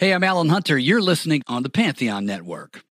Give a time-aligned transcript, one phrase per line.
[0.00, 0.78] Hey, I'm Alan Hunter.
[0.78, 2.84] You're listening on the Pantheon Network.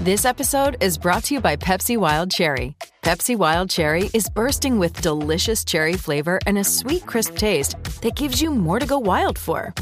[0.00, 2.74] This episode is brought to you by Pepsi Wild Cherry.
[3.02, 8.16] Pepsi Wild Cherry is bursting with delicious cherry flavor and a sweet, crisp taste that
[8.16, 9.74] gives you more to go wild for.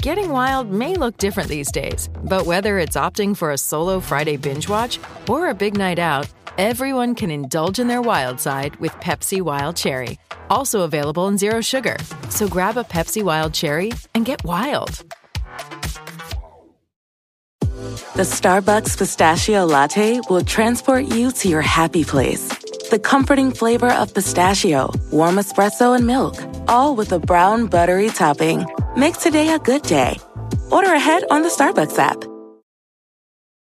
[0.00, 4.36] Getting wild may look different these days, but whether it's opting for a solo Friday
[4.36, 8.92] binge watch or a big night out, everyone can indulge in their wild side with
[8.94, 10.18] Pepsi Wild Cherry.
[10.50, 11.96] Also available in Zero Sugar.
[12.30, 15.04] So grab a Pepsi Wild Cherry and get wild.
[18.16, 22.48] The Starbucks Pistachio Latte will transport you to your happy place.
[22.90, 26.36] The comforting flavor of pistachio, warm espresso, and milk,
[26.68, 28.66] all with a brown buttery topping.
[28.96, 30.18] Make today a good day.
[30.70, 32.33] Order ahead on the Starbucks app.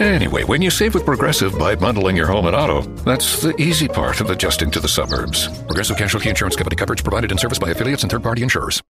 [0.00, 3.86] Anyway, when you save with Progressive by bundling your home and auto, that's the easy
[3.86, 5.48] part of adjusting to the suburbs.
[5.66, 8.82] Progressive Casualty Insurance Company coverage provided in service by affiliates and third party insurers.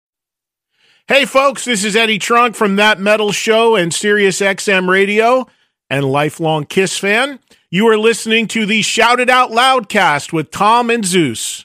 [1.07, 5.47] Hey, folks, this is Eddie Trunk from That Metal Show and Sirius XM Radio
[5.89, 7.39] and lifelong Kiss fan.
[7.71, 11.65] You are listening to the Shout It Out Loud cast with Tom and Zeus.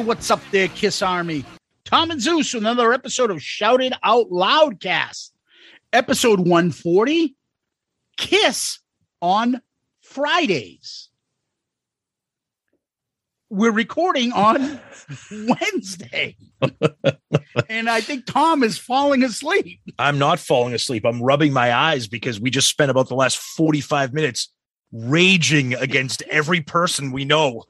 [0.00, 1.44] What's up there, Kiss Army?
[1.84, 5.30] Tom and Zeus another episode of Shouted It Out Loudcast.
[5.92, 7.36] Episode 140.
[8.16, 8.78] Kiss
[9.20, 9.60] on
[10.00, 11.08] Fridays.
[13.50, 14.80] We're recording on
[15.30, 16.36] Wednesday.
[17.68, 19.80] and I think Tom is falling asleep.
[19.98, 21.04] I'm not falling asleep.
[21.04, 24.52] I'm rubbing my eyes because we just spent about the last 45 minutes
[24.92, 27.64] raging against every person we know.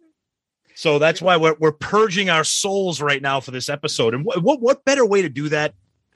[0.81, 4.15] So that's why we're, we're purging our souls right now for this episode.
[4.15, 5.75] And what, what, what better way to do that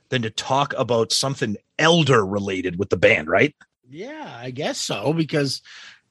[0.09, 3.55] than to talk about something elder related with the band, right?
[3.91, 5.61] Yeah, I guess so, because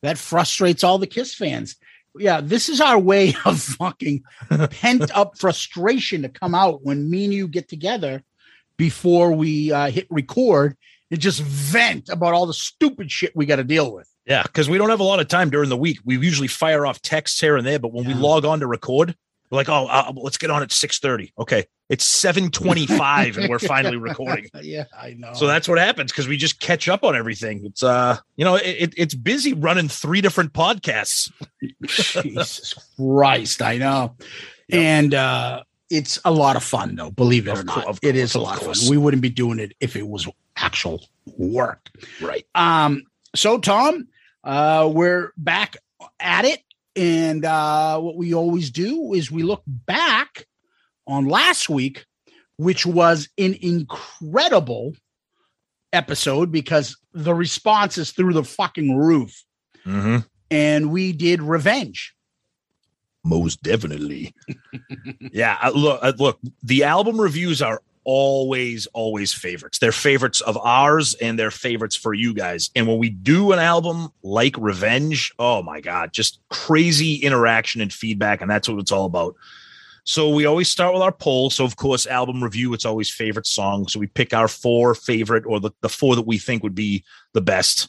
[0.02, 1.78] that frustrates all the Kiss fans.
[2.16, 4.22] Yeah, this is our way of fucking
[4.70, 8.24] pent up frustration to come out when me and you get together
[8.78, 10.78] before we uh, hit record
[11.12, 14.10] and just vent about all the stupid shit we got to deal with.
[14.26, 16.00] Yeah, because we don't have a lot of time during the week.
[16.06, 18.16] We usually fire off texts here and there, but when yeah.
[18.16, 19.16] we log on to record,
[19.54, 21.34] we're like, "Oh, uh, let's get on at six thirty.
[21.38, 24.50] Okay, it's seven twenty-five, and we're finally recording.
[24.62, 25.34] yeah, I know.
[25.34, 27.66] So that's what happens because we just catch up on everything.
[27.66, 31.32] It's uh, you know, it, it's busy running three different podcasts.
[32.24, 34.16] Jesus Christ, I know,
[34.70, 34.80] yep.
[34.82, 37.12] and uh, it's a lot of fun though.
[37.12, 38.90] Believe it of or not, course, it is a lot of fun.
[38.90, 41.04] We wouldn't be doing it if it was actual
[41.38, 41.90] work,
[42.22, 42.46] right?
[42.56, 43.04] Um.
[43.36, 44.08] So, Tom,
[44.44, 45.78] uh, we're back
[46.20, 46.62] at it.
[46.96, 50.46] And uh, what we always do is we look back
[51.08, 52.06] on last week,
[52.58, 54.94] which was an incredible
[55.92, 59.44] episode because the response is through the fucking roof.
[59.86, 60.20] Mm-hmm.
[60.52, 62.13] And we did Revenge.
[63.24, 64.34] Most definitely.
[65.20, 65.58] yeah.
[65.62, 69.80] Uh, look, uh, look, the album reviews are always, always favorites.
[69.80, 72.70] They're favorites of ours and they're favorites for you guys.
[72.76, 77.94] And when we do an album like Revenge, oh my God, just crazy interaction and
[77.94, 78.42] feedback.
[78.42, 79.36] And that's what it's all about.
[80.06, 81.50] So we always start with our poll.
[81.50, 83.88] So of course, album review, it's always favorite song.
[83.88, 87.06] So we pick our four favorite or the, the four that we think would be
[87.34, 87.88] the best.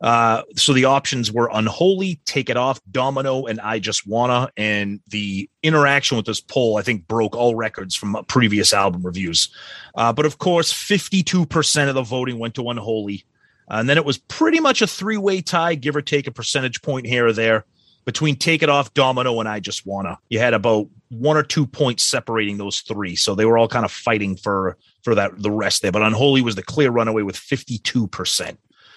[0.00, 4.48] Uh, so the options were Unholy, Take It Off, Domino, and I Just Wanna.
[4.56, 9.50] And the interaction with this poll, I think, broke all records from previous album reviews.
[9.94, 13.24] Uh, but of course, 52% of the voting went to Unholy.
[13.70, 16.32] Uh, and then it was pretty much a three way tie, give or take a
[16.32, 17.64] percentage point here or there
[18.06, 20.18] between Take It Off, Domino, and I Just Wanna.
[20.30, 23.16] You had about one or two points separating those three.
[23.16, 25.92] So they were all kind of fighting for for that the rest there.
[25.92, 28.56] But Unholy was the clear runaway with 52%.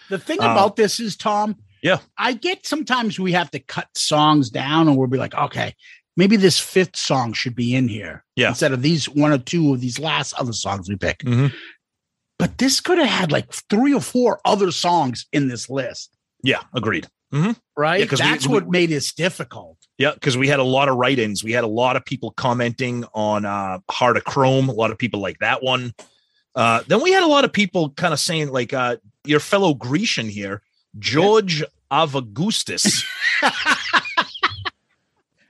[0.10, 3.88] The thing uh, about this is, Tom, yeah, I get sometimes we have to cut
[3.96, 5.76] songs down and we'll be like, okay,
[6.16, 8.24] maybe this fifth song should be in here.
[8.36, 8.50] Yeah.
[8.50, 11.20] Instead of these one or two of these last other songs we pick.
[11.20, 11.48] Mm-hmm.
[12.58, 17.08] this could have had like three or four other songs in this list, Yeah, agreed.
[17.32, 18.00] hmm right?
[18.00, 19.78] Yeah, we- That's we- what made this difficult.
[19.98, 21.44] Yeah, because we had a lot of write-ins.
[21.44, 24.68] We had a lot of people commenting on uh Heart of Chrome.
[24.70, 25.94] A lot of people like that one.
[26.56, 29.74] Uh, then we had a lot of people kind of saying like uh your fellow
[29.74, 30.62] Grecian here,
[31.00, 33.04] George Avagustus.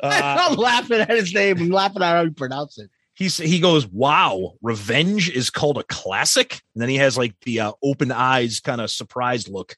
[0.03, 1.57] I'm uh, not laughing at his name.
[1.59, 2.89] I'm laughing at how you pronounce it.
[3.13, 7.61] he's he goes, "Wow, Revenge is called a classic." And then he has like the
[7.61, 9.77] uh, open eyes, kind of surprised look.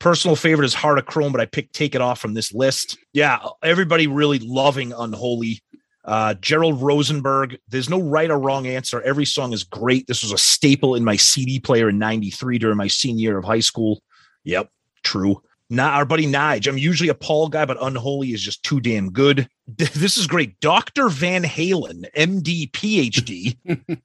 [0.00, 2.98] Personal favorite is Heart of Chrome, but I picked Take It Off from this list.
[3.12, 5.62] Yeah, everybody really loving Unholy.
[6.04, 7.58] Uh, Gerald Rosenberg.
[7.68, 9.00] There's no right or wrong answer.
[9.02, 10.06] Every song is great.
[10.06, 13.44] This was a staple in my CD player in '93 during my senior year of
[13.44, 14.02] high school.
[14.44, 14.70] Yep,
[15.04, 15.42] true.
[15.72, 16.66] Now, our buddy Nige.
[16.66, 19.48] I'm usually a Paul guy, but Unholy is just too damn good.
[19.76, 20.60] This is great.
[20.60, 21.08] Dr.
[21.08, 23.56] Van Halen, MD, PhD,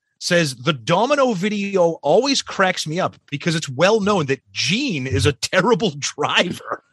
[0.20, 5.26] says the domino video always cracks me up because it's well known that Gene is
[5.26, 6.84] a terrible driver.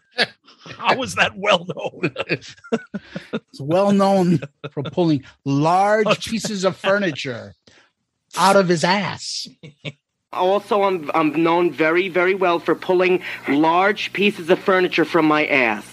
[0.78, 2.14] How is that well known?
[3.32, 4.40] It's well known
[4.70, 7.54] for pulling large pieces of furniture
[8.36, 9.46] out of his ass.
[10.32, 15.46] Also, I'm, I'm known very, very well for pulling large pieces of furniture from my
[15.46, 15.86] ass.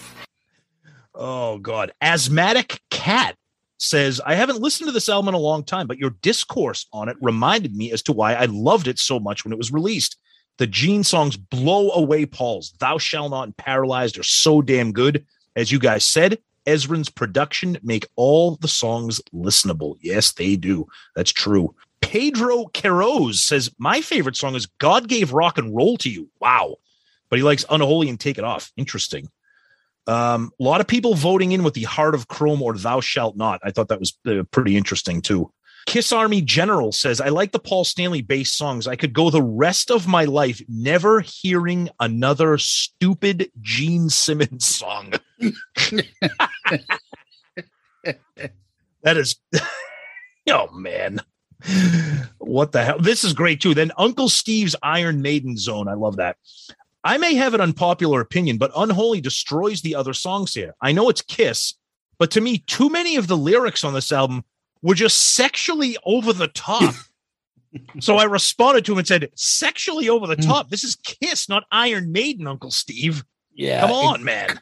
[1.14, 1.92] Oh God.
[2.02, 3.36] Asthmatic Cat
[3.78, 7.10] says, I haven't listened to this album in a long time, but your discourse on
[7.10, 10.18] it reminded me as to why I loved it so much when it was released.
[10.58, 15.26] The Gene songs blow away Paul's Thou Shall Not and Paralyzed are so damn good.
[15.56, 19.98] As you guys said, Ezrin's production make all the songs listenable.
[20.02, 20.88] Yes, they do.
[21.16, 21.76] That's true.
[22.02, 26.30] Pedro Queiroz says, My favorite song is God Gave Rock and Roll to You.
[26.40, 26.76] Wow.
[27.30, 28.72] But he likes Unholy and Take It Off.
[28.76, 29.30] Interesting.
[30.08, 33.38] Um, a lot of people voting in with the Heart of Chrome or Thou Shalt
[33.38, 33.62] Not.
[33.64, 35.52] I thought that was uh, pretty interesting too.
[35.86, 38.88] Kiss Army General says, I like the Paul Stanley bass songs.
[38.88, 45.14] I could go the rest of my life never hearing another stupid Gene Simmons song.
[49.04, 49.38] that is,
[50.50, 51.20] oh man.
[52.38, 53.00] What the hell?
[53.00, 53.74] This is great too.
[53.74, 55.88] Then Uncle Steve's Iron Maiden Zone.
[55.88, 56.38] I love that.
[57.04, 60.76] I may have an unpopular opinion, but Unholy destroys the other songs here.
[60.82, 61.76] I know it's Kiss,
[62.20, 64.44] but to me, too many of the lyrics on this album
[64.82, 66.94] were just sexually over the top.
[68.00, 70.70] so I responded to him and said, sexually over the top.
[70.70, 73.24] This is Kiss, not Iron Maiden, Uncle Steve.
[73.54, 73.82] Yeah.
[73.82, 74.60] Come it- on, man.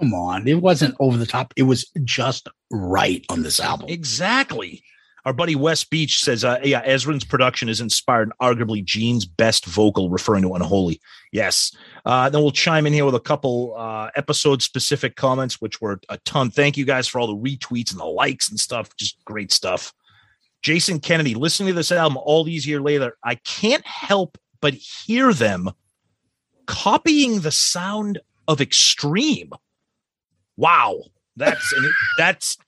[0.00, 0.48] come on.
[0.48, 1.52] It wasn't over the top.
[1.56, 3.88] It was just right on this album.
[3.88, 4.82] Exactly.
[5.24, 10.08] Our buddy West Beach says, uh, yeah, Ezrin's production is inspired arguably Gene's best vocal,
[10.08, 11.00] referring to Unholy.
[11.32, 11.76] Yes.
[12.04, 16.00] Uh, then we'll chime in here with a couple uh, episode specific comments, which were
[16.08, 16.50] a ton.
[16.50, 18.96] Thank you guys for all the retweets and the likes and stuff.
[18.96, 19.92] Just great stuff.
[20.62, 25.32] Jason Kennedy, listening to this album all these years later, I can't help but hear
[25.32, 25.70] them
[26.66, 29.52] copying the sound of Extreme.
[30.56, 31.02] Wow.
[31.36, 31.74] That's
[32.16, 32.58] that's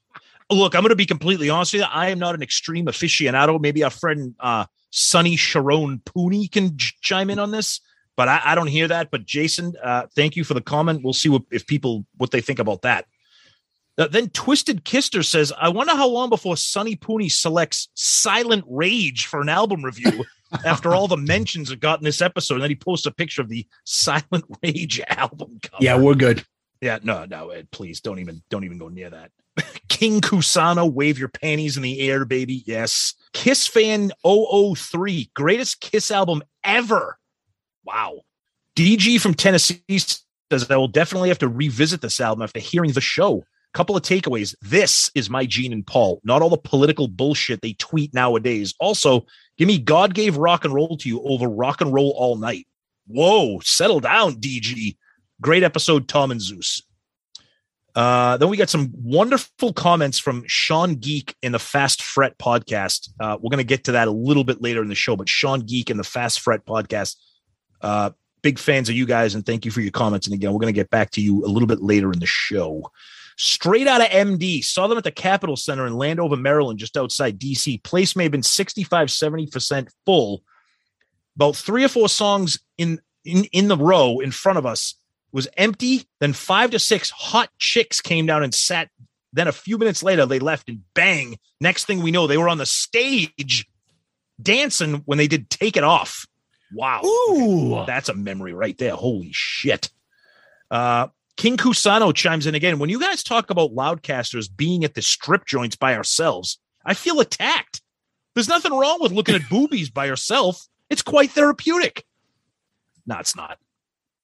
[0.50, 1.88] look, I'm going to be completely honest with you.
[1.90, 3.60] I am not an extreme aficionado.
[3.60, 7.80] Maybe our friend uh, Sonny Sharon Pooney can ch- chime in on this,
[8.16, 9.10] but I, I don't hear that.
[9.10, 11.02] But Jason, uh, thank you for the comment.
[11.02, 13.06] We'll see what, if people what they think about that.
[13.98, 19.26] Uh, then Twisted Kister says, "I wonder how long before Sonny Pooney selects Silent Rage
[19.26, 20.24] for an album review."
[20.64, 23.40] After all the mentions it got in this episode, and then he posts a picture
[23.40, 25.84] of the Silent Rage album cover.
[25.84, 26.44] Yeah, we're good.
[26.80, 29.30] Yeah, no, no, Ed, please don't even don't even go near that.
[29.88, 32.62] King Kusano, wave your panties in the air, baby.
[32.66, 33.14] Yes.
[33.32, 37.18] Kiss fan 003, greatest Kiss album ever.
[37.84, 38.20] Wow.
[38.76, 43.00] DG from Tennessee says I will definitely have to revisit this album after hearing the
[43.00, 43.44] show.
[43.72, 44.56] Couple of takeaways.
[44.62, 48.74] This is my Gene and Paul, not all the political bullshit they tweet nowadays.
[48.80, 49.26] Also,
[49.58, 52.66] give me God gave rock and roll to you over rock and roll all night.
[53.06, 54.96] Whoa, settle down, DG.
[55.40, 56.82] Great episode, Tom and Zeus.
[57.94, 63.08] Uh, then we got some wonderful comments from Sean Geek in the Fast Fret podcast.
[63.20, 65.28] Uh, we're going to get to that a little bit later in the show, but
[65.28, 67.16] Sean Geek in the Fast Fret podcast.
[67.80, 68.10] Uh,
[68.42, 70.26] big fans of you guys, and thank you for your comments.
[70.26, 72.26] And again, we're going to get back to you a little bit later in the
[72.26, 72.90] show.
[73.36, 77.38] Straight out of MD, saw them at the Capitol Center in Landover, Maryland, just outside
[77.38, 77.82] DC.
[77.82, 80.42] Place may have been 65, 70% full.
[81.36, 84.94] About three or four songs in, in, in the row in front of us
[85.32, 86.06] was empty.
[86.18, 88.90] Then five to six hot chicks came down and sat.
[89.32, 91.38] Then a few minutes later, they left and bang.
[91.60, 93.66] Next thing we know, they were on the stage
[94.42, 96.26] dancing when they did Take It Off.
[96.72, 97.02] Wow.
[97.04, 97.84] Ooh.
[97.86, 98.94] That's a memory right there.
[98.94, 99.90] Holy shit.
[100.70, 102.78] Uh, King Kusano chimes in again.
[102.78, 107.20] When you guys talk about loudcasters being at the strip joints by ourselves, I feel
[107.20, 107.80] attacked.
[108.34, 110.66] There's nothing wrong with looking at boobies by yourself.
[110.88, 112.04] It's quite therapeutic.
[113.06, 113.58] No, it's not.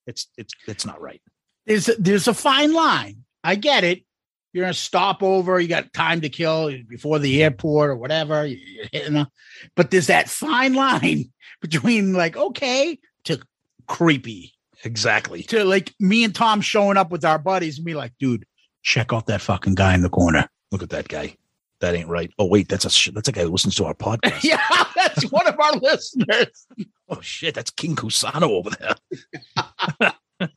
[0.07, 1.21] It's it's it's not right.
[1.67, 3.25] There's a, there's a fine line.
[3.43, 4.05] I get it.
[4.53, 5.59] You're gonna stop over.
[5.59, 8.47] You got time to kill before the airport or whatever.
[8.47, 9.29] You're hitting a,
[9.75, 13.41] but there's that fine line between like okay to
[13.87, 14.53] creepy
[14.85, 15.43] Exactly.
[15.45, 18.45] to like me and Tom showing up with our buddies and be like, dude,
[18.83, 20.49] check out that fucking guy in the corner.
[20.71, 21.37] Look at that guy.
[21.81, 22.31] That ain't right.
[22.39, 24.43] Oh wait, that's a sh- that's a guy who listens to our podcast.
[24.45, 24.61] yeah,
[24.95, 26.67] that's one of our listeners.
[27.09, 30.13] Oh shit, that's King Kusano over there.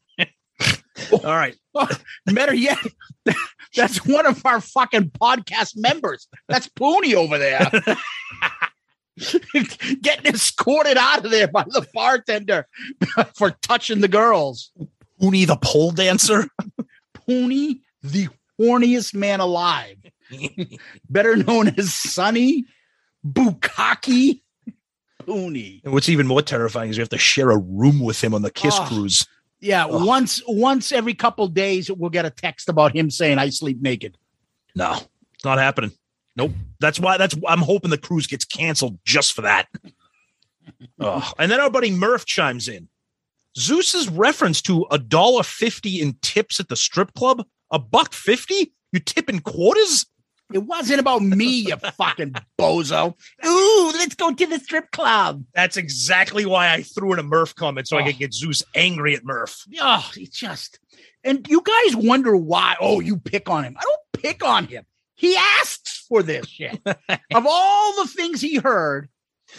[1.24, 1.56] All right.
[1.76, 1.88] Oh,
[2.26, 2.80] better yet,
[3.76, 6.28] that's one of our fucking podcast members.
[6.48, 7.70] That's Pooney over there.
[10.02, 12.68] Getting escorted out of there by the bartender
[13.36, 14.72] for touching the girls.
[15.20, 16.48] Uni the pole dancer.
[17.16, 18.28] Pooney, the
[18.60, 19.98] horniest man alive,
[21.10, 22.66] better known as Sonny
[23.28, 24.42] Bukaki
[25.24, 25.82] Pooney.
[25.84, 28.42] And what's even more terrifying is you have to share a room with him on
[28.42, 28.86] the Kiss Oh.
[28.86, 29.28] cruise.
[29.62, 33.82] Yeah, once once every couple days we'll get a text about him saying I sleep
[33.82, 34.18] naked.
[34.74, 34.94] No,
[35.34, 35.92] it's not happening.
[36.40, 36.52] Nope.
[36.80, 39.68] That's why that's I'm hoping the cruise gets canceled just for that.
[41.00, 41.32] oh.
[41.38, 42.88] And then our buddy Murph chimes in.
[43.58, 48.74] Zeus's reference to a dollar fifty in tips at the strip club, a buck fifty?
[48.94, 50.06] You tip in quarters?
[50.52, 53.14] It wasn't about me, you fucking bozo.
[53.46, 55.44] Ooh, let's go to the strip club.
[55.54, 58.06] That's exactly why I threw in a Murph comment so I Oh.
[58.06, 59.64] could get Zeus angry at Murph.
[59.80, 60.80] Oh, it's just
[61.24, 62.78] and you guys wonder why.
[62.80, 63.76] Oh, you pick on him.
[63.78, 64.86] I don't pick on him.
[65.20, 66.80] He asks for this shit.
[66.86, 69.10] of all the things he heard,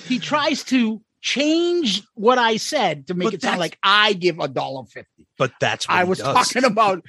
[0.07, 4.39] he tries to change what I said to make But it sound like I give
[4.39, 5.27] a dollar fifty.
[5.37, 6.35] But that's what I was does.
[6.35, 7.05] talking about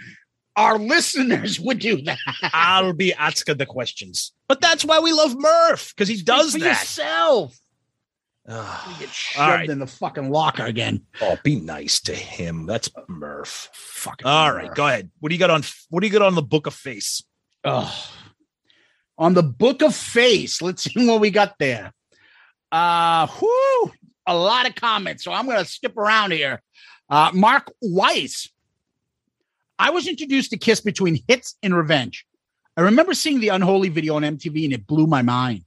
[0.57, 2.17] our listeners would do that.
[2.53, 4.33] I'll be asking the questions.
[4.49, 6.65] But that's why we love Murph, because he does for that.
[6.81, 7.57] yourself.
[8.49, 8.55] You
[8.99, 9.69] get shoved right.
[9.69, 11.03] in the fucking locker again.
[11.21, 12.65] Oh, be nice to him.
[12.65, 13.69] That's Murph.
[13.71, 14.75] Fucking All right, Murph.
[14.75, 15.09] go ahead.
[15.21, 15.63] What do you got on?
[15.89, 17.23] What do you got on the Book of Face?
[17.63, 17.93] Ugh.
[19.21, 21.93] On the book of face, let's see what we got there.
[22.71, 23.91] Uh whoo,
[24.25, 25.23] a lot of comments.
[25.23, 26.59] So I'm gonna skip around here.
[27.07, 28.49] Uh Mark Weiss.
[29.77, 32.25] I was introduced to Kiss between hits and revenge.
[32.75, 35.65] I remember seeing the unholy video on MTV and it blew my mind.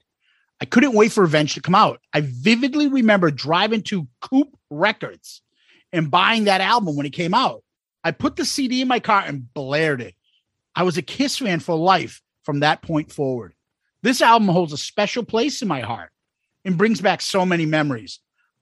[0.61, 2.01] I couldn't wait for Revenge to come out.
[2.13, 5.43] I vividly remember driving to Coop Records
[5.93, 7.63] and buying that album when it came out.
[8.03, 10.15] I put the CD in my car and blared it.
[10.75, 13.55] I was a Kiss fan for life from that point forward.
[14.03, 16.11] This album holds a special place in my heart
[16.65, 18.21] and brings back so many memories.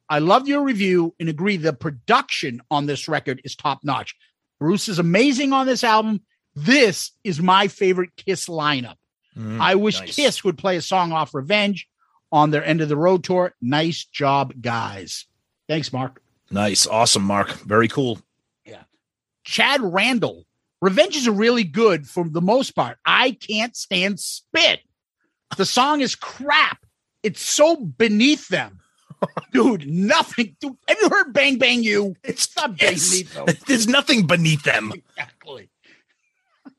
[0.09, 4.15] I loved your review and agree the production on this record is top notch.
[4.61, 6.21] Bruce is amazing on this album.
[6.55, 8.97] This is my favorite Kiss lineup.
[9.37, 9.61] Mm-hmm.
[9.61, 10.15] I wish nice.
[10.15, 11.89] Kiss would play a song off Revenge
[12.31, 13.55] on their end of the road tour.
[13.61, 15.27] Nice job, guys.
[15.69, 16.23] Thanks, Mark.
[16.51, 17.53] Nice, awesome, Mark.
[17.53, 18.21] Very cool.
[18.67, 18.83] Yeah.
[19.45, 20.47] Chad Randall.
[20.83, 22.99] Revenge is really good for the most part.
[23.07, 24.81] I can't stand spit.
[25.57, 26.85] The song is crap.
[27.23, 28.81] It's so beneath them.
[29.53, 30.57] Dude, nothing.
[30.61, 32.17] Dude, have you heard Bang Bang You?
[32.25, 33.47] It's not beneath them.
[33.69, 34.93] There's nothing beneath them.
[34.93, 35.71] Exactly.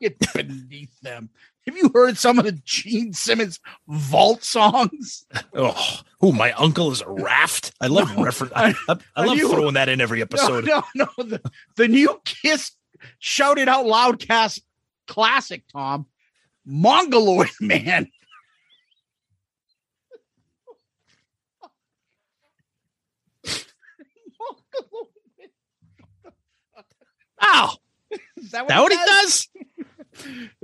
[0.02, 1.30] It's beneath them.
[1.66, 5.26] Have you heard some of the Gene Simmons vault songs?
[5.54, 6.34] Oh, who?
[6.34, 7.72] My uncle is a raft.
[7.80, 8.52] I love No, reference.
[8.54, 10.66] I, I, I love you- throwing that in every episode.
[10.66, 11.24] No, no, no.
[11.24, 11.42] The,
[11.78, 12.72] the new Kiss
[13.20, 14.62] shouted out loudcast
[15.08, 16.06] classic, Tom.
[16.66, 18.10] Mongoloid man.
[27.46, 27.76] Ow!
[28.38, 29.48] Is that That what he does?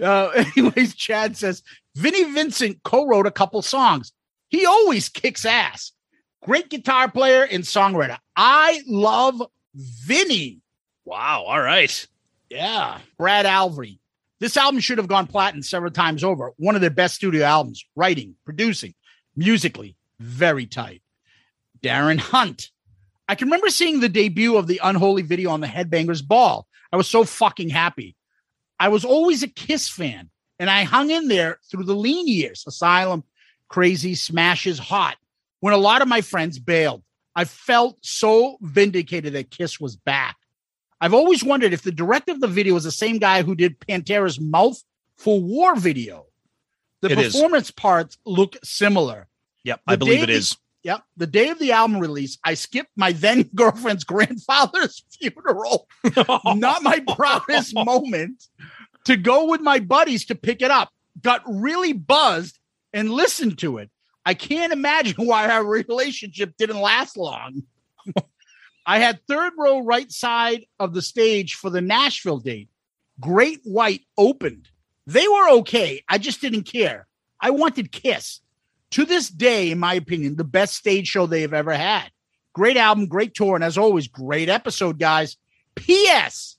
[0.02, 1.64] Uh, anyways, Chad says
[1.96, 4.14] Vinnie Vincent co-wrote a couple songs.
[4.50, 5.92] He always kicks ass.
[6.44, 8.20] Great guitar player and songwriter.
[8.36, 9.42] I love
[9.74, 10.60] Vinnie.
[11.04, 11.46] Wow.
[11.48, 12.08] All right.
[12.50, 14.00] Yeah, Brad Alvery.
[14.40, 16.54] This album should have gone platinum several times over.
[16.58, 18.94] One of their best studio albums, writing, producing,
[19.36, 21.02] musically, very tight.
[21.82, 22.70] Darren Hunt.
[23.28, 26.66] I can remember seeing the debut of the Unholy video on the Headbangers Ball.
[26.92, 28.16] I was so fucking happy.
[28.80, 32.64] I was always a Kiss fan, and I hung in there through the lean years
[32.66, 33.24] Asylum,
[33.68, 35.18] Crazy, Smashes, Hot,
[35.60, 37.04] when a lot of my friends bailed.
[37.36, 40.38] I felt so vindicated that Kiss was back.
[41.02, 43.80] I've always wondered if the director of the video is the same guy who did
[43.80, 44.82] Pantera's Mouth
[45.18, 46.26] for War video.
[47.02, 47.34] The It is.
[47.34, 49.28] performance parts look similar.
[49.64, 49.82] Yep.
[49.88, 50.58] I believe it is.
[50.84, 51.04] Yep.
[51.18, 55.88] The day of the album release, I skipped my then girlfriend's grandfather's funeral.
[56.56, 58.48] Not my proudest moment
[59.06, 60.90] to go with my buddies to pick it up.
[61.22, 62.60] Got really buzzed
[62.94, 63.90] and listened to it.
[64.26, 67.64] I can't imagine why our relationship didn't last long.
[68.90, 72.70] I had third row right side of the stage for the Nashville date.
[73.20, 74.68] Great White opened.
[75.06, 76.04] They were okay.
[76.10, 77.06] I just didn't care.
[77.40, 78.40] I wanted Kiss.
[78.92, 82.10] To this day, in my opinion, the best stage show they have ever had.
[82.54, 85.38] Great album, great tour, and as always, great episode, guys.
[85.76, 86.58] P.S.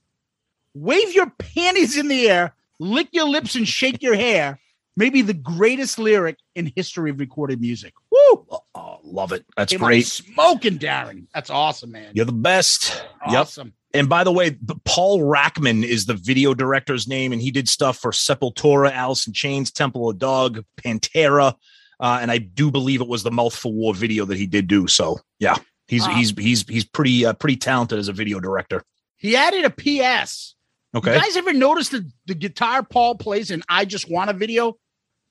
[0.72, 4.60] Wave your panties in the air, lick your lips, and shake your hair.
[4.96, 7.94] Maybe the greatest lyric in history of recorded music.
[8.10, 8.46] Woo!
[8.74, 9.44] Oh, love it.
[9.56, 10.06] That's Came great.
[10.06, 11.26] Smoking, Darren.
[11.34, 12.12] That's awesome, man.
[12.14, 13.04] You're the best.
[13.28, 13.40] Yep.
[13.40, 13.74] Awesome.
[13.92, 17.98] And by the way, Paul Rachman is the video director's name, and he did stuff
[17.98, 21.54] for Sepultura, Alice in Chains, Temple of Dog, Pantera,
[21.98, 24.68] uh, and I do believe it was the Mouth for War video that he did
[24.68, 24.86] do.
[24.86, 25.56] So yeah,
[25.88, 26.14] he's Wow.
[26.14, 28.82] he's he's he's pretty uh, pretty talented as a video director.
[29.16, 30.54] He added a P.S.
[30.94, 34.32] Okay, You guys ever notice the, the guitar Paul plays in I Just Want a
[34.32, 34.76] video?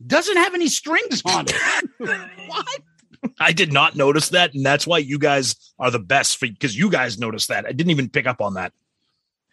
[0.05, 1.89] Doesn't have any strings on it.
[2.47, 2.81] what?
[3.39, 6.77] I did not notice that, and that's why you guys are the best for because
[6.77, 7.65] you guys noticed that.
[7.65, 8.71] I didn't even pick up on that.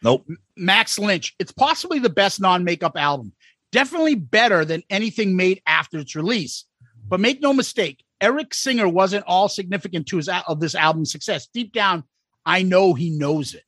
[0.02, 0.28] Nope.
[0.56, 1.34] Max Lynch.
[1.40, 3.32] It's possibly the best non makeup album.
[3.72, 6.64] Definitely better than anything made after its release.
[7.08, 11.48] But make no mistake, Eric Singer wasn't all significant to his of this album's success.
[11.52, 12.04] Deep down,
[12.44, 13.64] I know he knows it.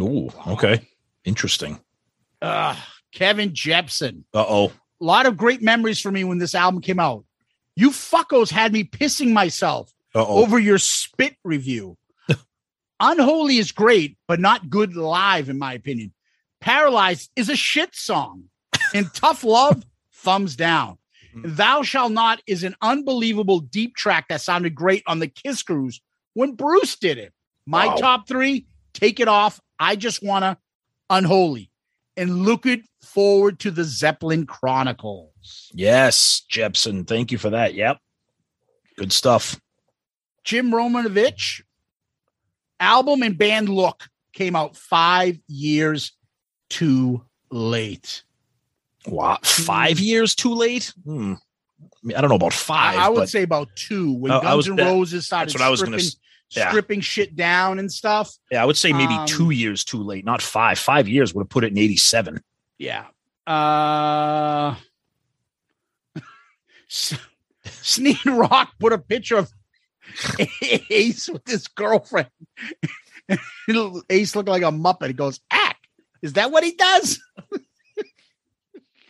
[0.00, 0.86] Ooh, okay,
[1.24, 1.80] interesting.
[2.40, 2.76] Ugh,
[3.12, 4.24] Kevin Jepson.
[4.34, 4.72] Uh oh.
[5.00, 7.24] A lot of great memories for me when this album came out.
[7.76, 10.42] You fuckos had me pissing myself Uh oh.
[10.42, 11.96] over your spit review.
[13.00, 16.12] Unholy is great, but not good live, in my opinion.
[16.60, 18.44] Paralyzed is a shit song.
[18.94, 20.98] And Tough Love, thumbs down.
[21.34, 26.00] Thou Shall Not is an unbelievable deep track that sounded great on the Kiss Cruise
[26.34, 27.32] when Bruce did it.
[27.66, 27.96] My Wow.
[27.96, 29.58] top three, take it off.
[29.78, 30.58] I just wanna
[31.12, 31.70] unholy.
[32.16, 35.70] And look it forward to the Zeppelin Chronicles.
[35.72, 37.04] Yes, Jepson.
[37.04, 37.74] Thank you for that.
[37.74, 37.98] Yep.
[38.98, 39.58] Good stuff.
[40.44, 41.62] Jim Romanovich
[42.80, 46.12] album and band look came out five years
[46.68, 48.24] too late.
[49.06, 49.46] What?
[49.46, 50.92] Five years too late?
[51.04, 51.34] Hmm.
[51.82, 52.98] I, mean, I don't know about five.
[52.98, 55.66] I, I would say about two when I Guns was- N' Roses started that's what
[55.66, 55.98] I was gonna
[56.56, 56.70] yeah.
[56.70, 58.32] stripping shit down and stuff.
[58.50, 60.78] yeah, I would say maybe um, two years too late, not five.
[60.78, 62.42] Five years would have put it in 87.
[62.78, 63.06] Yeah.
[63.46, 64.76] Uh
[66.90, 67.18] S-
[67.64, 69.50] Sneed Rock put a picture of
[70.90, 72.28] Ace with his girlfriend.
[74.10, 75.08] Ace looked like a muppet.
[75.08, 75.86] He goes, act.
[76.22, 77.20] Is that what he does?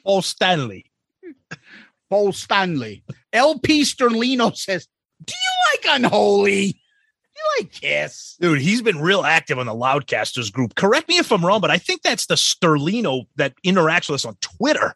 [0.04, 0.90] Paul Stanley.
[2.10, 3.04] Paul Stanley.
[3.32, 4.86] LP Sterlino says,
[5.24, 6.80] Do you like Unholy?
[7.42, 8.36] You like Kiss?
[8.40, 10.74] Dude, he's been real active on the Loudcasters group.
[10.74, 14.24] Correct me if I'm wrong, but I think that's the Sterlino that interacts with us
[14.24, 14.94] on Twitter.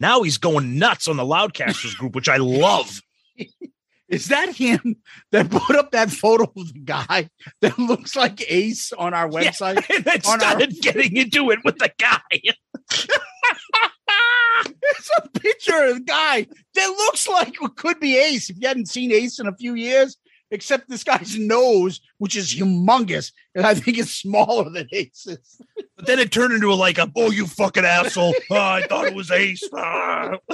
[0.00, 3.00] Now he's going nuts on the Loudcasters group, which I love.
[4.08, 4.96] Is that him
[5.32, 7.28] that put up that photo of the guy
[7.60, 9.84] that looks like Ace on our website?
[9.94, 12.20] and then On our- started getting into it with the guy.
[14.66, 18.88] it's a picture of a guy that looks like could be Ace if you hadn't
[18.88, 20.16] seen Ace in a few years,
[20.50, 25.60] except this guy's nose, which is humongous, and I think it's smaller than Ace's.
[25.96, 28.34] But then it turned into a like a oh you fucking asshole.
[28.50, 29.68] Oh, I thought it was Ace.
[29.72, 30.36] Ah.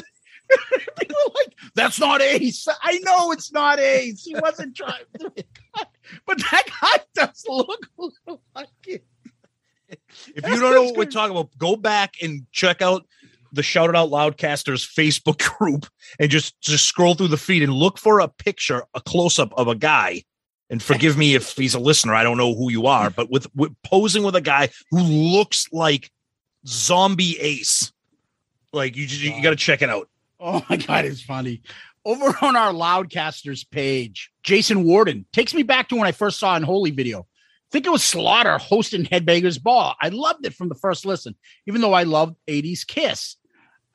[1.00, 2.68] People are like, that's not Ace.
[2.82, 4.24] I know it's not Ace.
[4.24, 5.32] He wasn't trying to
[6.26, 9.04] But that guy does look a little like it.
[9.88, 13.06] If you don't know what we're talking about, go back and check out
[13.54, 15.86] the Shout It Out Loudcasters Facebook group
[16.18, 19.52] and just just scroll through the feed and look for a picture, a close up
[19.56, 20.22] of a guy.
[20.70, 22.14] And forgive me if he's a listener.
[22.14, 25.68] I don't know who you are, but with, with posing with a guy who looks
[25.72, 26.10] like
[26.66, 27.92] zombie Ace.
[28.72, 30.08] Like you, just, you got to check it out.
[30.40, 31.62] Oh my god, it's funny.
[32.04, 36.54] Over on our Loudcasters page, Jason Warden takes me back to when I first saw
[36.54, 37.20] Unholy video.
[37.20, 37.24] I
[37.70, 39.94] think it was Slaughter hosting Headbangers Ball.
[40.00, 41.34] I loved it from the first listen,
[41.66, 43.36] even though I loved 80s Kiss.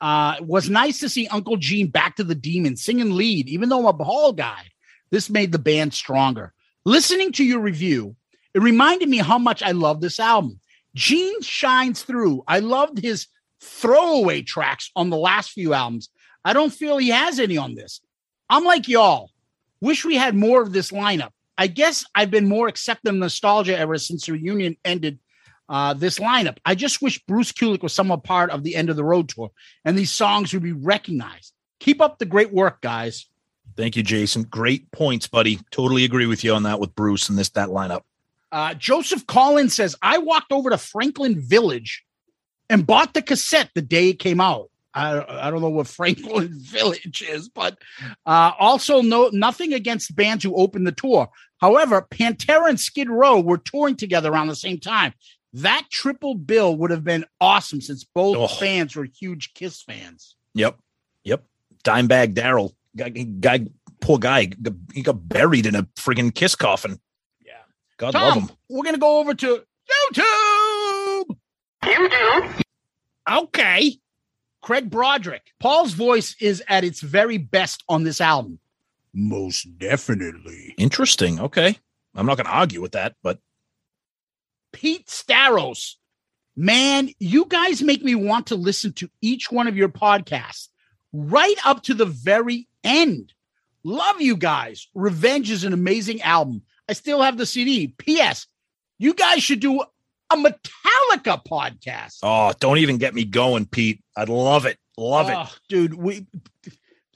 [0.00, 3.68] Uh, it was nice to see Uncle Gene back to the demon singing lead, even
[3.68, 4.62] though I'm a ball guy.
[5.10, 6.52] This made the band stronger.
[6.84, 8.16] Listening to your review,
[8.54, 10.60] it reminded me how much I love this album.
[10.94, 12.42] Gene shines through.
[12.48, 13.26] I loved his
[13.60, 16.08] throwaway tracks on the last few albums.
[16.44, 18.00] I don't feel he has any on this.
[18.48, 19.30] I'm like y'all.
[19.80, 21.30] Wish we had more of this lineup.
[21.56, 25.18] I guess I've been more accepting nostalgia ever since the reunion ended
[25.70, 26.58] uh, this lineup.
[26.66, 29.52] I just wish Bruce Kulick was somewhat part of the end of the road tour
[29.84, 31.54] and these songs would be recognized.
[31.78, 33.26] Keep up the great work, guys.
[33.76, 34.42] Thank you, Jason.
[34.42, 35.60] Great points, buddy.
[35.70, 38.02] Totally agree with you on that with Bruce and this that lineup.
[38.52, 42.04] Uh, Joseph Collins says, I walked over to Franklin Village
[42.68, 44.70] and bought the cassette the day it came out.
[44.92, 47.78] I, I don't know what Franklin Village is, but
[48.26, 51.30] uh, also no nothing against bands who opened the tour.
[51.58, 55.14] However, Pantera and Skid Row were touring together around the same time.
[55.52, 58.46] That triple bill would have been awesome since both Oh.
[58.46, 60.36] fans were huge Kiss fans.
[60.54, 60.78] Yep.
[61.24, 61.44] Yep.
[61.84, 63.66] Dimebag Darrell, guy, guy,
[64.00, 64.50] poor guy,
[64.94, 67.00] he got buried in a friggin' kiss coffin.
[67.44, 67.52] Yeah.
[67.96, 68.50] God love him.
[68.68, 69.64] we're gonna go over to
[70.12, 71.24] YouTube.
[71.82, 72.62] YouTube.
[73.28, 73.98] Okay.
[74.62, 75.52] Craig Broderick.
[75.58, 78.58] Paul's voice is at its very best on this album.
[79.14, 80.74] Most definitely.
[80.78, 81.40] Interesting.
[81.40, 81.78] Okay.
[82.14, 83.38] I'm not going to argue with that, but
[84.72, 85.94] Pete Staros.
[86.56, 90.68] Man, you guys make me want to listen to each one of your podcasts
[91.12, 93.32] right up to the very end.
[93.84, 94.88] Love you guys.
[94.94, 96.62] Revenge is an amazing album.
[96.88, 97.88] I still have the CD.
[97.96, 98.46] P.S.
[98.98, 102.18] You guys should do a Metallica podcast.
[102.22, 104.02] oh, don't even get me going, Pete.
[104.16, 104.76] I'd love it.
[104.98, 105.36] Love it.
[105.38, 105.94] Oh, dude.
[105.94, 106.26] We,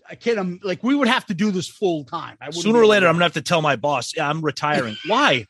[0.09, 0.39] I can't.
[0.39, 2.37] um, Like we would have to do this full time.
[2.41, 4.97] I Sooner or later, I'm gonna have to tell my boss, yeah, I'm retiring.
[5.07, 5.47] Why?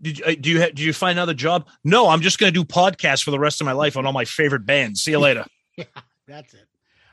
[0.00, 1.66] Did you, uh, do you ha- did you find another job?
[1.84, 4.24] No, I'm just gonna do podcasts for the rest of my life on all my
[4.24, 5.02] favorite bands.
[5.02, 5.44] See you later.
[5.76, 5.84] Yeah,
[6.26, 6.66] that's it.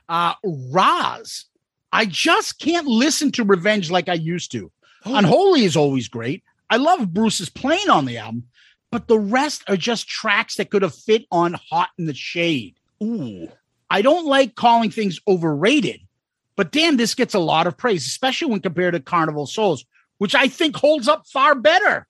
[0.09, 1.45] Uh Roz,
[1.91, 4.71] I just can't listen to Revenge like I used to.
[5.05, 6.43] Unholy is always great.
[6.71, 8.45] I love Bruce's playing on the album,
[8.91, 12.75] but the rest are just tracks that could have fit on Hot in the Shade.
[13.03, 13.47] Ooh.
[13.91, 16.01] I don't like calling things overrated,
[16.55, 19.85] but damn, this gets a lot of praise, especially when compared to Carnival Souls,
[20.17, 22.07] which I think holds up far better.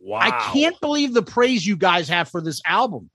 [0.00, 0.20] Wow.
[0.20, 3.10] I can't believe the praise you guys have for this album.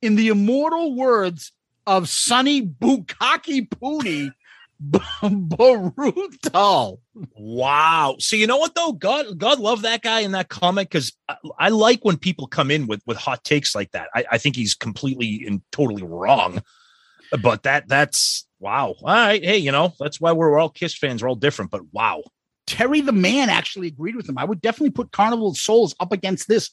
[0.00, 1.52] In the immortal words
[1.86, 4.30] of Sonny Bukaki Pooney,
[5.90, 7.00] brutal.
[7.36, 8.16] Wow.
[8.20, 8.92] So you know what though?
[8.92, 12.70] God, God love that guy in that comment because I, I like when people come
[12.70, 14.08] in with with hot takes like that.
[14.14, 16.62] I, I think he's completely and totally wrong.
[17.42, 18.94] But that that's wow.
[19.02, 19.42] All right.
[19.42, 21.22] Hey, you know that's why we're all Kiss fans.
[21.22, 21.72] We're all different.
[21.72, 22.22] But wow.
[22.68, 24.38] Terry the Man actually agreed with him.
[24.38, 26.70] I would definitely put Carnival of Souls up against this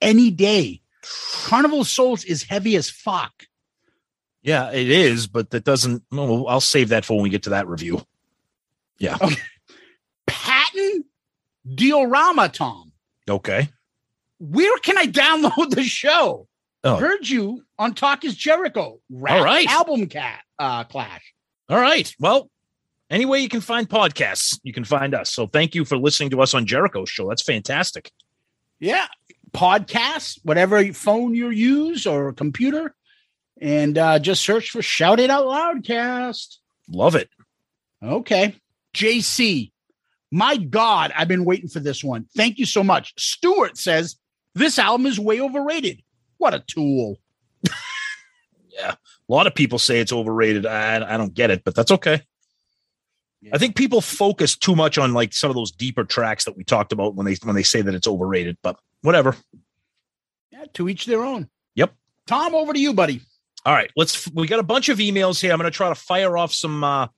[0.00, 0.80] any day.
[1.44, 3.32] Carnival of Souls is heavy as fuck.
[4.42, 5.26] Yeah, it is.
[5.26, 6.02] But that doesn't.
[6.12, 8.04] No, I'll save that for when we get to that review.
[8.98, 9.16] Yeah.
[10.26, 11.04] Patton
[11.74, 12.92] Diorama, Tom.
[13.28, 13.68] Okay.
[14.38, 16.46] Where can I download the show?
[16.84, 16.96] Oh.
[16.96, 19.00] Heard you on Talk is Jericho.
[19.10, 19.66] Rap All right.
[19.68, 21.34] Album cat uh, clash.
[21.68, 22.14] All right.
[22.20, 22.50] Well,
[23.10, 25.30] any way you can find podcasts, you can find us.
[25.30, 27.28] So thank you for listening to us on Jericho's show.
[27.28, 28.12] That's fantastic.
[28.80, 29.06] Yeah.
[29.52, 32.94] Podcasts, whatever phone you use or computer,
[33.60, 36.58] and uh, just search for Shout It Out Loudcast.
[36.90, 37.30] Love it.
[38.02, 38.54] Okay.
[38.94, 39.72] JC,
[40.30, 42.26] my God, I've been waiting for this one.
[42.36, 43.14] Thank you so much.
[43.18, 44.16] Stuart says
[44.54, 46.02] this album is way overrated.
[46.36, 47.18] What a tool.
[48.78, 48.92] Yeah.
[48.92, 50.64] A lot of people say it's overrated.
[50.64, 52.22] I, I don't get it, but that's okay.
[53.52, 56.64] I think people focus too much on like some of those deeper tracks that we
[56.64, 59.36] talked about when they when they say that it's overrated, but whatever.
[60.50, 61.48] Yeah, to each their own.
[61.76, 61.94] Yep.
[62.26, 63.20] Tom, over to you, buddy.
[63.64, 64.28] All right, let's.
[64.32, 65.52] We got a bunch of emails here.
[65.52, 67.08] I'm going to try to fire off some uh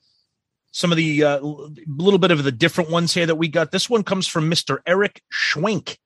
[0.73, 3.73] some of the uh, little bit of the different ones here that we got.
[3.73, 4.79] This one comes from Mr.
[4.87, 5.97] Eric Schwenk.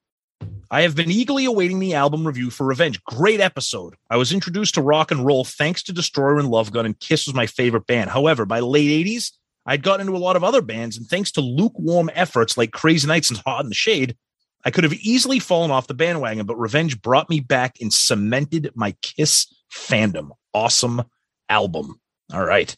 [0.70, 3.02] I have been eagerly awaiting the album review for Revenge.
[3.04, 3.94] Great episode.
[4.10, 7.26] I was introduced to rock and roll thanks to Destroyer and Love Gun, and Kiss
[7.26, 8.10] was my favorite band.
[8.10, 9.32] However, by late 80s,
[9.66, 13.06] I'd gotten into a lot of other bands, and thanks to lukewarm efforts like Crazy
[13.06, 14.16] Nights and Hot in the Shade,
[14.64, 18.70] I could have easily fallen off the bandwagon, but Revenge brought me back and cemented
[18.74, 20.30] my Kiss fandom.
[20.52, 21.02] Awesome
[21.48, 22.00] album.
[22.32, 22.74] All right.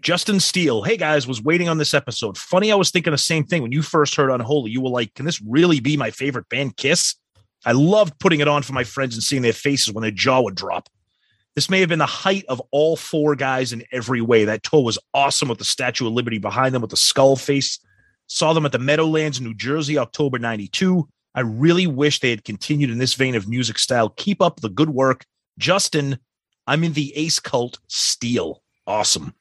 [0.00, 0.82] Justin Steele.
[0.82, 2.38] Hey guys, was waiting on this episode.
[2.38, 4.70] Funny, I was thinking the same thing when you first heard Unholy.
[4.70, 7.14] You were like, can this really be my favorite band, Kiss?
[7.64, 10.40] I loved putting it on for my friends and seeing their faces when their jaw
[10.40, 10.88] would drop.
[11.54, 14.44] This may have been the height of all four guys in every way.
[14.44, 17.78] That tour was awesome with the Statue of Liberty behind them with the skull face.
[18.26, 21.06] Saw them at the Meadowlands, New Jersey, October 92.
[21.34, 24.10] I really wish they had continued in this vein of music style.
[24.10, 25.26] Keep up the good work.
[25.58, 26.18] Justin,
[26.66, 28.62] I'm in the Ace Cult Steel.
[28.86, 29.34] Awesome.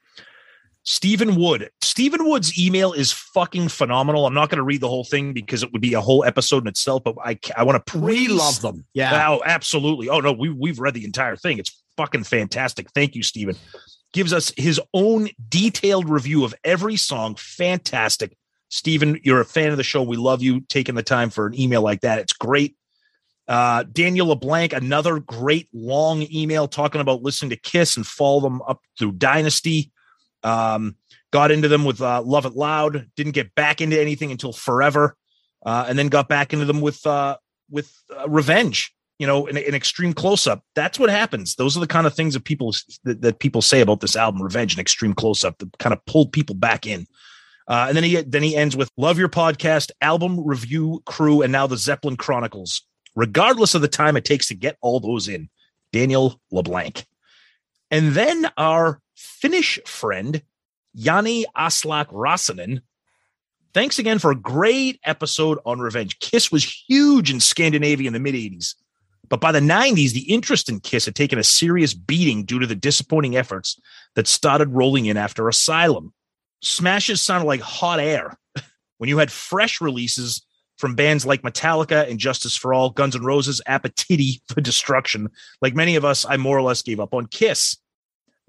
[0.83, 1.69] Stephen Wood.
[1.81, 4.25] Stephen Wood's email is fucking phenomenal.
[4.25, 6.63] I'm not going to read the whole thing because it would be a whole episode
[6.63, 8.85] in itself, but I, I want to We praise love them.
[8.93, 9.29] Yeah.
[9.29, 10.09] Oh, absolutely.
[10.09, 11.59] Oh no, we we've read the entire thing.
[11.59, 12.89] It's fucking fantastic.
[12.91, 13.55] Thank you, Stephen.
[14.13, 17.35] Gives us his own detailed review of every song.
[17.35, 18.35] Fantastic.
[18.69, 20.01] Stephen, you're a fan of the show.
[20.01, 22.19] We love you taking the time for an email like that.
[22.19, 22.75] It's great.
[23.47, 28.61] Uh, Daniel LeBlanc, another great long email talking about listening to Kiss and follow them
[28.61, 29.91] up through Dynasty.
[30.43, 30.95] Um,
[31.31, 33.07] got into them with uh, Love It Loud.
[33.15, 35.15] Didn't get back into anything until Forever,
[35.65, 37.37] uh, and then got back into them with uh,
[37.69, 38.93] with uh, Revenge.
[39.21, 40.63] you know, an, an extreme close up.
[40.73, 41.53] That's what happens.
[41.53, 42.73] Those are the kind of things that people
[43.03, 46.03] that, that people say about this album, Revenge, and extreme close up, that kind of
[46.07, 47.05] pulled people back in.
[47.67, 51.51] Uh, and then he then he ends with "Love your podcast, album review crew, and
[51.51, 52.81] now the Zeppelin Chronicles."
[53.15, 55.51] Regardless of the time it takes to get all those in,
[55.93, 57.05] Daniel LeBlanc,
[57.91, 60.41] and then our Finnish friend
[60.93, 62.81] Yanni Aslak Rasanen.
[63.73, 66.19] Thanks again for a great episode on Revenge.
[66.19, 68.75] Kiss was huge in Scandinavia in the mid 80s.
[69.29, 72.67] But by the 90s, the interest in Kiss had taken a serious beating due to
[72.67, 73.79] the disappointing efforts
[74.15, 76.13] that started rolling in after Asylum.
[76.61, 78.37] Smashes sounded like hot air
[78.97, 80.41] when you had fresh releases
[80.77, 85.29] from bands like Metallica and Justice for All, Guns N' Roses, Appetite for Destruction.
[85.61, 87.77] Like many of us, I more or less gave up on Kiss.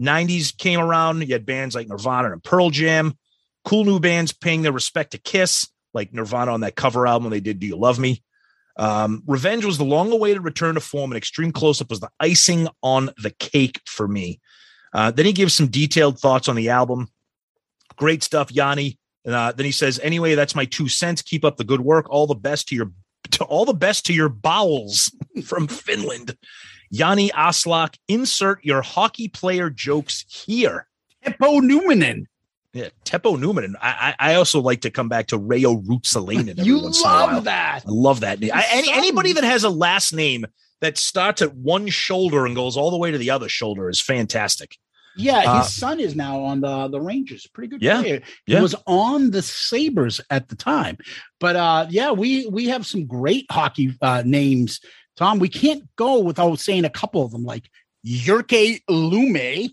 [0.00, 1.20] 90s came around.
[1.22, 3.16] You had bands like Nirvana and Pearl Jam,
[3.64, 7.40] cool new bands paying their respect to Kiss, like Nirvana on that cover album they
[7.40, 8.22] did Do You Love Me?
[8.76, 12.10] Um, Revenge was the long awaited return to form, and Extreme Close Up was the
[12.18, 14.40] icing on the cake for me.
[14.92, 17.08] Uh, then he gives some detailed thoughts on the album.
[17.96, 18.98] Great stuff, Yanni.
[19.26, 21.22] Uh, then he says, "Anyway, that's my two cents.
[21.22, 22.06] Keep up the good work.
[22.10, 22.90] All the best to your,
[23.30, 26.36] to all the best to your bowels from Finland."
[26.90, 30.86] Yanni Aslak, insert your hockey player jokes here.
[31.24, 32.26] Teppo Numminen.
[32.74, 33.74] Yeah, Teppo Numminen.
[33.80, 36.64] I, I also like to come back to Reijo Ruotsalainen.
[36.64, 37.82] You love that.
[37.86, 38.50] I love that name.
[38.52, 40.46] I, any, anybody that has a last name
[40.80, 44.00] that starts at one shoulder and goes all the way to the other shoulder is
[44.00, 44.76] fantastic.
[45.16, 47.46] Yeah, his Uh, son is now on the the Rangers.
[47.46, 48.22] Pretty good Yeah, player.
[48.46, 48.60] He yeah.
[48.62, 50.96] was on the Sabres at the time.
[51.40, 54.80] But uh yeah, we we have some great hockey uh names.
[55.16, 57.68] Tom, we can't go without saying a couple of them like
[58.06, 59.70] Jyrki Lumme.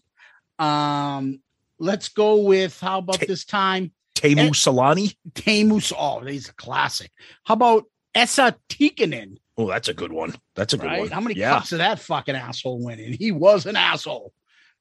[0.64, 1.40] Um
[1.80, 4.34] let's go with how about Ta- this time Eh.
[4.50, 5.16] Solani.
[5.32, 5.94] Teemus.
[5.98, 7.10] Oh, he's a classic.
[7.46, 9.38] How about Esa Tikkanen?
[9.58, 10.36] Oh, that's a good one.
[10.56, 11.00] That's a good Right?
[11.02, 11.10] one.
[11.12, 11.52] How many yeah.
[11.56, 13.00] cups did that fucking asshole win?
[13.00, 14.34] And he was an asshole.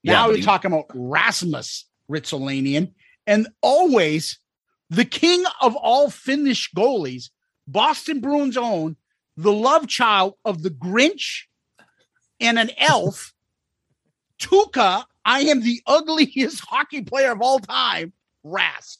[0.03, 2.93] Yeah, Now but we're he- talking about Rasmus Ritsolanian
[3.27, 4.39] and always
[4.91, 7.31] the king of all Finnish goalies,
[7.67, 8.97] Boston Bruins own,
[9.37, 11.43] the love child of the Grinch
[12.41, 13.33] and an elf,
[14.41, 15.05] Tuukka.
[15.25, 18.13] I am the ugliest hockey player of all time,
[18.45, 18.97] Rask.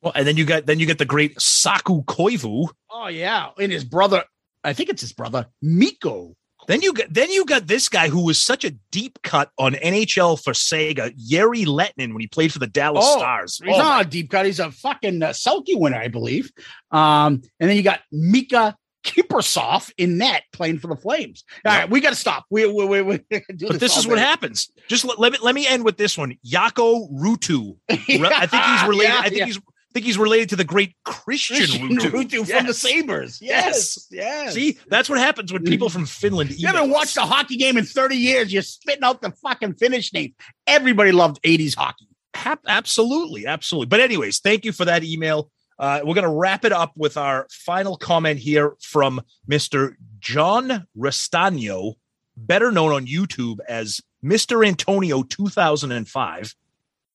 [0.00, 2.68] Well, and then you got then you get the great Saku Koivu.
[2.90, 4.24] Oh yeah, and his brother.
[4.64, 6.34] I think it's his brother, Mikko.
[6.68, 9.72] Then you got then you got this guy who was such a deep cut on
[9.74, 13.60] NHL for Sega, Jere Lehtinen, when he played for the Dallas Oh, Stars.
[13.64, 14.46] He's Oh, not a deep cut.
[14.46, 16.50] He's a fucking uh, Selke winner, I believe.
[16.90, 21.44] Um, and then you got Miikka Kiprusoff in net playing for the Flames.
[21.64, 22.44] All right, we got to stop.
[22.50, 23.18] We, we, we, we
[23.56, 24.70] do but this all is what happens.
[24.88, 26.38] Just let, let me let me end with this one.
[26.46, 27.76] Jarkko Ruutu.
[27.90, 29.08] Re- I think he's related.
[29.12, 29.44] Yeah, I think yeah.
[29.46, 29.60] he's
[29.92, 32.10] think he's related to the great Christian, Christian Ruuttu.
[32.10, 33.40] Ruuttu from the Sabres.
[33.40, 34.54] Yes, yes.
[34.54, 36.50] See, that's what happens when people from Finland.
[36.50, 38.52] You haven't watched a hockey game in 30 years.
[38.52, 40.34] You're spitting out the fucking Finnish name.
[40.66, 42.08] Everybody loved 80s hockey.
[42.34, 43.86] Hap- absolutely, absolutely.
[43.86, 45.50] But anyways, thank you for that email.
[45.78, 49.94] Uh, we're going to wrap it up with our final comment here from Mr.
[50.20, 51.94] John Restano,
[52.36, 54.66] better known on YouTube as Mr.
[54.66, 56.54] Antonio 2005,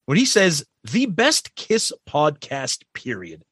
[0.05, 2.83] when he says the best Kiss podcast.
[2.93, 3.43] Period.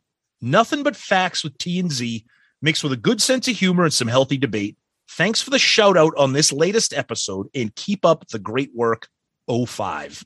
[0.42, 2.26] Nothing but facts with T and Z,
[2.62, 4.78] mixed with a good sense of humor and some healthy debate.
[5.10, 9.08] Thanks for the shout out on this latest episode, and keep up the great work.
[9.48, 10.26] 05.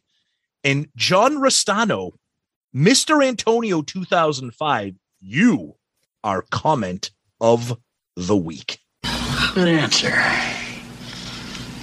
[0.64, 2.12] And John Restano,
[2.76, 3.26] Mr.
[3.26, 5.76] Antonio 2005, you
[6.24, 7.78] are comment of
[8.16, 8.80] the week.
[9.54, 10.14] Good answer.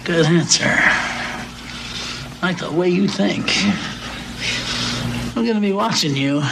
[0.04, 0.64] Good answer.
[0.68, 3.50] I like the way you think.
[5.36, 6.42] I'm gonna be watching you.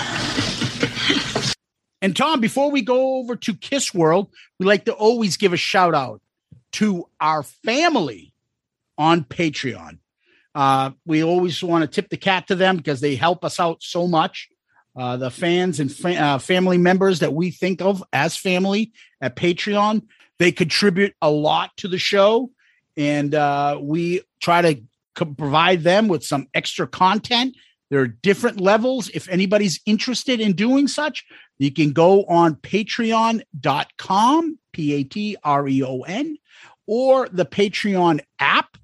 [2.03, 5.57] And Tom, before we go over to Kiss World, we like to always give a
[5.57, 6.21] shout out
[6.73, 8.35] to our family
[8.99, 10.01] on Patreon.
[10.55, 13.83] Uh, we always want to tip the cat to them because they help us out
[13.83, 14.51] so much.
[14.95, 18.93] Uh, the fans and fa- uh, family members that we think of as family
[19.23, 20.03] at Patreon,
[20.39, 22.51] they contribute a lot to the show,
[22.99, 24.83] and uh, we try to
[25.15, 27.57] co- provide them with some extra content.
[27.91, 29.09] There are different levels.
[29.11, 31.25] If anybody's interested in doing such,
[31.59, 36.37] you can go on patreon.com, P A T R E O N,
[36.87, 38.77] or the Patreon app,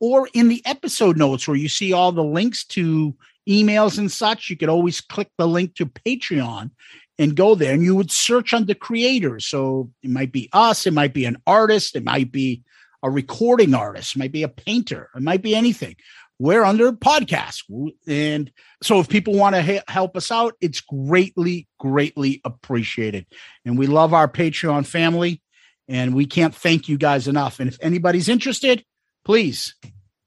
[0.00, 3.14] or in the episode notes where you see all the links to
[3.48, 4.50] emails and such.
[4.50, 6.70] You could always click the link to Patreon
[7.18, 9.46] and go there, and you would search under creators.
[9.46, 12.62] So it might be us, it might be an artist, it might be
[13.02, 15.96] a recording artist, it might be a painter, it might be anything.
[16.38, 17.62] We're under podcast.
[18.06, 23.26] And so if people want to ha- help us out, it's greatly, greatly appreciated.
[23.64, 25.40] And we love our Patreon family.
[25.88, 27.60] And we can't thank you guys enough.
[27.60, 28.84] And if anybody's interested,
[29.24, 29.76] please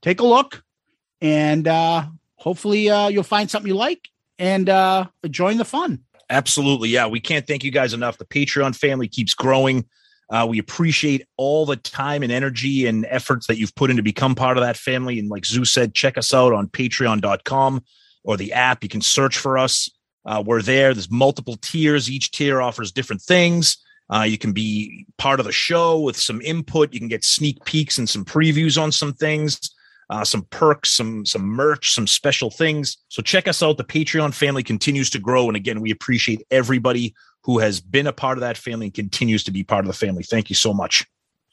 [0.01, 0.63] take a look
[1.21, 6.03] and uh, hopefully uh, you'll find something you like and uh, join the fun.
[6.29, 6.89] Absolutely.
[6.89, 7.07] Yeah.
[7.07, 8.17] We can't thank you guys enough.
[8.17, 9.85] The Patreon family keeps growing.
[10.29, 14.03] Uh, we appreciate all the time and energy and efforts that you've put in to
[14.03, 15.17] become part of that family.
[15.17, 17.83] And like Zeus said, check us out on patreon.com
[18.23, 18.83] or the app.
[18.83, 19.89] You can search for us.
[20.25, 20.93] Uh, we're there.
[20.93, 22.11] There's multiple tiers.
[22.11, 23.77] Each tier offers different things.
[24.13, 26.93] Uh, you can be part of the show with some input.
[26.93, 29.59] You can get sneak peeks and some previews on some things,
[30.09, 32.97] uh, some perks, some some merch, some special things.
[33.09, 33.77] So check us out.
[33.77, 38.13] The Patreon family continues to grow, and again, we appreciate everybody who has been a
[38.13, 40.23] part of that family and continues to be part of the family.
[40.23, 41.05] Thank you so much.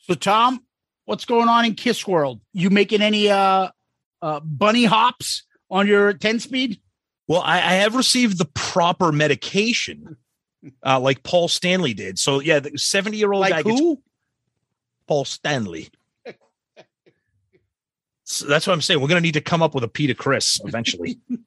[0.02, 0.64] So, Tom,
[1.04, 2.40] what's going on in Kiss World?
[2.52, 3.68] You making any uh,
[4.22, 6.80] uh, bunny hops on your 10 speed?
[7.28, 10.16] Well, I, I have received the proper medication,
[10.84, 12.18] uh, like Paul Stanley did.
[12.18, 14.02] So, yeah, the 70 year old Like guy who?
[15.08, 15.88] Paul Stanley.
[18.28, 19.00] So that's what I'm saying.
[19.00, 21.20] We're going to need to come up with a Peter Criss eventually.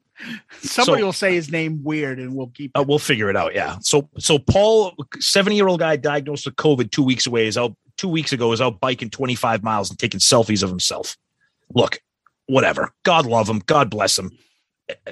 [0.62, 3.56] Somebody So- will say his name weird and we'll keep Uh, we'll figure it out.
[3.56, 3.78] Yeah.
[3.82, 7.76] So so Paul, 70 year old guy diagnosed with COVID two weeks away is out
[7.98, 11.18] two weeks ago is out biking 25 miles and taking selfies of himself.
[11.74, 12.00] Look,
[12.48, 12.92] whatever.
[13.04, 13.60] God love him.
[13.66, 14.32] God bless him.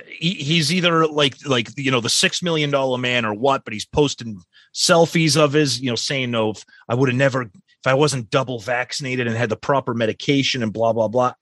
[0.08, 3.74] He, he's either like like you know the six million dollar man or what, but
[3.74, 4.42] he's posting
[4.74, 8.32] selfies of his you know saying no, if I would have never if I wasn't
[8.32, 11.34] double vaccinated and had the proper medication and blah blah blah.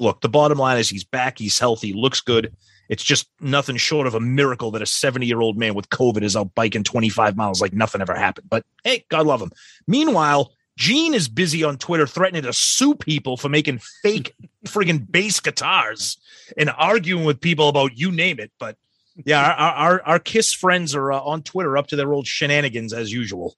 [0.00, 1.38] Look, the bottom line is he's back.
[1.38, 1.92] He's healthy.
[1.92, 2.56] Looks good.
[2.92, 6.22] It's just nothing short of a miracle that a 70 year old man with COVID
[6.22, 8.50] is out biking 25 miles like nothing ever happened.
[8.50, 9.50] But hey, God love him.
[9.86, 14.34] Meanwhile, Gene is busy on Twitter threatening to sue people for making fake
[14.66, 16.18] friggin' bass guitars
[16.58, 18.52] and arguing with people about you name it.
[18.58, 18.76] But
[19.24, 22.92] yeah, our our, our Kiss friends are uh, on Twitter up to their old shenanigans
[22.92, 23.56] as usual.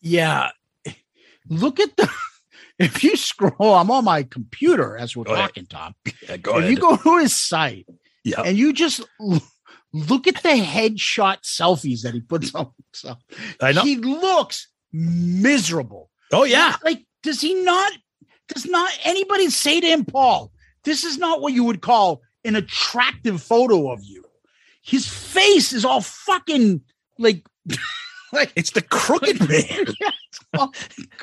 [0.00, 0.50] Yeah.
[1.48, 2.08] Look at the
[2.78, 5.48] if you scroll, I'm on my computer as we're Go ahead.
[5.48, 5.96] talking, Tom.
[6.22, 7.84] Yeah, go if you go to his site
[8.30, 8.42] yeah.
[8.42, 9.00] and you just
[9.92, 13.18] look at the headshot selfies that he puts on himself,
[13.60, 13.82] I know.
[13.82, 16.10] he looks miserable.
[16.32, 16.76] Oh yeah.
[16.84, 17.92] Like, does he not?
[18.48, 20.50] Does not anybody say to him, Paul,
[20.84, 24.24] this is not what you would call an attractive photo of you?
[24.82, 26.80] His face is all fucking
[27.18, 27.46] like,
[28.32, 29.86] like It's the crooked man.
[30.54, 30.72] well,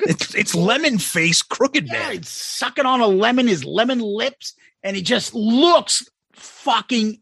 [0.02, 2.12] It's it's lemon face crooked yeah, man.
[2.18, 6.04] he's sucking on a lemon, his lemon lips, and he just looks
[6.36, 7.20] fucking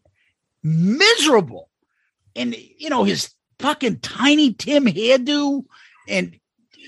[0.63, 1.69] miserable.
[2.35, 5.63] And you know, his fucking tiny Tim hairdo,
[6.07, 6.37] and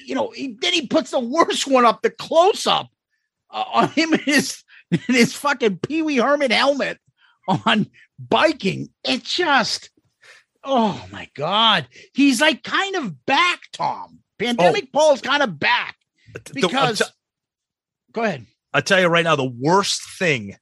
[0.06, 2.90] you know, he, then he puts the worst one up, the close up
[3.50, 7.00] uh, on him in his in his fucking Pee Wee Herman helmet
[7.48, 7.88] on
[8.20, 8.90] biking.
[9.04, 9.90] It just,
[10.64, 14.20] oh my god, he's like kind of back, Tom.
[14.40, 15.96] Pandemic Paul's kind of back
[16.34, 17.02] The- because.
[18.12, 18.46] go ahead.
[18.74, 20.56] I'll tell you right now, the worst thing,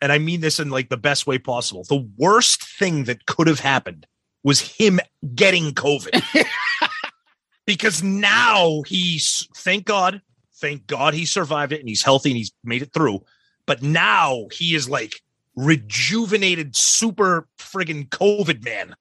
[0.00, 3.46] and I mean this in like the best way possible, the worst thing that could
[3.46, 4.06] have happened
[4.42, 5.00] was him
[5.34, 6.22] getting COVID.
[7.66, 10.22] because now he's, thank God,
[10.56, 13.20] thank God he survived it and he's healthy and he's made it through.
[13.66, 15.20] But now he is like
[15.54, 18.96] rejuvenated, super friggin' COVID man.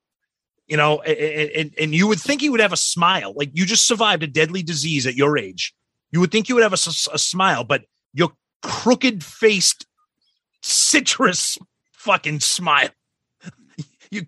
[0.67, 3.33] You know, a- a- and, and you would think he would have a smile.
[3.35, 5.73] Like you just survived a deadly disease at your age.
[6.11, 8.31] You would think you would have a smile, but your
[8.61, 9.85] crooked faced
[10.61, 11.57] citrus
[11.93, 12.89] fucking smile.
[14.11, 14.23] You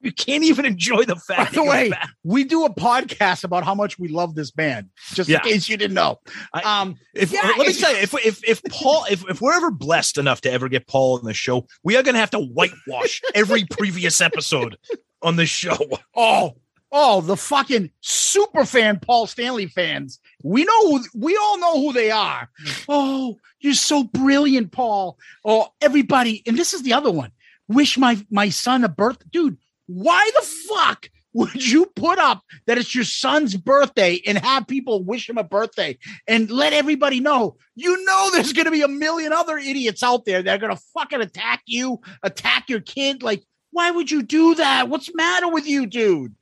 [0.00, 1.54] you can't even enjoy the fact.
[1.54, 2.08] By the way, back.
[2.24, 5.38] we do a podcast about how much we love this band, just Yeah.
[5.38, 6.20] in case you didn't know.
[6.64, 9.70] Um, if yeah, let me tell you, if if if Paul, if if we're ever
[9.70, 12.40] blessed enough to ever get Paul on the show, we are going to have to
[12.40, 14.76] whitewash every previous episode
[15.22, 15.76] on the show.
[16.14, 16.56] oh,
[16.94, 20.20] oh, the fucking super fan Paul Stanley fans.
[20.42, 22.48] We know, who, we all know who they are.
[22.58, 22.72] Hmm.
[22.88, 25.18] Oh, you're so brilliant, Paul.
[25.44, 27.32] Oh, everybody, and this is the other one.
[27.66, 29.58] Wish my my son a birth, dude.
[29.86, 35.02] Why the fuck would you put up that it's your son's birthday and have people
[35.02, 37.56] wish him a birthday and let everybody know?
[37.74, 40.76] You know, there's going to be a million other idiots out there that are going
[40.76, 43.22] to fucking attack you, attack your kid.
[43.22, 44.88] Like, why would you do that?
[44.88, 46.34] What's the matter with you, dude?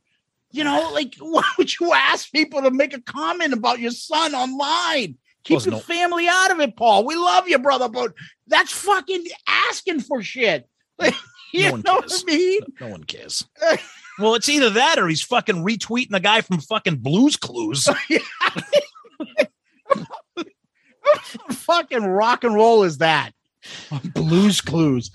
[0.53, 4.35] You know, like, why would you ask people to make a comment about your son
[4.35, 5.17] online?
[5.45, 7.05] Keep Wasn't your no- family out of it, Paul.
[7.05, 8.13] We love you, brother, but
[8.47, 10.69] that's fucking asking for shit.
[10.99, 11.15] Like,
[11.55, 12.23] you No know cares.
[12.25, 12.61] what I mean?
[12.81, 13.45] No one cares.
[14.19, 17.89] well, it's either that or he's fucking retweeting the guy from fucking Blues Clues.
[21.51, 23.33] fucking rock and roll is that?
[24.15, 25.11] Blues Clues.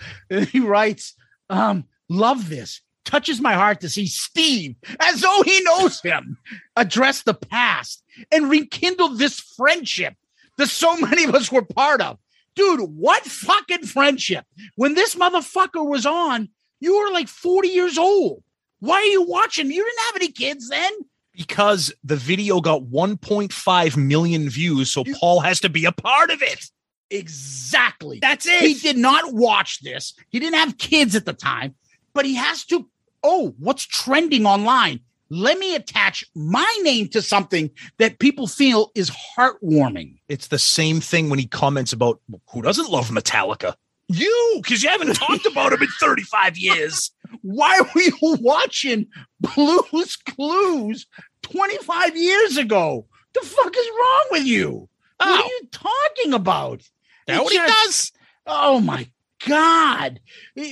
[0.50, 1.16] He writes,
[1.50, 2.82] um, love this.
[3.08, 6.38] Touches my heart to see Steve, as though he knows him,
[6.76, 10.14] address the past and rekindle this friendship
[10.58, 12.20] that so many of us were part of.
[12.56, 14.46] Dude, what fucking friendship?
[14.76, 16.50] When this motherfucker was on,
[16.80, 18.44] you were like 40 years old.
[18.80, 19.72] Why are you watching?
[19.72, 20.92] You didn't have any kids then.
[21.36, 26.42] Because the video got 1.5 million views, so Paul has to be a part of
[26.42, 26.66] it.
[27.10, 28.20] Exactly.
[28.20, 28.62] That's it.
[28.62, 30.14] He did not watch this.
[30.30, 31.76] He didn't have kids at the time,
[32.14, 32.90] but he has to.
[33.30, 35.02] Oh, what's trending online?
[35.30, 40.20] Let me attach my name to something that people feel is heartwarming.
[40.30, 42.22] It's the same thing when he comments about
[42.52, 43.76] who doesn't love Metallica.
[44.08, 47.12] You, because you haven't talked about him in 35 years.
[47.42, 49.08] Why were you watching
[49.42, 51.06] Blues Clues
[51.42, 53.08] 25 years ago?
[53.34, 54.88] The fuck is wrong with you?
[55.18, 55.50] What are oh.
[55.50, 56.82] you talking about?
[57.26, 58.14] That It what he does?
[58.46, 59.10] Oh my
[59.46, 60.22] God.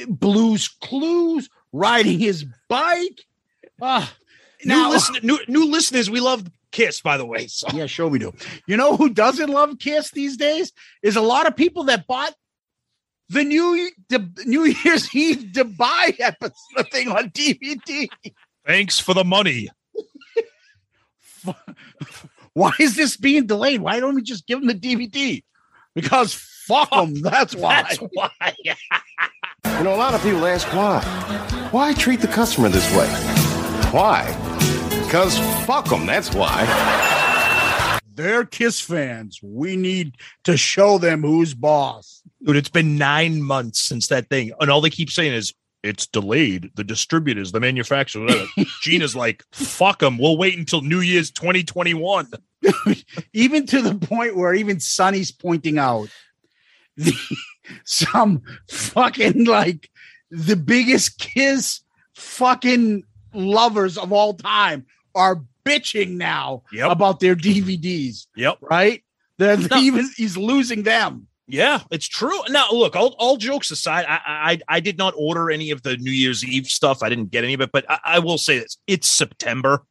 [0.07, 3.25] Blues Clues, riding his bike.
[3.81, 4.13] Ah,
[4.63, 7.47] New, now, listen, new, new listeners, we love Kiss, by the way.
[7.55, 8.33] So yeah, sure we do.
[8.67, 10.71] You know who doesn't love Kiss these days?
[11.03, 12.33] Is a lot of people that bought
[13.29, 18.07] the new the New Year's Eve Dubai episode thing on DVD.
[18.65, 19.69] thanks for the money.
[22.53, 23.81] Why is this being delayed?
[23.81, 25.43] Why don't we just give them the DVD?
[25.93, 27.21] Because fuck them.
[27.21, 27.83] That's why.
[27.83, 28.31] That's why.
[29.77, 31.01] You know, a lot of people ask why.
[31.71, 33.07] Why treat the customer this way?
[33.91, 34.25] Why?
[35.03, 38.01] Because fuck them, that's why.
[38.13, 39.39] They're Kiss fans.
[39.43, 42.21] We need to show them who's boss.
[42.43, 45.53] Dude, it's been nine months since that thing, and all they keep saying is
[45.85, 46.71] it's delayed.
[46.75, 48.23] The distributors, the manufacturer.
[48.23, 48.47] whatever.
[48.81, 50.17] Gina's like, fuck them.
[50.17, 52.31] We'll wait until New Year's 2021.
[53.33, 56.09] even to the point where even Sonny's pointing out
[56.97, 57.13] the,
[57.83, 59.89] some fucking like
[60.31, 61.81] the biggest kiss
[62.15, 63.03] fucking
[63.33, 66.91] lovers of all time are bitching now Yep.
[66.91, 68.57] about their DVDs, Yep.
[68.61, 69.03] right?
[69.37, 69.77] They're No.
[69.77, 71.27] even he's losing them.
[71.47, 72.39] Yeah, it's true.
[72.49, 75.95] Now, look, all, all jokes aside, I, I I did not order any of the
[75.97, 77.03] New Year's Eve stuff.
[77.03, 79.83] I didn't get any of it, but I, I will say this: it's September,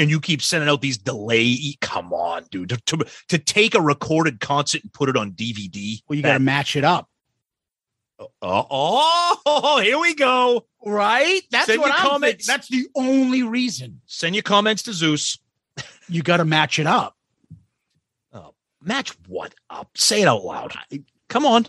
[0.00, 1.56] and you keep sending out these delay.
[1.80, 2.70] Come on, dude!
[2.70, 6.00] To, to, to take a recorded concert and put it on DVD.
[6.08, 7.08] Well, you got to match it up,
[8.42, 10.66] Oh, oh, here we go.
[10.84, 11.40] right?
[11.50, 12.46] That's Send what I'm comments.
[12.46, 12.52] thinking.
[12.52, 15.38] That's the only reason Send your comments to Zeus.
[16.08, 17.16] you got to match it up.
[18.32, 19.90] Oh, match what up?
[19.96, 20.74] Say it out loud.
[21.28, 21.66] Come on.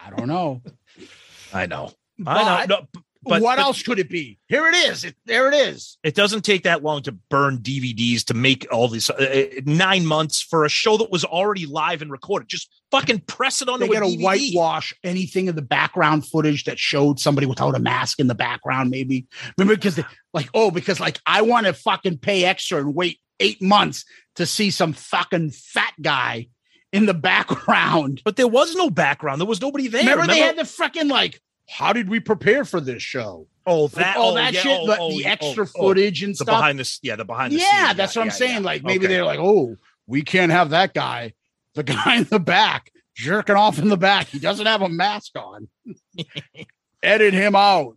[0.00, 0.62] I don't know.
[1.52, 1.90] I know.
[2.18, 2.76] But I know.
[2.80, 4.38] No, but what but else could it be?
[4.48, 5.04] Here it is.
[5.04, 5.98] It, there it is.
[6.02, 10.06] It doesn't take that long to burn DVDs to make all these uh, uh, nine
[10.06, 12.48] months for a show that was already live and recorded.
[12.48, 14.22] Just fucking press it onto they a got to DVD.
[14.22, 18.90] whitewash anything in the background footage that showed somebody without a mask in the background
[18.90, 19.26] maybe
[19.58, 19.98] remember because
[20.32, 24.04] like oh because like i want to fucking pay extra and wait eight months
[24.36, 26.46] to see some fucking fat guy
[26.92, 29.40] in the background But there was no background.
[29.40, 30.02] There was nobody there.
[30.04, 33.92] remember, they had the fucking like how did we prepare for this show oh Like,
[33.92, 36.32] that all oh, that yeah, shit oh, the, oh, the oh, extra oh, footage and
[36.32, 37.96] the stuff behind the yeah the behind the yeah scenes.
[37.96, 38.70] that's what i'm yeah, saying yeah.
[38.70, 39.14] like maybe Okay.
[39.14, 41.32] they're like oh we can't have that guy
[41.74, 45.32] the guy in the back jerking off in the back he doesn't have a mask
[45.36, 45.68] on
[47.02, 47.96] edit him out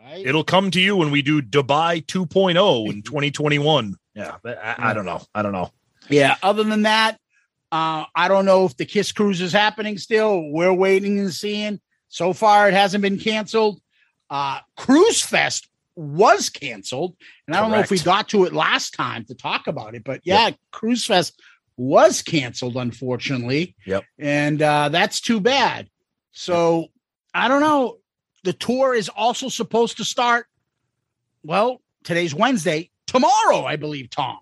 [0.00, 3.96] right It'll come to you when we do Dubai 2.0 in 2021.
[4.14, 5.20] Yeah, but I, I don't know.
[5.34, 5.70] I don't know.
[6.08, 7.18] yeah other than that
[7.72, 11.80] uh i don't know if the kiss cruise is happening still we're waiting and seeing
[12.16, 13.78] so far it hasn't been canceled.
[14.30, 17.14] Uh cruise fest was canceled
[17.46, 20.04] and i don't know if we got to it last time to talk about it
[20.04, 21.40] but yeah cruise fest
[21.78, 23.74] was canceled unfortunately.
[23.86, 24.04] Yep.
[24.18, 25.88] and uh that's too bad.
[26.32, 26.88] So
[27.34, 27.98] i don't know.
[28.44, 30.46] The tour is also supposed to start
[31.42, 32.90] well today's wednesday.
[33.06, 34.38] Tomorrow i believe tom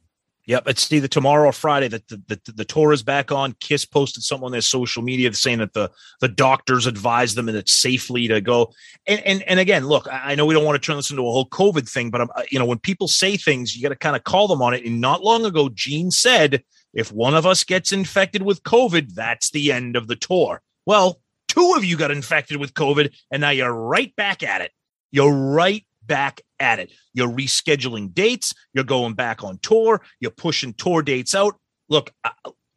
[0.46, 3.54] Yep, it's either tomorrow or Friday that the, the, the tour is back on.
[3.60, 5.90] Kiss posted something on their social media saying that the
[6.20, 8.72] the doctors advised them and it's safely to go.
[9.06, 11.22] And and and again, look, I I know we don't want to turn this into
[11.22, 13.88] a whole COVID thing, but I'm, uh, you know when people say things, you got
[13.88, 14.84] to kind of call them on it.
[14.84, 19.50] And not long ago, Gene said, if one of us gets infected with COVID, that's
[19.50, 20.60] the end of the tour.
[20.84, 24.72] Well, two of you got infected with COVID, and now you're right back at it.
[25.10, 26.92] You're right back at it.
[27.12, 28.52] You're rescheduling dates.
[28.72, 30.02] You're going back on tour.
[30.20, 31.56] You're pushing tour dates out.
[31.88, 32.12] Look,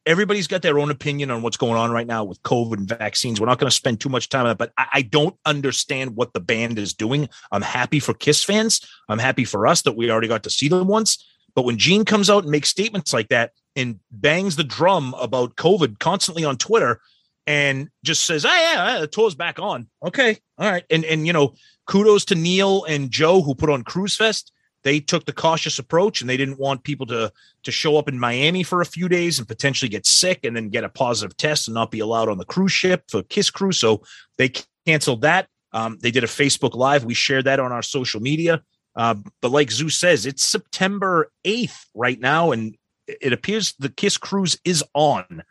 [0.06, 3.40] everybody's got their own opinion on what's going on right now with COVID and vaccines.
[3.40, 6.16] We're not going to spend too much time on it, but I, I don't understand
[6.16, 7.30] what the band is doing.
[7.52, 8.82] I'm happy for Kiss fans.
[9.10, 11.24] I'm happy for us that we already got to see them once.
[11.56, 15.56] But when Gene comes out and makes statements like that and bangs the drum about
[15.56, 17.02] COVID constantly on Twitter
[17.48, 21.26] and just says, "Oh yeah, ah, the tour's back on." Okay, all right, and and
[21.26, 21.56] you know
[21.88, 24.52] kudos to Neil and Joe who put on Cruise Fest.
[24.84, 27.32] They took the cautious approach and they didn't want people to
[27.64, 30.70] to show up in Miami for a few days and potentially get sick and then
[30.70, 33.80] get a positive test and not be allowed on the cruise ship for Kiss Cruise.
[33.80, 34.04] So
[34.38, 34.52] they
[34.86, 35.48] canceled that.
[35.74, 37.04] Um, they did a Facebook Live.
[37.04, 38.62] We shared that on our social media.
[38.96, 42.76] Uh, but like Zeus says, it's September 8th right now, and
[43.08, 45.44] it appears the Kiss Cruise is on.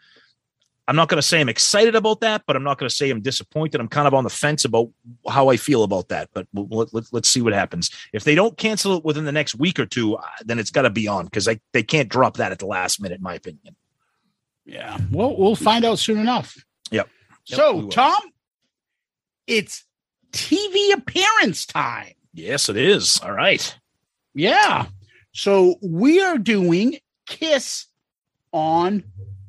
[0.88, 3.10] I'm not going to say I'm excited about that, but I'm not going to say
[3.10, 3.80] I'm disappointed.
[3.80, 4.88] I'm kind of on the fence about
[5.28, 7.90] how I feel about that, but we'll, let, us see what happens.
[8.12, 10.90] If they don't cancel it within the next week or two, then it's got to
[10.90, 13.74] be on because they can't drop that at the last minute, in my opinion.
[14.64, 14.98] Yeah.
[15.10, 16.56] Well, we'll find out soon enough.
[16.90, 17.08] Yep.
[17.44, 18.14] So, Tom,
[19.46, 19.84] it's
[20.32, 22.12] TV appearance time.
[22.32, 23.20] Yes, it is.
[23.22, 23.76] All right.
[24.34, 24.86] Yeah.
[25.32, 27.86] So we are doing Kiss
[28.52, 29.04] on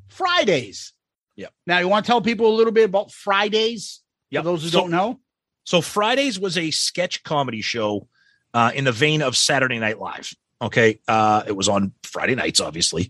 [0.08, 0.94] Fridays.
[1.38, 1.54] Yep.
[1.66, 4.02] Now, you want to tell people a little bit about Fridays?
[4.30, 4.42] Yeah.
[4.42, 5.20] those who so, don't know.
[5.64, 8.08] So Fridays was a sketch comedy show
[8.54, 10.34] uh, in the vein of Saturday Night Live.
[10.62, 13.10] Okay, uh, it was on Friday nights, obviously,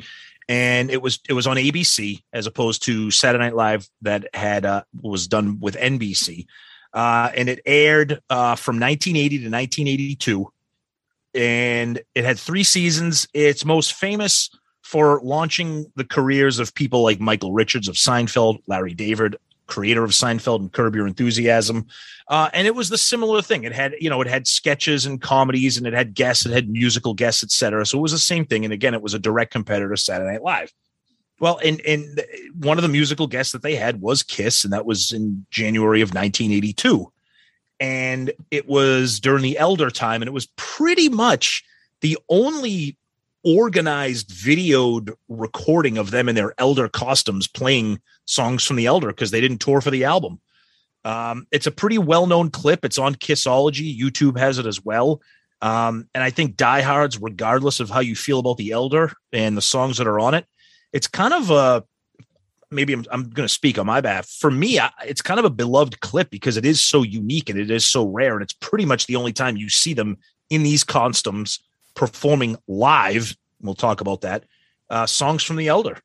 [0.49, 4.65] and it was it was on ABC as opposed to Saturday Night Live that had
[4.65, 6.47] uh, was done with NBC,
[6.93, 10.51] uh, and it aired uh, from 1980 to 1982,
[11.35, 13.27] and it had three seasons.
[13.33, 14.49] It's most famous
[14.87, 19.35] for launching the careers of people like Michael Richards of Seinfeld, Larry David,
[19.65, 21.87] creator of Seinfeld and Curb Your Enthusiasm.
[22.29, 23.65] Uh, and it was the similar thing.
[23.65, 26.69] It had, you know, it had sketches and comedies and it had guests, it had
[26.69, 27.85] musical guests, etc.
[27.85, 28.63] So it was the same thing.
[28.63, 30.71] And again, it was a direct competitor to Saturday Night Live.
[31.41, 32.23] Well, and and
[32.57, 35.99] one of the musical guests that they had was Kiss, and that was in January
[35.99, 37.11] of 1982.
[37.81, 41.65] And it was during the Elder time, and it was pretty much
[41.99, 42.97] the only
[43.47, 49.31] organized videoed recording of them in their elder costumes playing songs from the elder because
[49.31, 50.41] they didn't tour for the album.
[51.05, 52.83] Um, it's a pretty well-known clip.
[52.83, 53.97] It's on kissology.
[53.97, 55.21] Youtube has it as well.
[55.61, 59.61] Um, and i think diehards regardless of how you feel about the elder and the
[59.61, 60.45] songs that are on it
[60.93, 61.83] it's kind of a
[62.69, 64.29] maybe i'm, I'm going to speak on my behalf.
[64.29, 67.57] For me I, it's kind of a beloved clip because it is so unique and
[67.57, 70.17] it is so rare and it's pretty much the only time you see them
[70.51, 71.59] in these costumes
[71.97, 73.35] performing live.
[73.59, 74.45] We'll talk about that.
[74.89, 75.97] Uh, songs from the Elder.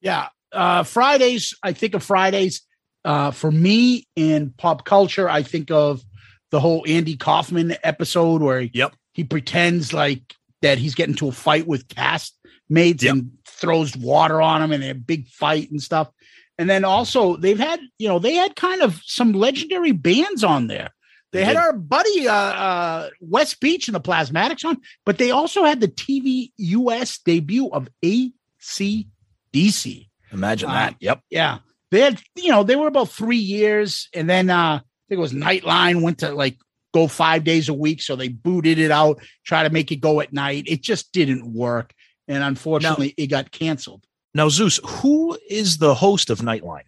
[0.00, 0.28] Yeah.
[0.50, 2.62] Uh, Fridays, I think of Fridays.
[3.04, 6.02] Uh, for me in pop culture, I think of
[6.50, 8.96] the whole Andy Kaufman episode where he, yep.
[9.12, 12.36] he pretends like that he's getting to a fight with cast
[12.68, 13.14] mates yep.
[13.14, 16.10] and throws water on him and a big fight and stuff.
[16.58, 20.66] And then also they've had, you know, they had kind of some legendary bands on
[20.66, 20.90] there.
[21.36, 25.64] They had our buddy uh, uh, West Beach and the Plasmatics on, but they also
[25.64, 30.08] had the TV US debut of ACDC.
[30.32, 30.92] Imagine that.
[30.92, 31.20] Uh, yep.
[31.30, 31.58] Yeah.
[31.90, 35.20] They had, you know, they were about three years, and then uh, I think it
[35.20, 36.58] was Nightline went to like
[36.92, 40.20] go five days a week, so they booted it out, try to make it go
[40.20, 40.64] at night.
[40.66, 41.94] It just didn't work,
[42.26, 44.04] and unfortunately, now, it got canceled.
[44.34, 46.82] Now, Zeus, who is the host of Nightline?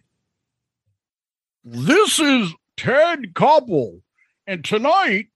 [1.63, 4.01] This is Ted Koppel.
[4.49, 5.27] And tonight,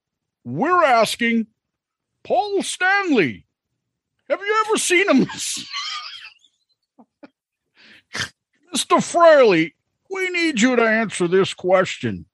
[0.44, 1.46] we're asking
[2.24, 3.46] Paul Stanley,
[4.28, 5.26] have you ever seen him?
[8.74, 8.98] Mr.
[8.98, 9.74] Frehley,
[10.10, 12.26] we need you to answer this question.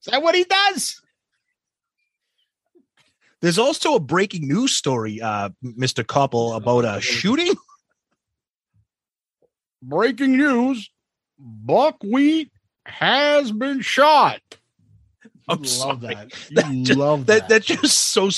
[0.00, 1.00] Is that what he does?
[3.40, 6.02] There's also a breaking news story, uh, Mr.
[6.02, 7.54] Koppel, about a shooting.
[9.80, 10.90] Breaking news
[11.38, 12.50] Buckwheat
[12.84, 14.40] has been shot.
[15.48, 15.96] I'm love sorry.
[15.98, 16.32] that.
[16.50, 17.48] You That ju- love that.
[17.48, 17.48] that.
[17.48, 18.28] That's just so.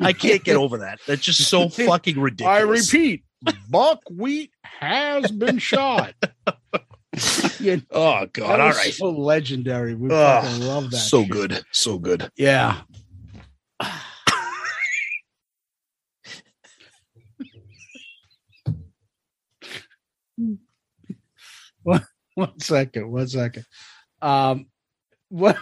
[0.00, 1.00] I can't get over that.
[1.06, 2.58] That's just so fucking ridiculous.
[2.58, 3.24] I repeat,
[3.70, 6.14] buckwheat has been shot.
[7.60, 8.58] Yeah, Oh God!
[8.58, 9.94] All right, so legendary.
[9.94, 10.96] We Oh, love that.
[10.96, 11.30] so shit.
[11.30, 11.62] good.
[11.70, 12.30] So good.
[12.36, 12.80] Yeah.
[21.82, 23.10] one, one second.
[23.10, 23.64] One second.
[24.20, 24.66] Um,
[25.28, 25.56] what?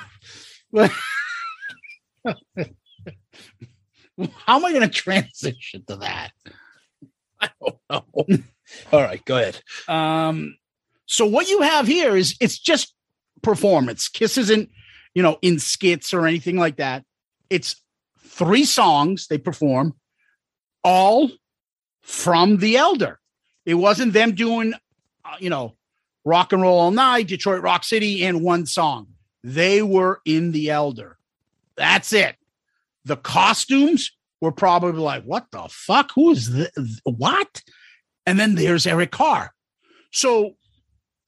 [0.75, 0.87] how
[4.57, 6.31] am I going to transition to that?
[7.41, 8.05] I don't know.
[8.93, 9.25] All right.
[9.25, 9.61] Go ahead.
[9.89, 10.57] Um,
[11.07, 12.95] so what you have here is it's just
[13.43, 14.09] performance.
[14.09, 14.71] Kiss isn't,
[15.15, 17.05] you know, in skits or anything like that.
[17.49, 17.83] It's
[18.21, 19.95] three songs they perform,
[20.85, 21.31] all
[22.03, 23.19] from The Elder.
[23.67, 24.75] It wasn't them doing,
[25.25, 25.77] uh, you know,
[26.25, 29.09] rock and roll all night, Detroit Rock City, and one song.
[29.43, 31.19] They were in The Elder.
[31.77, 32.37] That's it.
[33.05, 36.13] The costumes were probably like, what the fuck?
[36.15, 36.71] Who is this?
[37.05, 37.63] What?
[38.27, 39.53] And then there's Eric Carr.
[40.13, 40.57] So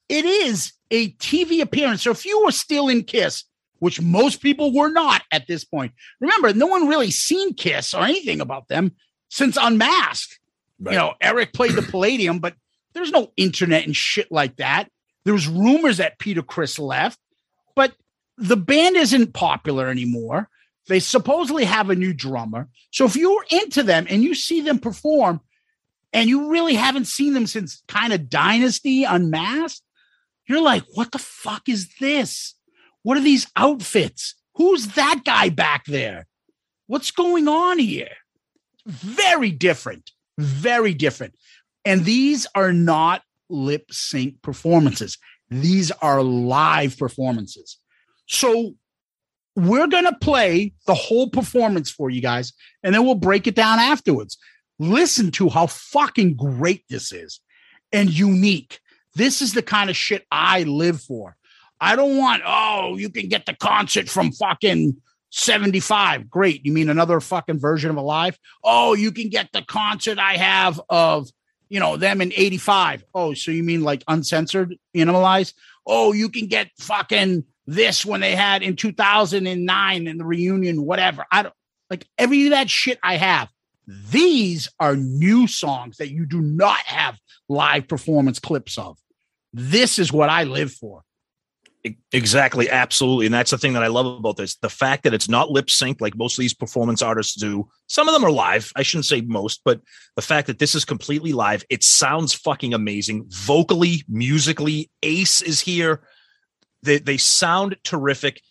[0.09, 2.03] it is a TV appearance.
[2.03, 3.45] So if you were still in Kiss
[3.83, 5.91] which most people were not at this point.
[6.21, 8.93] Remember, no one really seen Kiss or anything about them
[9.27, 10.39] since Unmasked.
[10.79, 10.93] Right.
[10.93, 12.55] You know, Eric played the Palladium, but
[12.93, 14.89] there's no internet and shit like that.
[15.25, 17.19] There's rumors that Peter Criss left,
[17.75, 17.93] but
[18.43, 20.49] the band isn't popular anymore.
[20.89, 22.67] They supposedly have a new drummer.
[22.91, 25.39] So if you're into them and you see them perform
[26.11, 29.81] and you really haven't seen them since kind of Dynasty Unmasked,
[30.45, 32.55] you're like, what the fuck is this?
[33.03, 34.35] What are these outfits?
[34.55, 36.27] Who's that guy back there?
[36.87, 38.11] What's going on here?
[38.85, 40.11] Very different.
[40.37, 41.35] Very different.
[41.85, 45.17] And these are not lip sync performances,
[45.49, 47.77] these are live performances.
[48.27, 48.75] So
[49.55, 52.53] we're going to play the whole performance for you guys,
[52.83, 54.37] and then we'll break it down afterwards.
[54.79, 57.39] Listen to how fucking great this is
[57.91, 58.79] and unique.
[59.15, 61.35] This is the kind of shit I live for.
[61.79, 64.95] I don't want, oh, you can get the concert from fucking
[65.29, 66.29] 75.
[66.29, 66.65] Great.
[66.65, 68.37] You mean another fucking version of Alive?
[68.63, 71.29] Oh, you can get the concert I have of,
[71.69, 73.03] you know, them in 85.
[73.13, 75.53] Oh, so you mean like uncensored, animalized?
[75.85, 81.25] Oh, you can get fucking this when they had in 2009 in the reunion, whatever.
[81.31, 81.55] I don't
[81.89, 83.49] like every that shit I have.
[83.87, 87.17] These are new songs that you do not have
[87.49, 88.97] live performance clips of.
[89.51, 91.03] This is what I live for.
[92.13, 93.25] Exactly, absolutely.
[93.25, 94.55] And that's the thing that I love about this.
[94.55, 97.67] The fact that it's not lip sync like most of these performance artists do.
[97.87, 98.71] Some of them are live.
[98.77, 99.81] I shouldn't say most, but
[100.15, 103.25] the fact that this is completely live, it sounds fucking amazing.
[103.27, 106.03] Vocally, musically, Ace is here.
[106.83, 108.41] They, they sound terrific.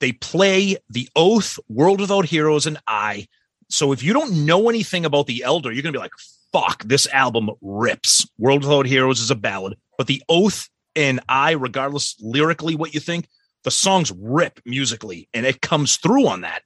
[0.00, 3.26] They play The Oath, World Without Heroes, and I.
[3.68, 6.12] So if you don't know anything about The Elder, you're going to be like,
[6.52, 8.28] fuck, this album rips.
[8.38, 13.00] World Without Heroes is a ballad, but The Oath and I, regardless lyrically what you
[13.00, 13.28] think,
[13.64, 16.62] the songs rip musically and it comes through on that.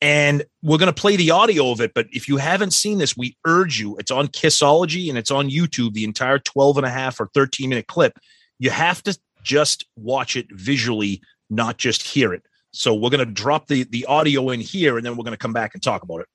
[0.00, 1.94] And we're going to play the audio of it.
[1.94, 3.96] But if you haven't seen this, we urge you.
[3.96, 7.70] It's on Kissology and it's on YouTube, the entire 12 and a half or 13
[7.70, 8.18] minute clip.
[8.58, 12.42] You have to just watch it visually, not just hear it.
[12.72, 15.38] So we're going to drop the, the audio in here and then we're going to
[15.38, 16.26] come back and talk about it.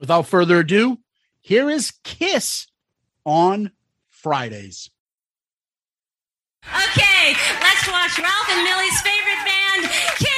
[0.00, 0.98] Without further ado,
[1.40, 2.66] here is Kiss
[3.24, 3.70] on
[4.08, 4.90] Fridays.
[6.64, 9.82] Okay, let's watch Ralph and Millie's favorite band,
[10.16, 10.18] Kiss.
[10.18, 10.29] Kiss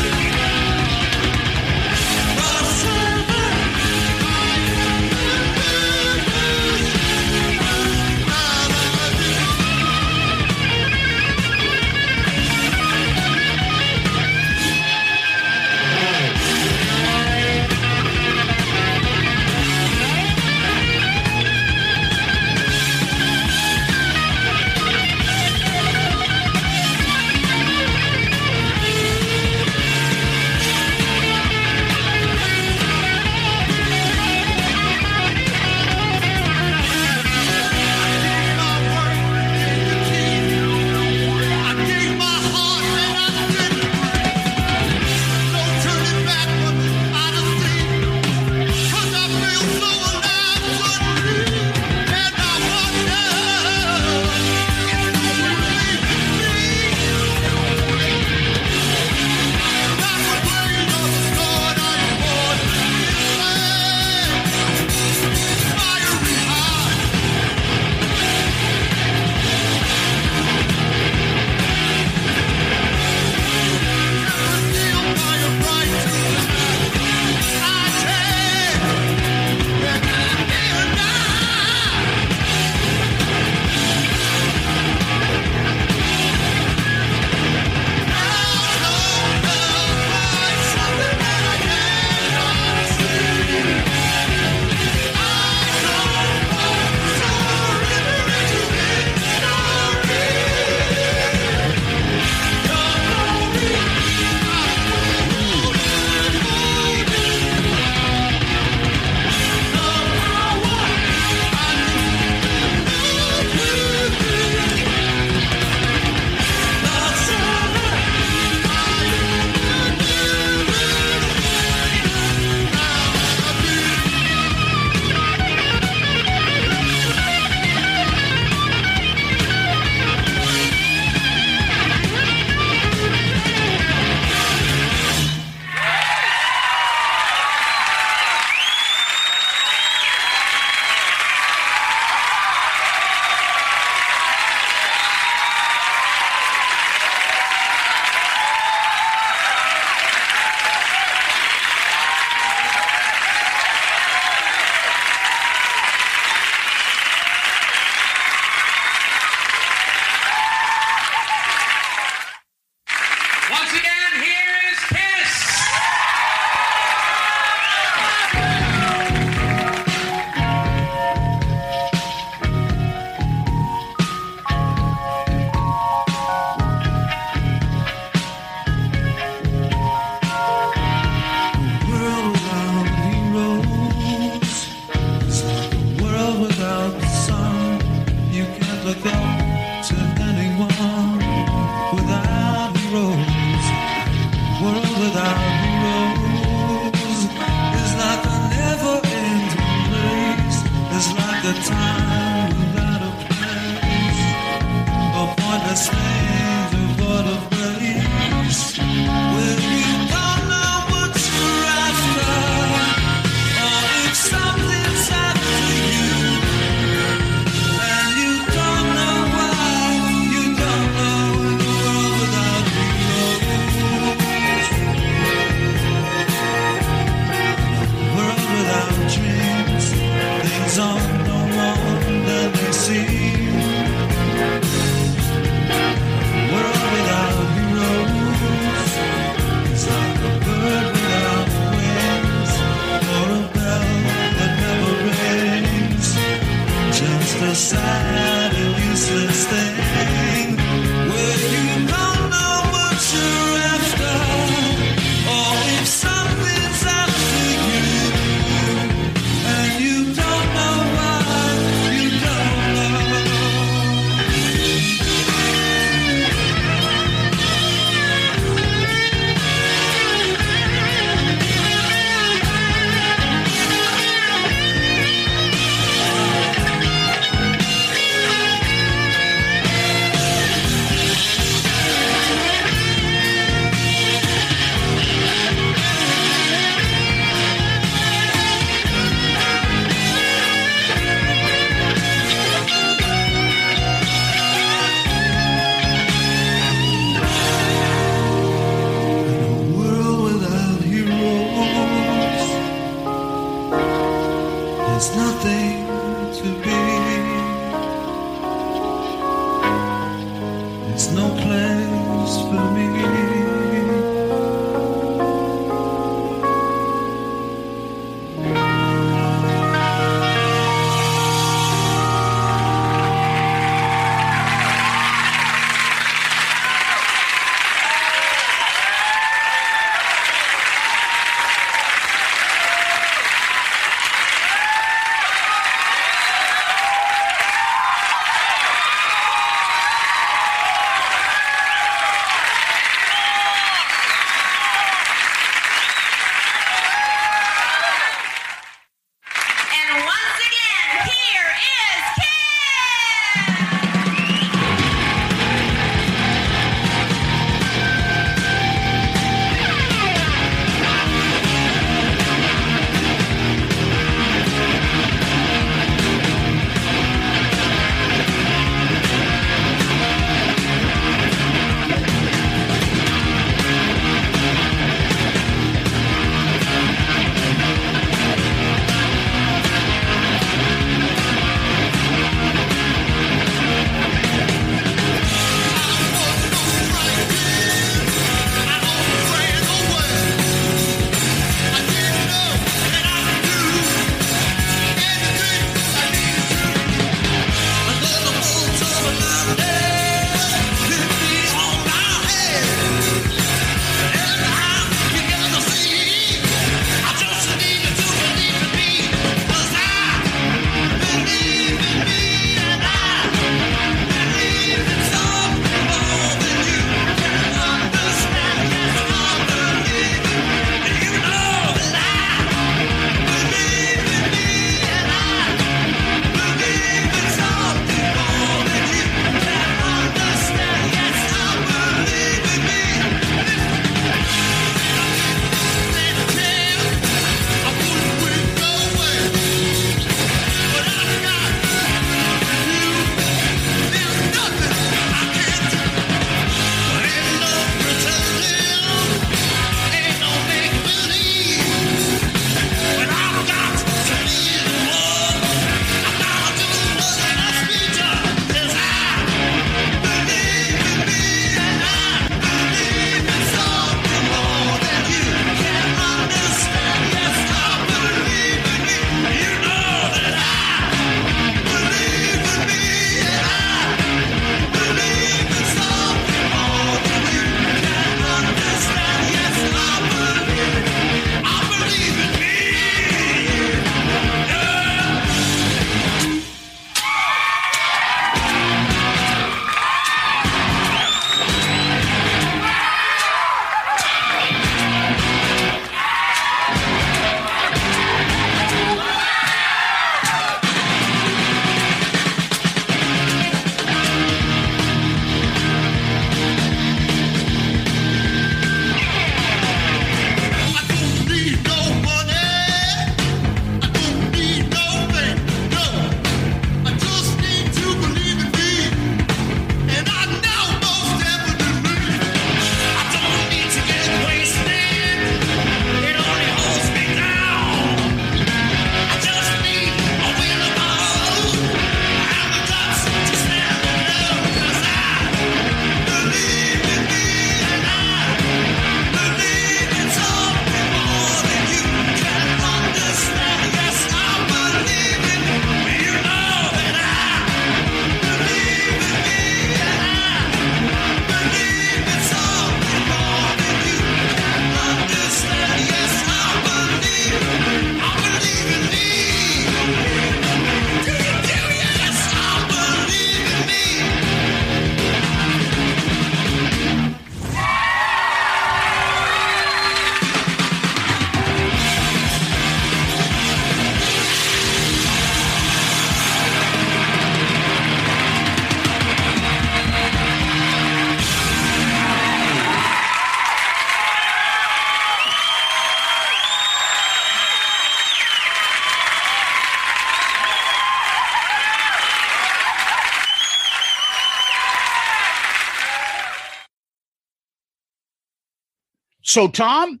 [599.38, 600.00] So, Tom,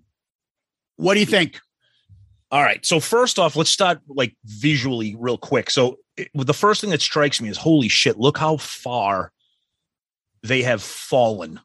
[0.96, 1.60] what do you think?
[2.50, 2.84] All right.
[2.84, 5.70] So first off, let's start like visually real quick.
[5.70, 9.30] So it, the first thing that strikes me is holy shit, look how far
[10.42, 11.60] they have fallen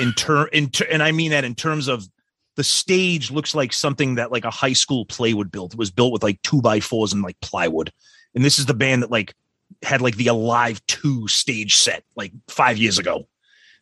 [0.00, 2.08] in turn in ter- and I mean that in terms of
[2.56, 5.74] the stage looks like something that like a high school play would build.
[5.74, 7.92] It was built with like two by fours and like plywood.
[8.34, 9.36] And this is the band that like
[9.84, 13.28] had like the Alive 2 stage set like five years ago.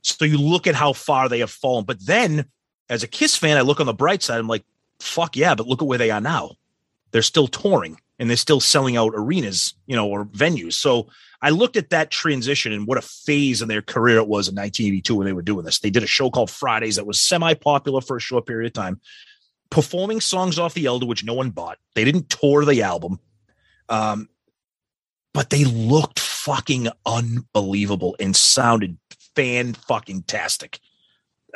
[0.02, 1.86] So you look at how far they have fallen.
[1.86, 2.44] But then
[2.88, 4.64] as a Kiss fan, I look on the bright side, I'm like,
[5.00, 6.52] fuck yeah, but look at where they are now.
[7.10, 10.74] They're still touring and they're still selling out arenas, you know, or venues.
[10.74, 11.08] So
[11.42, 14.54] I looked at that transition and what a phase in their career it was in
[14.54, 15.80] 1982 when they were doing this.
[15.80, 18.72] They did a show called Fridays that was semi popular for a short period of
[18.72, 19.00] time,
[19.70, 21.78] performing songs off the Elder, which no one bought.
[21.94, 23.20] They didn't tour the album,
[23.88, 24.28] um,
[25.34, 28.96] but they looked fucking unbelievable and sounded
[29.34, 30.80] fan fucking tastic.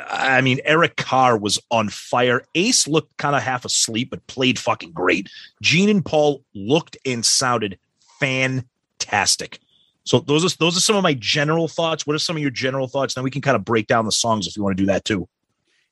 [0.09, 2.43] I mean, Eric Carr was on fire.
[2.55, 5.29] Ace looked kind of half asleep, but played fucking great.
[5.61, 7.77] Gene and Paul looked and sounded
[8.19, 9.59] fantastic.
[10.03, 12.07] So those are those are some of my general thoughts.
[12.07, 13.13] What are some of your general thoughts?
[13.13, 15.05] Then we can kind of break down the songs if you want to do that
[15.05, 15.27] too.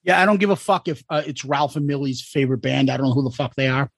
[0.04, 2.90] Yeah, I don't give a fuck if uh, it's Ralph and Millie's favorite band.
[2.90, 3.92] I don't know who the fuck they are,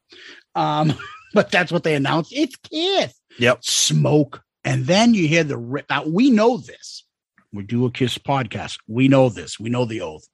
[0.55, 0.93] um,
[1.33, 2.33] but that's what they announced.
[2.33, 3.13] It's Kiss.
[3.39, 3.63] Yep.
[3.63, 5.89] Smoke, and then you hear the rip.
[5.89, 7.05] Now we know this.
[7.53, 8.77] We do a Kiss podcast.
[8.87, 9.59] We know this.
[9.59, 10.27] We know the oath.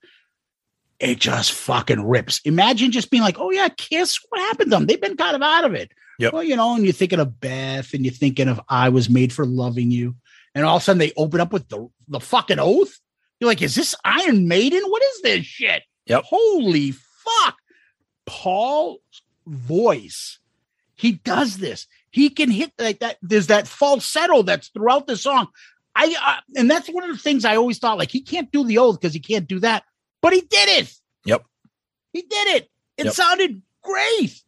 [0.99, 2.41] It just fucking rips.
[2.45, 4.20] Imagine just being like, "Oh yeah, Kiss.
[4.30, 4.86] What happened to them?
[4.88, 6.34] They've been kind of out of it." Yep.
[6.34, 9.32] Well, you know, and you're thinking of Beth, and you're thinking of "I Was Made
[9.32, 10.15] for Loving You,"
[10.55, 12.99] and all of a sudden they open up with the the fucking oath.
[13.39, 14.82] You're like, "Is this Iron Maiden?
[14.86, 16.24] What is this shit?" Yep.
[16.26, 17.57] Holy fuck!
[18.26, 18.99] Paul's
[19.45, 20.39] voice.
[20.95, 21.86] He does this.
[22.09, 23.18] He can hit like that.
[23.22, 25.47] There's that falsetto that's throughout the song.
[25.97, 27.97] I uh, and that's one of the things I always thought.
[27.97, 29.83] Like he can't do the oath because he can't do that,
[30.21, 30.93] but he did it.
[31.25, 31.43] Yep.
[32.13, 32.69] He did it.
[32.97, 33.13] It Yep.
[33.13, 34.41] sounded great.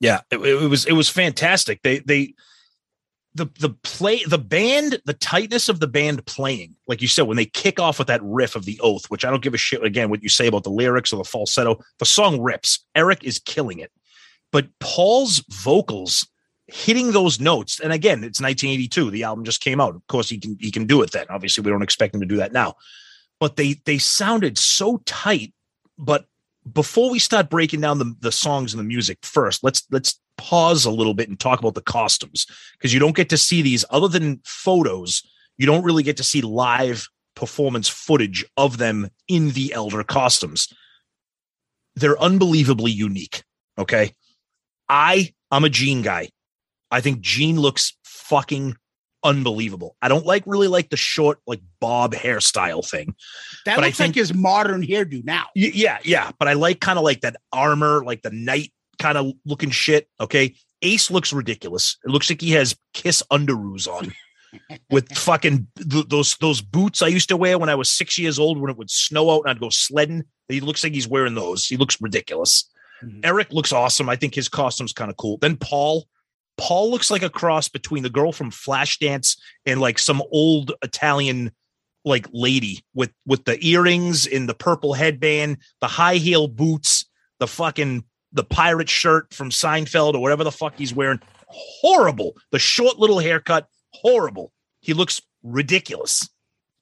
[0.00, 1.82] Yeah, it, it was it was fantastic.
[1.82, 2.34] They they
[3.34, 7.36] the the play the band the tightness of the band playing like you said when
[7.36, 9.84] they kick off with that riff of the oath which i don't give a shit
[9.84, 13.38] again what you say about the lyrics or the falsetto the song rips eric is
[13.38, 13.92] killing it
[14.52, 16.26] but paul's vocals
[16.68, 19.94] hitting those notes and again it's 1982 the album just came out.
[19.94, 21.26] Of course he can he can do it then.
[21.30, 22.74] Obviously we don't expect him to do that now.
[23.38, 25.52] But they they sounded so tight.
[25.98, 26.26] But
[26.70, 30.84] before we start breaking down the, the songs and the music first let's let's pause
[30.84, 32.46] a little bit and talk about the costumes.
[32.72, 35.22] Because you don't get to see these other than photos
[35.58, 40.72] you don't really get to see live performance footage of them in the elder costumes.
[41.94, 43.42] They're unbelievably unique
[43.78, 44.12] okay?
[44.88, 46.28] I i'm a gene guy
[46.90, 48.76] i think gene looks fucking
[49.24, 53.14] unbelievable i don't like really like the short like bob hairstyle thing
[53.64, 55.46] That But I looks like his modern hairdo now.
[55.56, 59.18] Y- yeah, yeah, but I like kind of like that armor, like the knight kind
[59.18, 60.08] of looking shit.
[60.20, 61.96] Okay, Ace looks ridiculous.
[62.04, 64.12] It looks like he has Kiss underoos on
[64.90, 68.38] with fucking th- those those boots I used to wear when I was six years
[68.38, 70.22] old when it would snow out and I'd go sledding.
[70.48, 71.66] He looks like he's wearing those.
[71.66, 72.70] He looks ridiculous.
[73.02, 73.20] Mm-hmm.
[73.24, 74.08] Eric looks awesome.
[74.08, 75.38] I think his costume's kind of cool.
[75.38, 76.06] Then Paul.
[76.58, 81.50] Paul looks like a cross between the girl from Flashdance and like some old Italian
[82.04, 87.04] like lady with with the earrings and the purple headband, the high heel boots,
[87.40, 91.20] the fucking the pirate shirt from Seinfeld or whatever the fuck he's wearing.
[91.48, 92.36] Horrible.
[92.52, 94.52] The short little haircut, horrible.
[94.80, 96.28] He looks ridiculous.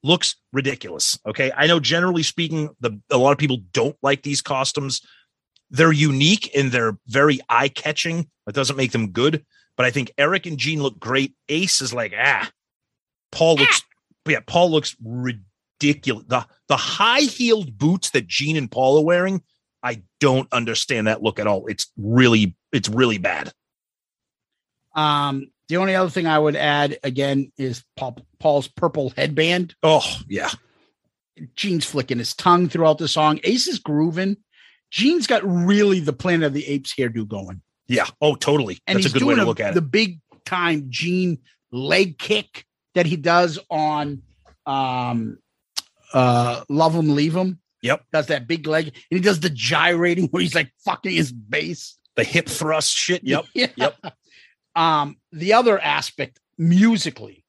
[0.03, 1.19] Looks ridiculous.
[1.27, 1.51] Okay.
[1.57, 5.01] I know generally speaking, the a lot of people don't like these costumes.
[5.71, 8.29] They're unique and they're very eye-catching.
[8.47, 9.45] That doesn't make them good.
[9.77, 11.35] But I think Eric and Gene look great.
[11.49, 12.51] Ace is like, ah.
[13.33, 13.83] Paul looks
[14.29, 16.25] yeah, Paul looks ridiculous.
[16.29, 19.43] The the high-heeled boots that Gene and Paul are wearing,
[19.83, 21.67] I don't understand that look at all.
[21.67, 23.53] It's really, it's really bad.
[24.95, 29.75] Um, the only other thing I would add again is Paul, Paul's purple headband.
[29.83, 30.51] Oh yeah,
[31.57, 33.41] Gene's flicking his tongue throughout the song.
[33.45, 34.37] Ace is grooving.
[34.91, 38.07] Gene's got really the Planet of the Apes hairdo going, Yeah.
[38.21, 38.79] Oh, totally.
[38.87, 39.75] and That's a good way to a- look at it.
[39.75, 41.39] the big time Gene
[41.73, 42.65] leg kick
[42.95, 44.23] that he does on
[44.67, 45.39] um
[46.13, 47.61] uh Love 'Em Leave 'Em.
[47.83, 48.05] Yep.
[48.13, 51.99] Does that big leg and he does the gyrating where he's like fucking his bass.
[52.17, 53.23] The hip thrust shit.
[53.25, 53.45] Yep.
[53.55, 53.67] Yeah.
[53.77, 54.15] Yep.
[54.77, 57.45] Um, the other aspect musically,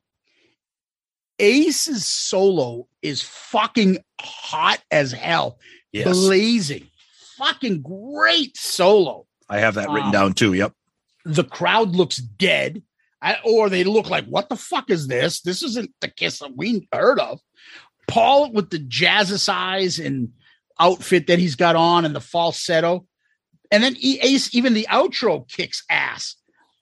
[1.40, 5.60] Ace's solo is fucking hot as hell,
[5.92, 6.06] Yes.
[6.16, 6.88] blazing,
[7.38, 9.25] fucking great solo.
[9.50, 10.54] I have that written Um, down too.
[10.54, 10.74] Yep.
[11.26, 12.84] The crowd looks dead,
[13.22, 15.42] I- or they look like, "What the fuck is this?
[15.42, 17.40] This isn't the Kiss that we heard of."
[18.08, 20.30] Paul with the jazzercise and
[20.80, 23.08] outfit that he's got on and the falsetto.
[23.72, 26.36] And then Ace, even the outro kicks ass.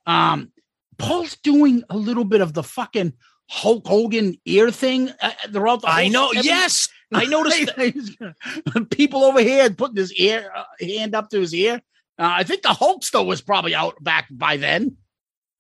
[0.06, 0.52] Um,
[0.98, 3.14] Paul's doing a little bit of the fucking
[3.50, 5.88] Hulk Hogan ear thing uh, throughout the.
[5.90, 6.30] I know.
[6.30, 7.68] every- Yes, I noticed.
[7.78, 8.88] that.
[8.92, 11.82] people over here putting his ear uh, hand up to his ear.
[12.20, 14.98] Uh, I think the Hulkster was probably out back by then.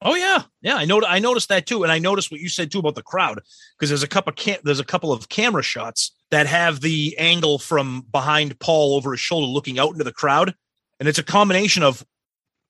[0.02, 0.76] Oh yeah, yeah.
[0.76, 1.02] I know.
[1.08, 3.40] I noticed that too, and I noticed what you said too about the crowd
[3.78, 4.34] because there's a couple.
[4.34, 9.12] Cam- there's a couple of camera shots that have the angle from behind Paul over
[9.12, 10.54] his shoulder, looking out into the crowd,
[11.00, 12.06] and it's a combination of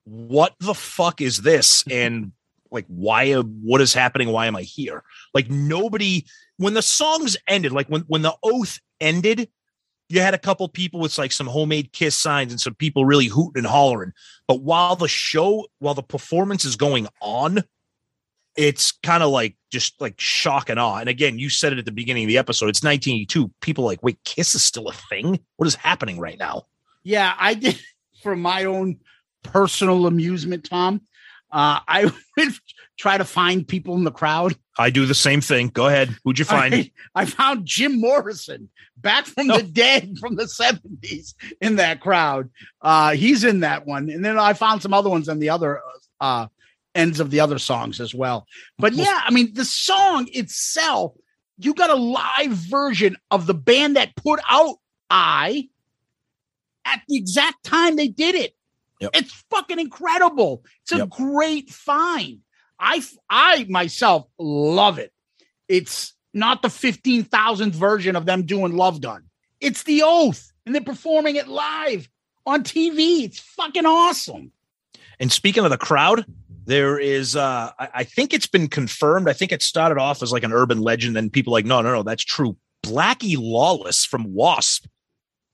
[0.04, 2.32] what the fuck is this and
[2.70, 6.24] like why what is happening why am i here like nobody
[6.56, 9.48] when the songs ended like when when the oath ended
[10.08, 13.26] you had a couple people with like some homemade kiss signs and some people really
[13.26, 14.12] hooting and hollering.
[14.46, 17.64] But while the show while the performance is going on
[18.56, 20.98] it's kind of like just like shock and awe.
[20.98, 24.02] And again you said it at the beginning of the episode it's 1982 people like
[24.02, 25.40] wait kiss is still a thing?
[25.56, 26.66] What is happening right now?
[27.02, 27.80] Yeah, I did
[28.22, 29.00] for my own
[29.42, 31.02] personal amusement, Tom.
[31.54, 32.04] Uh, I
[32.36, 32.48] would
[32.98, 34.54] try to find people in the crowd.
[34.78, 38.68] i do the same thing go ahead who'd you find I, I found Jim Morrison
[39.04, 42.50] back from the dead from the 70s in that crowd.
[42.80, 44.10] Uh, he's in that one.
[44.10, 45.80] And then I found some other ones on the other
[46.20, 46.48] uh,
[46.94, 48.46] ends of the other songs as well.
[48.78, 51.12] But yeah, I mean, the song itself,
[51.58, 54.76] you got a live version of the band that put out
[55.10, 55.68] I
[56.84, 58.54] at the exact time they did it.
[59.00, 60.64] It's fucking incredible.
[60.82, 61.10] It's a Yep.
[61.10, 62.38] great find.
[62.78, 65.12] I I myself love it.
[65.68, 69.24] It's not the 15,000th version of them doing Love Gun.
[69.60, 72.08] It's the oath and they're performing it live
[72.46, 73.22] on TV.
[73.24, 74.52] It's fucking awesome.
[75.20, 76.24] And speaking of the crowd,
[76.66, 79.28] there is uh I, I think it's been confirmed.
[79.28, 81.92] I think it started off as like an urban legend, and people like, no, no,
[81.92, 82.56] no, that's true.
[82.84, 84.88] Blackie Lawless from W.A.S.P.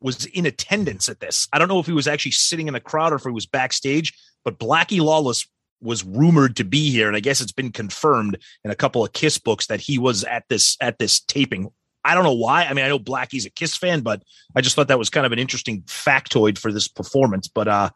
[0.00, 1.48] was in attendance at this.
[1.52, 3.46] I don't know if he was actually sitting in the crowd or if he was
[3.46, 5.46] backstage, but Blackie Lawless
[5.82, 9.12] was rumored to be here, and I guess it's been confirmed in a couple of
[9.12, 11.70] Kiss books that he was at this at this taping.
[12.04, 12.64] I don't know why.
[12.64, 14.22] I mean, I know Blackie's a Kiss fan, but
[14.54, 17.48] I just thought that was kind of an interesting factoid for this performance.
[17.48, 17.90] But uh,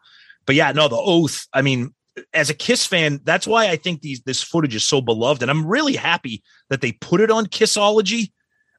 [0.45, 1.47] but yeah, no, the oath.
[1.53, 1.93] I mean,
[2.33, 5.51] as a Kiss fan, that's why I think these this footage is so beloved, and
[5.51, 8.31] I'm really happy that they put it on Kissology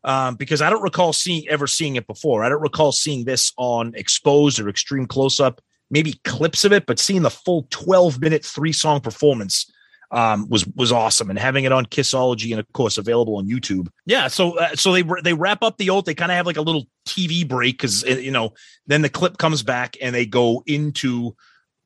[0.07, 2.45] um, because I don't recall seeing ever seeing it before.
[2.45, 5.61] I don't recall seeing this on Exposed or Extreme Close Up.
[5.91, 9.71] Maybe clips of it, but seeing the full 12 minute three song performance
[10.11, 13.89] um, was was awesome, and having it on Kissology and of course available on YouTube.
[14.05, 16.07] Yeah, so uh, so they they wrap up the old.
[16.07, 18.55] They kind of have like a little TV break because you know
[18.87, 21.37] then the clip comes back and they go into,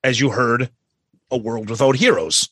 [0.04, 0.70] as you heard,
[1.30, 2.48] a world without heroes,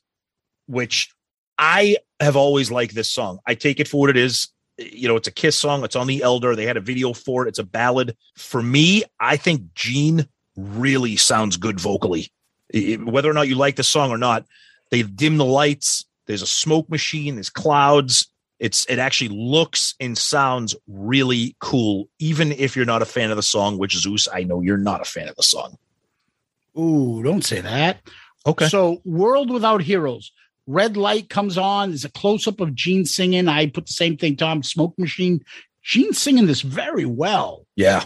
[0.67, 1.11] which
[1.59, 3.39] I have always liked this song.
[3.47, 4.49] I take it for what it is.
[4.79, 5.85] You know, it's a Kiss song.
[5.85, 6.55] It's on the Elder.
[6.55, 7.49] They had a video for it.
[7.49, 8.17] It's a ballad.
[8.37, 12.31] For me, I think Gene really sounds good vocally.
[12.75, 14.45] I- whether or not you like the song or not,
[14.91, 16.05] they dim the lights.
[16.27, 17.35] There's a smoke machine.
[17.35, 18.29] There's clouds.
[18.59, 23.37] It's it actually looks and sounds really cool, even if you're not a fan of
[23.37, 23.79] the song.
[23.79, 25.79] Which Zeus, I know you're not a fan of the song.
[26.79, 28.01] Ooh, don't say that.
[28.47, 28.69] Okay.
[28.69, 30.33] So, World Without Heroes.
[30.71, 31.89] Red light comes on.
[31.89, 33.49] There's a close up of Gene singing.
[33.49, 34.63] I put the same thing, Tom.
[34.63, 35.43] Smoke machine.
[35.83, 38.05] Gene singing this very well, Yeah.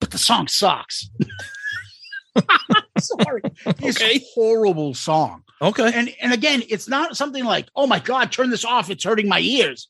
[0.00, 1.08] but the song sucks.
[2.98, 5.42] Sorry, it's a horrible song.
[5.62, 8.90] Okay, and and again, it's not something like, oh my god, turn this off.
[8.90, 9.88] It's hurting my ears.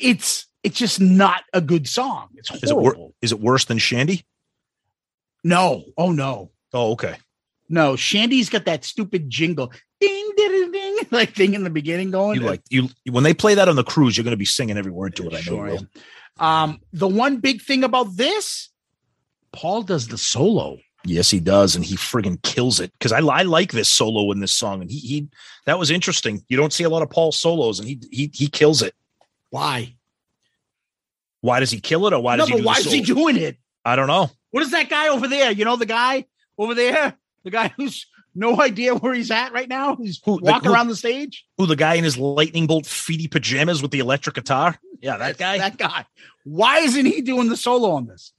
[0.00, 2.28] It's it's just not a good song.
[2.34, 3.00] It's Is it horrible.
[3.02, 4.24] wor- is it worse than Shandy?
[5.42, 7.16] No, oh no, Oh, okay.
[7.68, 7.96] No.
[7.96, 12.40] Shandy's got that stupid jingle, ding ding ding, like thing in the beginning going.
[12.40, 14.76] You like you when they play that on the cruise, you're going to be singing
[14.76, 15.34] every word to it.
[15.34, 15.42] I know.
[15.42, 15.86] Sure you will.
[16.44, 18.70] Um, the one big thing about this,
[19.52, 20.78] Paul does the solo.
[21.06, 22.90] Yes, he does, and he friggin' kills it.
[22.92, 25.28] Because I, I like this solo in this song, and he he
[25.66, 26.42] that was interesting.
[26.48, 28.94] You don't see a lot of Paul solos, and he he he kills it.
[29.50, 29.94] Why?
[31.42, 32.52] Why does he kill it, or why no, does he?
[32.52, 33.58] but do the why is he doing it?
[33.84, 34.30] I don't know.
[34.50, 35.52] What is that guy over there?
[35.52, 36.24] You know the guy
[36.56, 37.14] over there,
[37.44, 39.96] the guy who's no idea where he's at right now.
[39.96, 41.44] He's Who- the- walking who- around the stage.
[41.58, 44.76] Who the guy in his lightning bolt feety pajamas with the electric guitar?
[45.00, 45.58] Yeah, that guy.
[45.58, 46.06] That guy.
[46.44, 48.32] Why isn't he doing the solo on this?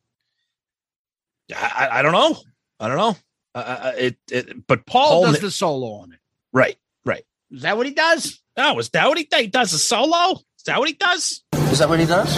[1.56, 2.38] I, I- I don't know.
[2.80, 3.16] I don't know.
[3.54, 6.20] Uh, uh, it, it but Paul, Paul does kn- the solo on it.
[6.52, 6.76] right,
[7.06, 7.24] right.
[7.52, 8.42] Is that what he does?
[8.58, 9.40] Oh, is that what he, does?
[9.42, 9.72] he does?
[9.74, 10.34] A solo?
[10.58, 11.42] Is that what he does?
[11.54, 12.36] Is that what he does?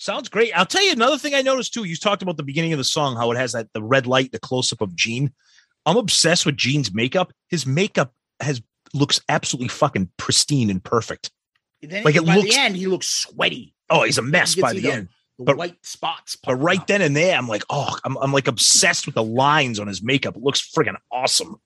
[0.00, 0.52] Sounds great.
[0.56, 1.84] I'll tell you another thing I noticed too.
[1.84, 4.30] You talked about the beginning of the song, how it has that the red light,
[4.32, 5.32] the close up of Gene.
[5.84, 7.32] I'm obsessed with Gene's makeup.
[7.48, 8.62] His makeup has
[8.94, 11.30] looks absolutely fucking pristine and perfect.
[11.82, 13.74] Then Like, it by looks- the end, he looks sweaty.
[13.90, 15.08] Oh, he's a mess by see the end.
[15.38, 16.36] the But- white spots.
[16.36, 19.78] But right then and there, I'm like, oh, I'm, I'm like obsessed with the lines
[19.78, 20.36] on his makeup.
[20.36, 21.56] It looks friggin' awesome.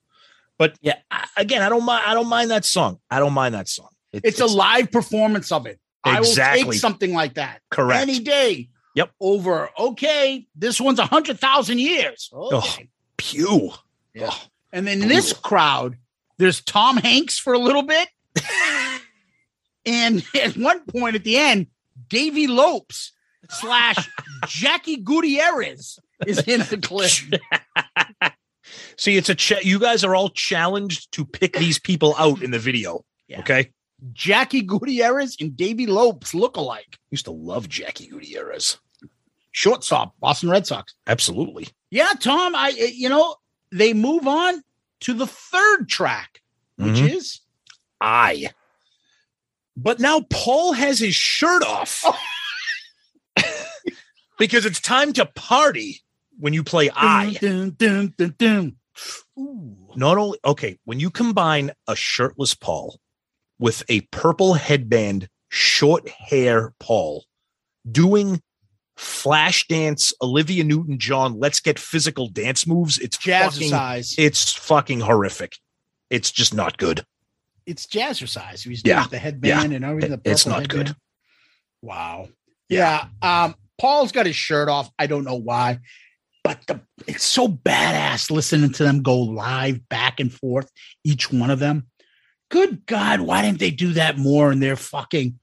[0.59, 2.03] But yeah, I, again, I don't mind.
[2.05, 2.99] I don't mind that song.
[3.09, 3.89] I don't mind that song.
[4.11, 5.79] It- It's, a live performance of it.
[6.03, 6.63] I will Exactly.
[6.71, 7.61] take something like that.
[7.71, 8.01] Correct.
[8.01, 8.69] Any day.
[8.95, 9.11] Yep.
[9.19, 9.69] Over.
[9.77, 10.47] Okay.
[10.55, 12.29] This one's a hundred thousand years.
[12.33, 12.89] Oh, Okay.
[13.17, 13.71] pew.
[14.13, 14.33] Yeah.
[14.71, 15.97] And then in this crowd,
[16.37, 18.07] there's Tom Hanks for a little bit.
[19.85, 21.67] and at one point at the end,
[22.09, 23.11] Davey Lopes
[23.49, 24.09] slash
[24.47, 27.11] Jackie Gutierrez is in the clip.
[28.97, 32.51] See, it's a cha- you guys are all challenged to pick these people out in
[32.51, 33.03] the video.
[33.27, 33.39] Yeah.
[33.39, 33.71] Okay.
[34.11, 36.97] Jackie Gutierrez and Davey Lopes look alike.
[37.11, 38.77] Used to love Jackie Gutierrez.
[39.51, 40.93] Shortstop, Boston Red Sox.
[41.07, 41.67] Absolutely.
[41.91, 43.35] Yeah, Tom, I eh, you know,
[43.71, 44.63] they move on
[45.01, 46.41] to the third track,
[46.77, 47.15] which Mhm.
[47.15, 47.39] is
[48.01, 48.49] I.
[49.77, 52.03] But now Paul has his shirt off.
[54.37, 56.01] because it's time to party
[56.39, 57.33] when you play I.
[57.39, 58.75] Dun, dun, dun.
[59.35, 62.99] Not only okay, when you combine a shirtless Paul
[63.63, 67.23] with a purple headband, short hair Paul
[67.89, 68.41] doing
[68.97, 74.15] flash dance Olivia Newton John let's get physical dance moves, it's fucking Jazzercise.
[74.17, 75.55] it's fucking horrific.
[76.09, 77.05] It's just not good.
[77.65, 78.67] It's jazzercise.
[78.67, 79.07] He's doing Yeah.
[79.07, 79.75] the headband Yeah.
[79.77, 80.11] and everything.
[80.11, 80.87] The It's not good.
[80.89, 80.95] headband.
[81.81, 82.27] Wow.
[82.67, 83.07] Yeah.
[83.21, 84.91] Um, Paul's got his shirt off.
[84.99, 85.79] I don't know why,
[86.43, 90.69] but the it's so badass listening to them go live back and forth,
[91.05, 91.87] each one of them.
[92.53, 95.39] Good God, why didn't they do that more in their fucking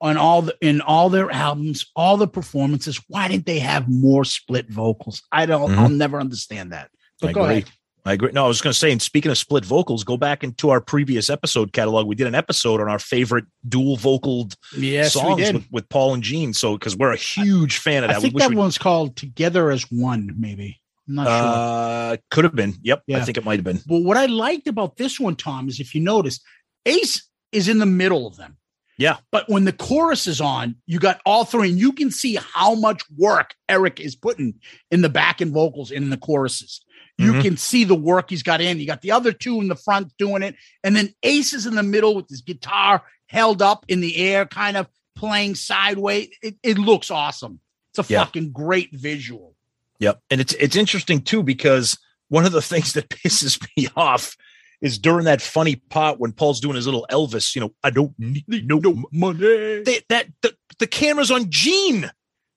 [0.00, 2.98] on all the in all their albums, all the performances?
[3.08, 5.22] Why didn't they have more split vocals?
[5.30, 5.70] I don't.
[5.72, 5.76] Mhm.
[5.78, 6.90] I'll never understand that.
[7.20, 7.52] But I go agree.
[7.58, 7.70] ahead.
[8.06, 8.32] I agree.
[8.32, 10.80] No, I was going to say, and speaking of split vocals, go back into our
[10.80, 12.06] previous episode catalog.
[12.06, 16.22] We did an episode on our favorite dual vocaled Yes, songs with, with Paul and
[16.22, 16.52] Gene.
[16.52, 19.16] So, because we're a huge fan of that, I think we that we- one's called
[19.16, 20.80] Together as One, maybe.
[21.08, 21.32] I'm not sure.
[21.34, 22.74] uh, could have been.
[22.82, 23.80] Yep, I think it might have been.
[23.86, 26.40] But what I liked about this one, Tom, is if you notice,
[26.86, 28.56] Ace is in the middle of them.
[28.96, 32.36] Yeah, But when the chorus is on, you got all three, and you can see
[32.36, 34.54] how much work Eric is putting
[34.92, 36.80] in the back and vocals in the choruses.
[37.18, 37.42] You Mhm.
[37.42, 38.78] can see the work he's got in.
[38.78, 40.54] You got the other two in the front doing it,
[40.84, 44.46] and then Ace is in the middle with his guitar held up in the air,
[44.46, 44.86] kind of
[45.16, 46.28] playing sideways.
[46.40, 47.58] It, it looks awesome.
[47.90, 48.24] It's a Yeah.
[48.24, 49.53] fucking great visual.
[50.00, 50.20] Yep.
[50.30, 51.98] And it's it's interesting too because
[52.28, 54.36] one of the things that pisses me off
[54.80, 58.12] is during that funny part when Paul's doing his little Elvis, you know, I don't
[58.18, 59.82] need no, no money.
[59.82, 62.10] They, that the, the camera's on Gene.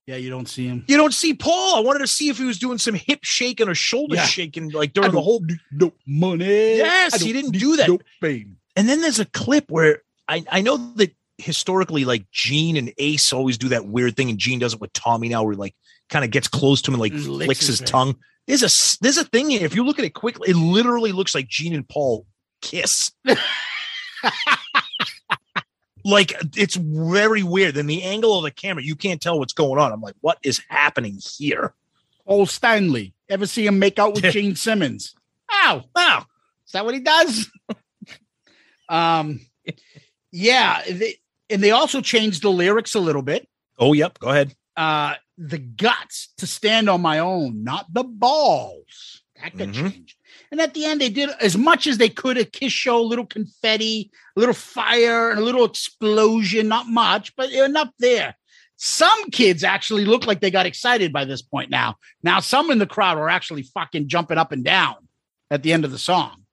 [0.08, 0.86] Yeah, you don't see him.
[0.88, 1.76] You don't see Paul.
[1.76, 4.26] I wanted to see if he was doing some hip shaking or shoulder Yeah.
[4.26, 6.78] shaking like during the whole need no money.
[6.78, 7.88] Yes, I he didn't do that.
[7.90, 8.58] no fame.
[8.76, 13.32] And then there's a clip where I, I know that historically, like Gene and Ace
[13.34, 15.76] always do that weird thing, and Gene does it with Tommy now, where he like
[16.10, 18.16] kind of gets close to him and like Licks flicks his his tongue.
[18.48, 19.66] There's a there's a thing here.
[19.66, 22.26] If you look at it quickly, it literally looks like Gene and Paul
[22.62, 23.12] kiss.
[26.06, 27.76] like it's very weird.
[27.76, 29.92] Then the angle of the camera, you can't tell what's going on.
[29.92, 31.74] I'm like, what is happening here?
[32.26, 33.14] Old Stanley.
[33.30, 35.14] Ever see him make out with Gene Simmons?
[35.52, 36.26] Ow, ow.
[36.66, 37.50] Is that what he does?
[38.90, 39.42] um,
[40.32, 40.82] yeah.
[40.90, 41.16] They,
[41.50, 43.48] and they also changed the lyrics a little bit.
[43.80, 44.20] Oh, yep.
[44.20, 44.54] Go ahead.
[44.76, 49.22] Uh, the guts to stand on my own, not the balls.
[49.42, 49.92] That got Mhm.
[49.92, 50.16] changed.
[50.52, 53.02] And at the end, they did as much as they could a kiss show, a
[53.02, 56.68] little confetti, a little fire, and a little explosion.
[56.68, 58.36] Not much, but enough there.
[58.78, 61.96] Some kids actually look like they got excited by this point now.
[62.24, 64.96] Now, some in the crowd are actually fucking jumping up and down
[65.50, 66.44] at the end of the song.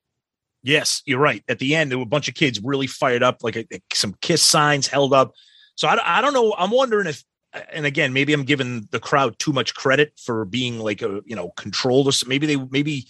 [0.65, 1.45] Yes, you're right.
[1.47, 4.15] At the end, there were a bunch of kids really fired up, like a, some
[4.23, 5.33] kiss signs held up.
[5.77, 6.55] So I, I don't know.
[6.57, 7.23] I'm wondering if,
[7.53, 11.21] uh, and again, maybe I'm giving the crowd too much credit for being like a
[11.27, 12.09] you know controlled.
[12.09, 13.07] Or so- maybe they maybe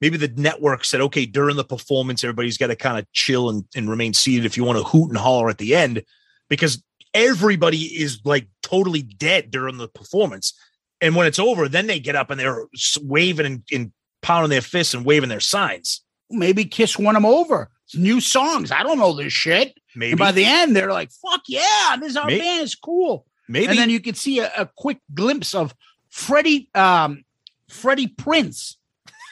[0.00, 3.64] maybe the network said, okay, during the performance, everybody's got to kind of chill and,
[3.74, 6.04] and remain seated if you want to hoot and holler at the end,
[6.48, 6.82] because
[7.14, 10.54] everybody is like totally dead during the performance.
[11.00, 12.66] And when it's over, then they get up and they're
[13.00, 13.92] waving and, and
[14.22, 16.00] pounding their fists and waving their signs.
[16.32, 17.70] Maybe Kiss won them over.
[17.84, 18.70] It's new songs.
[18.70, 19.78] I don't know this shit.
[19.94, 20.12] Maybe.
[20.12, 22.64] And by the end, they're like, fuck yeah, this is our May- band.
[22.64, 23.26] is cool.
[23.48, 23.66] Maybe.
[23.66, 25.74] And then you can see a, a quick glimpse of
[26.08, 27.24] Freddie, um,
[27.68, 28.76] Freddie Prinze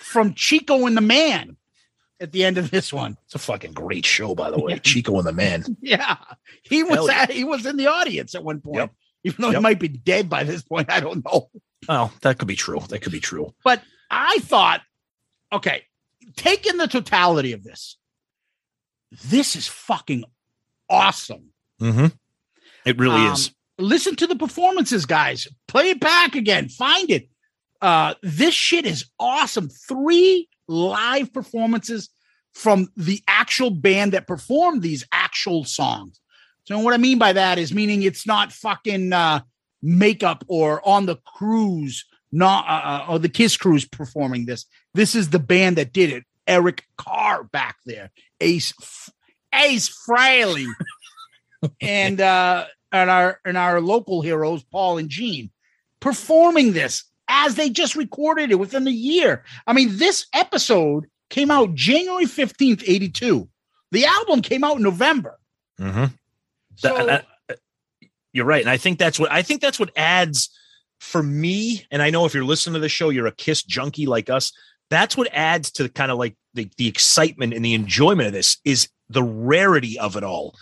[0.02, 1.56] from Chico and the Man
[2.20, 3.16] at the end of this one.
[3.24, 4.78] It's a fucking great show, by the way.
[4.78, 5.64] Chico and the Man.
[5.80, 6.16] Yeah.
[6.62, 7.22] He was yeah.
[7.22, 8.76] at, he was in the audience at one point.
[8.76, 8.92] Yep.
[9.24, 10.90] Even though he might be dead by this point.
[10.90, 11.50] I don't know.
[11.88, 12.80] Oh, that could be true.
[12.88, 13.54] That could be true.
[13.64, 14.82] But I thought,
[15.52, 15.84] okay,
[16.36, 17.96] taking the totality of this,
[19.28, 20.24] this is fucking
[20.88, 21.50] awesome.
[21.80, 22.06] Mm-hmm.
[22.84, 23.50] It really Um, is.
[23.78, 25.48] listen to the performances, guys.
[25.68, 26.68] Play it back again.
[26.68, 27.28] Find it.
[27.80, 29.68] Uh, this shit is awesome.
[29.68, 32.10] Three live performances
[32.52, 36.20] from the actual band that performed these actual songs.
[36.64, 39.40] So what I mean by that is meaning it's not fucking uh,
[39.82, 44.66] makeup or on the cruise, not uh, uh, or the Kiss cruise performing this.
[44.94, 46.24] This is the band that did it.
[46.46, 48.72] Eric Carr back there, Ace
[49.54, 50.66] Ace Frehley,
[51.80, 55.50] and uh, and our and our local heroes Paul and Gene
[56.00, 59.44] performing this as they just recorded it within a year.
[59.66, 63.48] I mean, this episode came out January 15th, 82.
[63.92, 65.38] The album came out in November.
[65.80, 66.06] Mm-hmm.
[66.76, 67.54] So, That- uh,
[68.32, 70.50] you're right, and I think that's what I think that's what adds
[71.00, 71.86] for me.
[71.90, 74.52] And I know if you're listening to the show, you're a Kiss junkie like us.
[74.90, 78.58] That's what adds to kind of like the the excitement and the enjoyment of this
[78.64, 80.56] is the rarity of it all.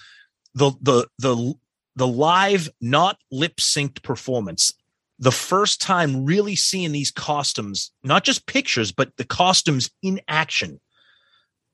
[0.55, 1.55] The the the
[1.97, 4.73] the live, not lip synced performance.
[5.19, 10.79] The first time really seeing these costumes, not just pictures, but the costumes in action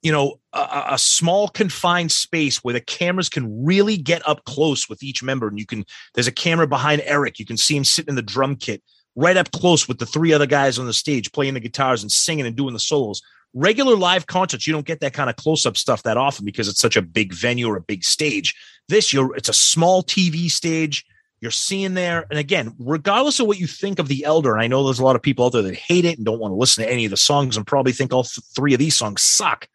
[0.04, 4.88] you know a- a, small confined space where the cameras can really get up close
[4.88, 5.48] with each member.
[5.48, 7.40] And you can there's a camera behind eric.
[7.40, 8.82] You can see him sitting in the drum kit
[9.16, 12.12] right up close with the three other guys on the stage playing the guitars and
[12.12, 13.22] singing and doing the solos.
[13.54, 16.80] Regular live concerts you don't get that kind of close-up stuff that often because it's
[16.80, 18.54] such a big venue or a big stage.
[18.88, 21.06] This you're it's a small tv stage.
[21.40, 22.26] You're seeing there.
[22.28, 25.04] And again regardless of what you think of the elder and i know there's a
[25.04, 27.06] lot of people out there that hate it and don't want to listen to any
[27.06, 29.66] of the songs and probably think all th- three of these songs suck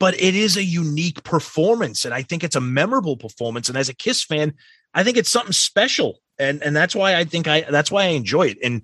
[0.00, 3.88] but it is a unique performance and i think it's a memorable performance and as
[3.88, 4.52] a kiss fan
[4.94, 8.08] i think it's something special and and that's why i think i that's why i
[8.08, 8.82] enjoy it and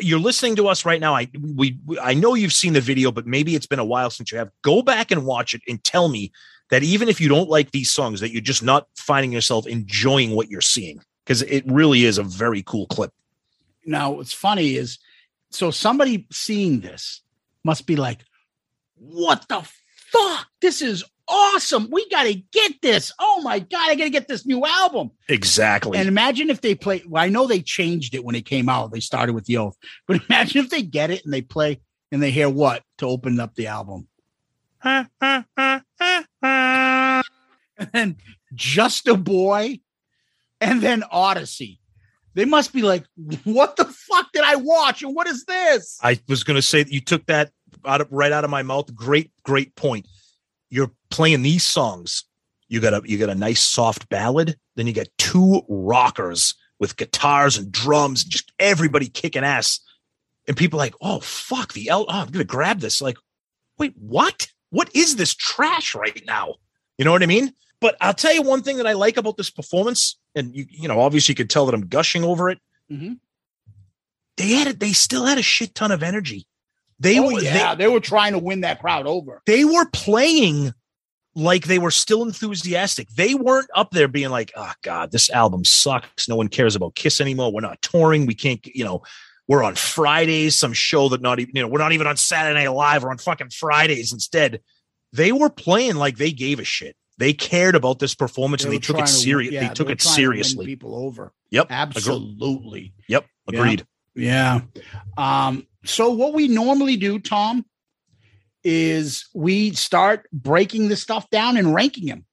[0.00, 3.26] you're listening to us right now i we i know you've seen the video but
[3.26, 4.50] maybe it's been a while since you have.
[4.62, 6.32] Go back and watch it and tell me
[6.70, 10.32] that even if you don't like these songs that you're just not finding yourself enjoying
[10.32, 13.12] what you're seeing because it really is a very cool clip.
[13.86, 14.98] Now what's funny is
[15.50, 17.22] so somebody seeing this
[17.64, 18.20] must be like,
[18.96, 19.68] what the
[20.12, 20.46] fuck?
[20.60, 21.88] This is awesome.
[21.90, 23.12] We got to get this.
[23.18, 25.10] Oh my God, I got to get this new album.
[25.28, 27.02] exactly And imagine if they play.
[27.06, 28.92] Well, I know they changed it when it came out.
[28.92, 29.76] They started with the oath,
[30.06, 31.80] but imagine if they get it and they play
[32.10, 34.08] and they hear what to open up the album.
[34.82, 35.08] and
[37.92, 38.16] then
[38.54, 39.80] just a boy,
[40.60, 41.80] and then Odyssey.
[42.34, 43.04] They must be like,
[43.44, 45.02] what the fuck did I watch?
[45.02, 45.98] And what is this?
[46.02, 47.50] I was going to say that you took that
[47.84, 48.94] out of right out of my mouth.
[48.94, 50.06] Great, great point.
[50.70, 52.24] You're playing these songs.
[52.68, 54.56] You got a you got a nice soft ballad.
[54.76, 59.80] Then you got two rockers with guitars and drums, and just everybody kicking ass.
[60.46, 62.06] And people like, oh fuck the L.
[62.08, 63.00] Oh, I'm gonna grab this.
[63.00, 63.16] Like,
[63.78, 64.48] wait, what?
[64.70, 66.56] What is this trash right now?
[66.98, 67.52] You know what I mean?
[67.80, 70.88] But I'll tell you one thing that I like about this performance, and you you
[70.88, 72.58] know, obviously you could tell that I'm gushing over it.
[72.92, 73.18] Mhm.
[74.36, 74.80] They had it.
[74.80, 76.46] They still had a shit ton of energy.
[77.00, 79.40] They Oh, were yeah, they, they were trying to win that crowd over.
[79.46, 80.72] they were playing
[81.34, 83.08] like they were still enthusiastic.
[83.10, 86.28] They weren't up there being like, "Oh God, this album sucks.
[86.28, 87.52] No one cares about Kiss anymore.
[87.52, 88.26] We're not touring.
[88.26, 89.02] We can't, you know,
[89.46, 90.56] we're on Fridays.
[90.58, 93.04] Some show that not even, you know, we're not even on Saturday Night Live.
[93.04, 94.60] We're on fucking Fridays instead."
[95.12, 96.96] They were playing like they gave a shit.
[97.18, 99.52] They cared about this performance and they took it serious.
[99.52, 100.66] yeah, they took were it trying to win seriously.
[100.66, 101.32] people over.
[101.50, 102.92] Yep, Absolutely.
[103.08, 103.58] Yep, Yeah.
[103.60, 103.86] agreed.
[104.14, 104.60] Yeah.
[105.16, 107.64] Um, so what we normally do, Tom,
[108.64, 112.24] is we start breaking this stuff down and ranking them.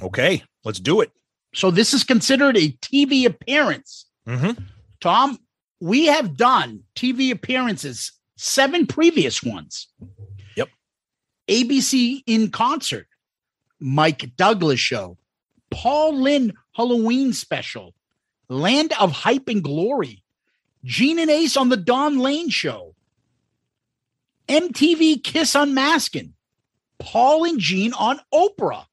[0.00, 1.10] Okay, let's do it.
[1.54, 4.06] So this is considered a TV appearance.
[4.26, 4.62] Mm-hmm.
[5.00, 5.38] Tom,
[5.80, 9.88] we have done TV appearances, seven previous ones.
[10.56, 10.68] Yep.
[11.48, 13.06] ABC in concert,
[13.80, 15.18] Mike Douglas show,
[15.70, 17.94] Paul Lynde Halloween special,
[18.48, 20.22] Land of Hype and Glory,
[20.84, 22.91] Gene and Ace on the Don Lane show,
[24.48, 26.34] MTV Kiss Unmasking,
[26.98, 28.84] Paul and Gene on Oprah.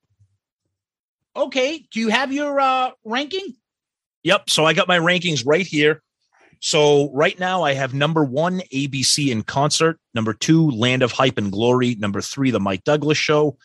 [1.36, 3.56] Okay, do you have your uh ranking?
[4.24, 4.50] Yep.
[4.50, 6.02] So I got my rankings right here.
[6.60, 9.98] So right now I have number one, ABC in concert.
[10.14, 11.96] Number two, Land of Hype and Glory.
[11.96, 13.58] Number three, The Mike Douglas Show.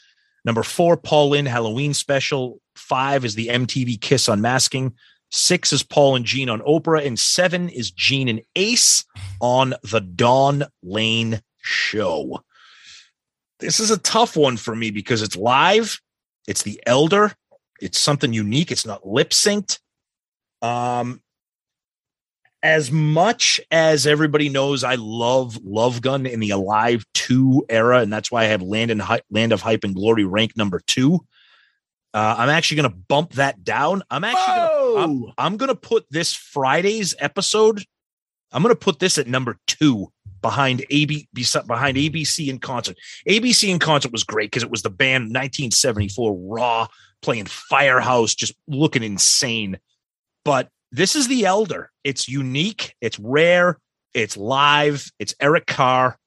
[0.45, 2.61] Number four, Paul Lynde Halloween Special.
[2.77, 4.95] Five is the MTV Kiss Unmasking.
[5.31, 7.05] Six is Paul and Gene on Oprah.
[7.05, 9.05] And seven is Gene and Ace
[9.41, 12.41] on The Don Lane Show.
[13.61, 16.01] This is a tough one for me because it's live.
[16.47, 17.33] It's the Elder.
[17.81, 18.71] It's something unique.
[18.71, 19.79] It's not lip synced.
[20.61, 21.23] Um,
[22.63, 28.13] as much as everybody knows, I love Love Gun in the Alive 2 era, and
[28.13, 31.21] that's why I have Land, and Hy- Land of Hype and Glory rank number two.
[32.15, 34.03] Uh, I'm actually going to bump that down.
[34.11, 37.85] I'm actually gonna, I'm, I'm going to put this Friday's episode.
[38.53, 40.13] I'm going to put this at number two
[40.45, 41.27] behind AB
[41.67, 42.99] behind ABC in concert.
[43.27, 46.87] ABC in concert was great because it was the band 1974 Raw
[47.23, 49.79] playing Firehouse, just looking insane.
[50.45, 51.91] But this is the Elder.
[52.05, 52.95] It's unique.
[53.01, 53.79] It's rare.
[54.13, 55.11] It's live.
[55.19, 56.19] It's Eric Carr,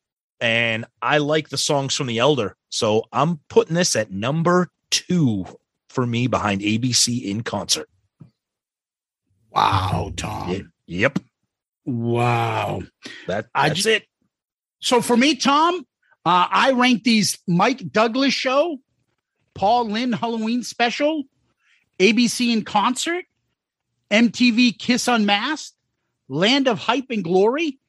[0.41, 2.55] and I like the songs from the Elder.
[2.69, 5.45] So I'm putting this at number two
[5.89, 7.87] for me behind ABC in concert.
[9.51, 10.71] Wow, Tom.
[10.87, 11.19] Yep.
[11.87, 12.81] Wow.
[13.27, 14.05] That I that's ju- it.
[14.79, 15.79] So for me, Tom,
[16.25, 18.79] uh, I rank these Mike Douglas show,
[19.55, 21.23] Paul Lynde Halloween special,
[21.97, 23.25] ABC in concert,
[24.11, 25.73] MTV Kiss Unmasked,
[26.27, 27.79] Land of Hype and Glory,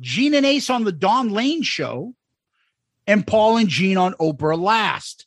[0.00, 2.14] Gene and Ace on the Don Lane show,
[3.06, 5.26] and Paul and Gene on Oprah Last.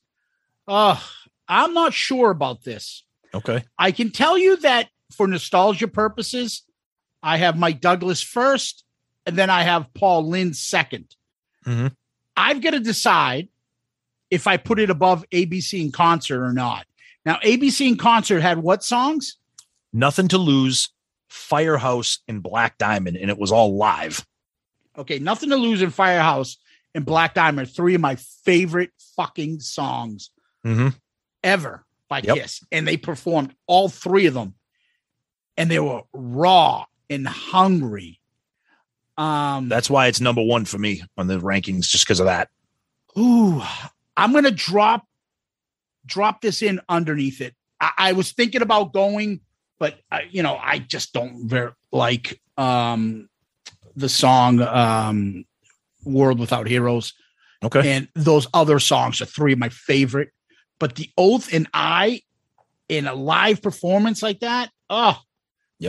[0.68, 0.99] Uh,
[1.47, 3.03] I'm not sure about this.
[3.34, 3.64] Okay.
[3.77, 6.64] I can tell you that for nostalgia purposes,
[7.26, 8.84] I have Mike Douglas first,
[9.26, 11.15] and then I have Paul Lynde 2nd
[11.65, 11.95] Mhm.
[12.38, 13.49] I've got to decide
[14.30, 16.85] if I put it above ABC in concert or not.
[17.26, 19.38] Now, ABC in concert had what songs?
[19.91, 20.89] Nothing to lose,
[21.27, 24.26] Firehouse and Black Diamond, and it was all live.
[24.97, 26.57] Okay, Nothing to Lose in Firehouse
[26.93, 30.30] and Black Diamond, are three of my favorite fucking songs
[30.65, 30.89] Mm-hmm.
[31.43, 32.38] ever by Yep.
[32.38, 32.64] Kiss.
[32.72, 34.53] And they performed all three of them.
[35.57, 38.19] And they were raw and hungry.
[39.18, 42.49] Um That's why it's number one for me on the rankings, just because of that.
[43.18, 43.61] Ooh,
[44.18, 45.07] I'm gonna drop
[46.06, 47.56] drop this in underneath it.
[47.80, 49.41] I, I was thinking about going,
[49.80, 53.30] but uh, you know, I just don't very like um
[53.95, 55.45] the song um
[56.03, 57.14] World Without Heroes.
[57.64, 57.90] Okay.
[57.95, 60.30] And those other songs are three of my favorite.
[60.77, 62.22] But the Oath and I
[62.90, 65.19] in a live performance like that, oh,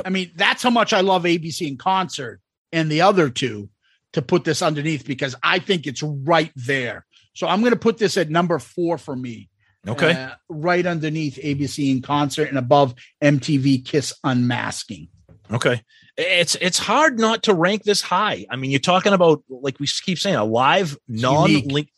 [0.04, 2.40] I mean, that's how much I love ABC in concert
[2.72, 3.70] and the other two
[4.12, 7.06] to put this underneath because I think it's right there.
[7.34, 9.50] So I'm going to put this at number four for me.
[9.86, 10.12] Okay.
[10.12, 15.08] Uh, right underneath ABC in concert and above MTV Kiss Unmasking.
[15.52, 15.82] Okay.
[16.16, 18.46] It's it's hard not to rank this high.
[18.50, 21.90] I mean, you're talking about like we keep saying a live non link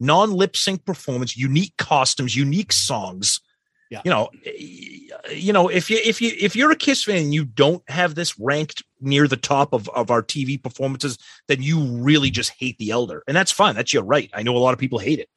[0.00, 3.40] non lip sync performance, unique costumes, unique songs.
[3.94, 4.02] Yeah.
[4.04, 7.34] You know, eh, you know, if you if you if you're a Kiss fan and
[7.34, 11.16] you don't have this ranked near the top of, of our TV performances,
[11.46, 13.22] then you really just hate the elder.
[13.28, 13.74] And that's fine.
[13.74, 14.30] That's your right.
[14.34, 15.28] I know a lot of people hate it.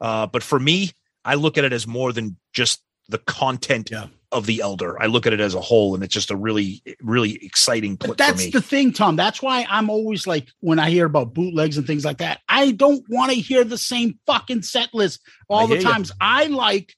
[0.00, 0.90] Uh, but for me,
[1.24, 3.90] I look at it as more than just the content
[4.32, 5.00] of the elder.
[5.00, 8.16] I look at it as a whole, and it's just a really, really exciting clip
[8.16, 9.16] But that's the thing, Tom.
[9.16, 12.72] That's why I'm always like, when I hear about bootlegs and things like that, I
[12.72, 16.10] don't want to hear the same fucking set list all I the times.
[16.20, 16.94] I like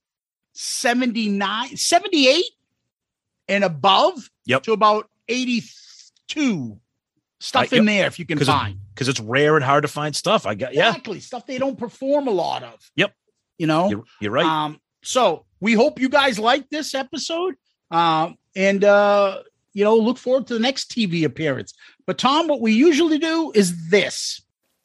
[0.54, 2.44] 79, 78
[3.48, 4.62] and above yep.
[4.62, 6.78] to about 82
[7.40, 7.86] stuff in yep.
[7.86, 8.78] there if you can find.
[8.94, 10.46] because it's rare and hard to find stuff.
[10.46, 10.88] I got yeah.
[10.88, 11.20] Exactly.
[11.20, 12.90] Stuff they don't perform a lot of.
[12.96, 13.14] Yep.
[13.58, 14.46] You know, You're, you're right.
[14.46, 17.54] Um, so we hope you guys like this episode.
[17.90, 21.74] Um, and uh, you know, look forward to the next TV appearance.
[22.06, 24.40] But Tom, what we usually do is this.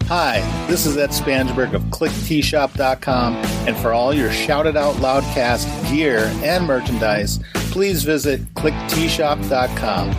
[0.09, 3.35] Hi, this is Ed Spansberg of ClickTshop.com,
[3.67, 10.09] and for all your Shout It Out Loudcast gear and merchandise, please visit ClickTshop.com.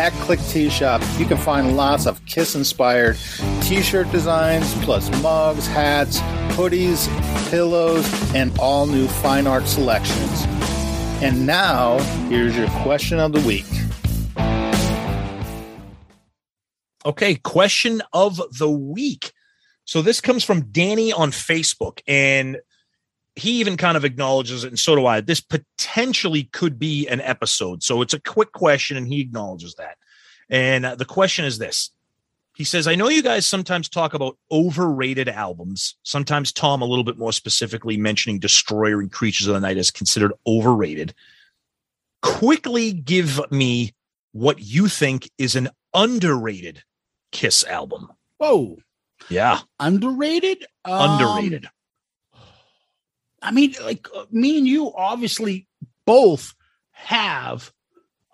[0.00, 3.18] At Click T Shop, you can find lots of Kiss inspired
[3.60, 6.20] t shirt designs, plus mugs, hats,
[6.56, 7.06] hoodies,
[7.50, 10.46] pillows, and all new fine art selections.
[11.22, 11.98] And now,
[12.30, 13.66] here's your question of the week.
[17.06, 19.32] Okay, question of the week.
[19.84, 22.58] So this comes from Danny on Facebook, and
[23.36, 25.20] he even kind of acknowledges it, and so do I.
[25.20, 27.82] This potentially could be an episode.
[27.82, 29.98] So it's a quick question, and he acknowledges that.
[30.48, 31.90] And uh, the question is this
[32.56, 35.96] He says, I know you guys sometimes talk about overrated albums.
[36.04, 39.90] Sometimes Tom, a little bit more specifically, mentioning Destroyer and Creatures of the Night is
[39.90, 41.14] considered overrated.
[42.22, 43.94] Quickly give me
[44.32, 46.82] what you think is an underrated
[47.34, 48.10] Kiss album.
[48.38, 48.78] Whoa.
[49.28, 49.58] Yeah.
[49.78, 50.64] Underrated?
[50.84, 51.68] Um, Underrated.
[53.42, 55.66] I mean, like uh, me and you obviously
[56.06, 56.54] both
[56.92, 57.72] have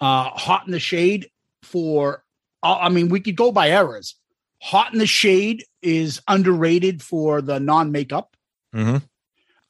[0.00, 1.30] uh Hot in the Shade
[1.62, 2.22] for
[2.62, 4.14] uh, I mean, we could go by eras.
[4.62, 8.36] Hot in the Shade is underrated for the non-makeup.
[8.74, 8.98] Mm-hmm.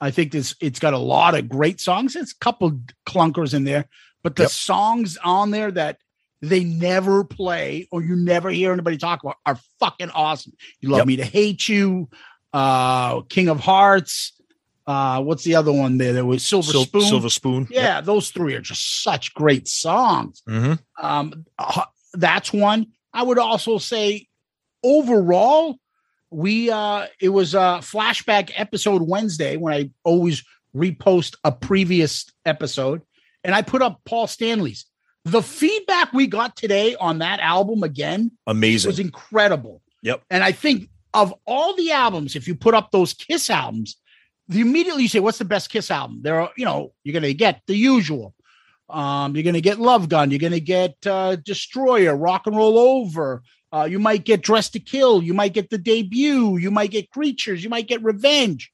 [0.01, 2.17] I think this it's got a lot of great songs.
[2.17, 3.87] It's a couple clunkers in there,
[4.23, 4.51] but the Yep.
[4.51, 5.99] songs on there that
[6.43, 10.53] they never play or you never hear anybody talk about are fucking awesome.
[10.81, 11.07] You love Yep.
[11.07, 12.09] me to hate you,
[12.53, 14.33] uh, King of Hearts,
[14.87, 16.13] Uh, what's the other one there?
[16.13, 17.03] There was Silver Sil- Spoon.
[17.03, 17.69] Silver Spoon.
[17.71, 20.43] Yeah, those three are just such great songs.
[20.49, 21.85] hmm Um, uh,
[22.15, 22.87] that's one.
[23.13, 24.27] I would also say
[24.83, 25.77] overall,
[26.31, 30.43] we uh it was a flashback episode Wednesday when I always
[30.75, 33.03] repost a previous episode,
[33.45, 34.87] and I put up Paul Stanley's.
[35.25, 38.89] The feedback we got today on that album again Amazing.
[38.89, 39.83] was incredible.
[40.03, 40.23] Yep.
[40.31, 43.97] And I think of all the albums, if you put up those Kiss albums,
[44.49, 47.33] you immediately you say, "What's the best Kiss album?" There are, you know, you're gonna
[47.33, 48.35] get the usual.
[48.89, 50.31] Um, you're gonna get Love Gun.
[50.31, 53.43] You're gonna get uh, Destroyer, Rock and Roll Over.
[53.73, 55.23] Uh, you might get Dressed to Kill.
[55.23, 56.57] You might get the debut.
[56.57, 57.63] You might get Creatures.
[57.63, 58.73] You might get Revenge.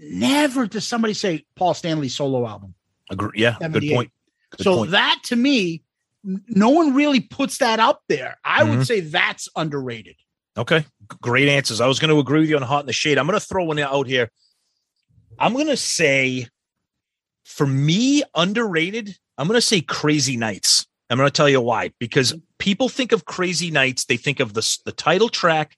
[0.00, 2.74] Never does somebody say Paul Stanley solo album.
[3.10, 3.40] Agree.
[3.40, 3.56] Yeah.
[3.60, 4.10] Good point.
[4.56, 4.90] Good so point.
[4.92, 5.82] that to me,
[6.24, 8.38] no one really puts that up there.
[8.44, 8.70] I Mhm.
[8.70, 10.16] would say that's underrated.
[10.56, 10.84] Okay,
[11.20, 11.80] great answers.
[11.80, 13.18] I was going to agree with you on Hot in the Shade.
[13.18, 14.30] I'm going to throw one out here.
[15.38, 16.46] I'm going to say,
[17.44, 19.16] for me, underrated.
[19.38, 20.86] I'm going to say Crazy Nights.
[21.08, 21.92] I'm going to tell you why.
[21.98, 25.76] Because people think of Crazy Nights, they think of the the title track.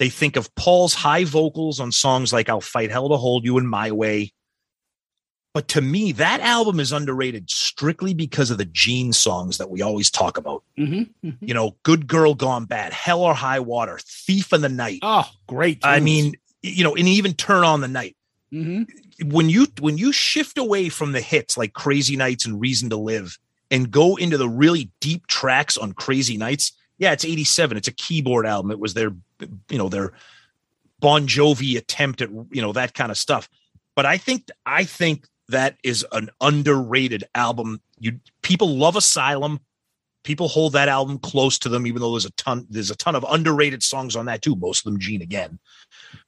[0.00, 3.58] They think of Paul's high vocals on songs like "I'll Fight Hell to Hold You"
[3.58, 4.32] and "My Way."
[5.54, 9.80] But to me, that album is underrated strictly because of the Gene songs that we
[9.82, 11.30] always talk about Mm-hmm.
[11.40, 14.98] you know, Good Girl Gone Bad, Hell or High Water, Thief in the Night.
[15.02, 15.78] Oh, great!
[15.84, 18.16] I mean, you know, and even Turn on the Night.
[18.52, 18.86] Mhm.
[19.26, 22.96] When you when you shift away from the hits like Crazy Nights and Reason to
[22.96, 23.38] Live
[23.70, 27.76] and go into the really deep tracks on Crazy Nights, yeah, it's 87.
[27.76, 28.72] It's a keyboard album.
[28.72, 29.12] It was their
[29.70, 30.12] you know, their
[30.98, 33.48] Bon Jovi attempt at, you know, that kind of stuff.
[33.94, 37.80] But I think I think that is an underrated album.
[37.98, 39.60] You people love Asylum
[40.24, 43.14] people hold that album close to them, even though there's a ton there's a ton
[43.14, 44.56] of underrated songs on that too.
[44.56, 45.60] Most of them Gene again.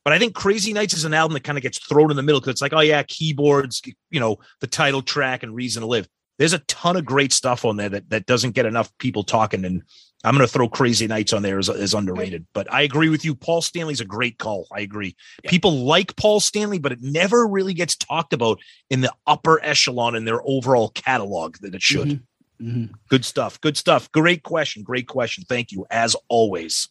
[0.05, 2.23] But I think Crazy Nights is an album that kind of gets thrown in the
[2.23, 5.87] middle because it's like, oh yeah, keyboards, you know, the title track and Reason to
[5.87, 6.09] Live.
[6.39, 9.65] There's a ton of great stuff on there that, that doesn't get enough people talking.
[9.65, 9.83] And
[10.27, 12.47] I'm going to throw Crazy Nights on there as, as underrated.
[12.53, 13.35] But I agree with you.
[13.35, 14.67] Paul Stanley's a great call.
[14.73, 15.15] I agree.
[15.45, 18.59] People like Paul Stanley, but it never really gets talked about
[18.91, 22.21] in the upper echelon in their overall catalog that it should.
[22.61, 22.91] Mhm.
[23.09, 23.61] Good stuff.
[23.61, 24.11] Good stuff.
[24.11, 24.83] Great question.
[24.83, 25.45] Great question.
[25.49, 26.89] Thank you, as always.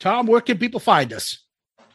[0.00, 1.44] Tom, where can people find us?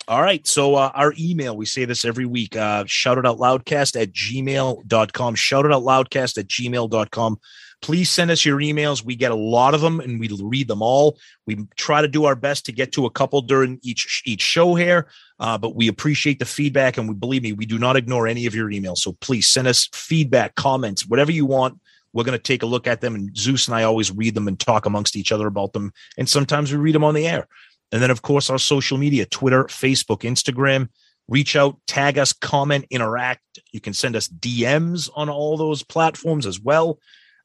[0.07, 0.45] All right.
[0.47, 2.55] So uh, our email, we say this every week.
[2.55, 5.35] Uh, shout it out loudcast at gmail.com.
[5.35, 7.39] Shout it out loudcast at gmail.com.
[7.81, 9.03] Please send us your emails.
[9.03, 11.17] We get a lot of them and we read them all.
[11.45, 14.75] We try to do our best to get to a couple during each each show
[14.75, 15.07] here,
[15.39, 18.45] uh, but we appreciate the feedback and we believe me, we do not ignore any
[18.45, 18.97] of your emails.
[18.97, 21.79] So please send us feedback, comments, whatever you want.
[22.11, 24.47] We're going to take a look at them, and Zeus and I always read them
[24.47, 25.93] and talk amongst each other about them.
[26.17, 27.47] And sometimes we read them on the air.
[27.91, 30.89] And then, of course, our social media Twitter, Facebook, Instagram.
[31.27, 33.59] Reach out, tag us, comment, interact.
[33.71, 36.97] You can send us DMs on all those platforms as well.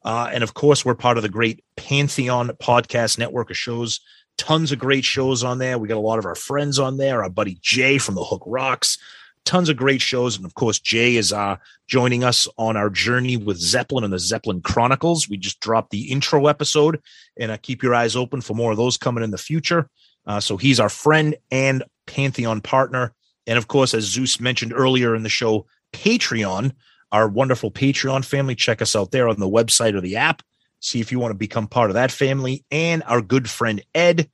[0.04, 4.00] Uh, and of course, we're part of the great Pantheon podcast network of shows.
[4.36, 5.78] Tons of great shows on there.
[5.78, 7.22] We got a lot of our friends on there.
[7.22, 8.98] Our buddy Jay from the Hook Rocks.
[9.44, 10.36] Tons of great shows.
[10.36, 11.56] And of course, Jay is uh,
[11.86, 15.28] joining us on our journey with Zeppelin and the Zeppelin Chronicles.
[15.28, 17.00] We just dropped the intro episode,
[17.38, 19.88] and uh, keep your eyes open for more of those coming in the future.
[20.26, 23.14] Uh, so he's our friend and Pantheon partner.
[23.46, 26.72] And of course, as Zeus mentioned earlier in the show, Patreon,
[27.14, 28.56] our wonderful Patreon family.
[28.56, 30.42] Check us out there on the website or the app.
[30.80, 32.64] See if you want to become part of that family.
[32.72, 34.28] And our good friend Ed,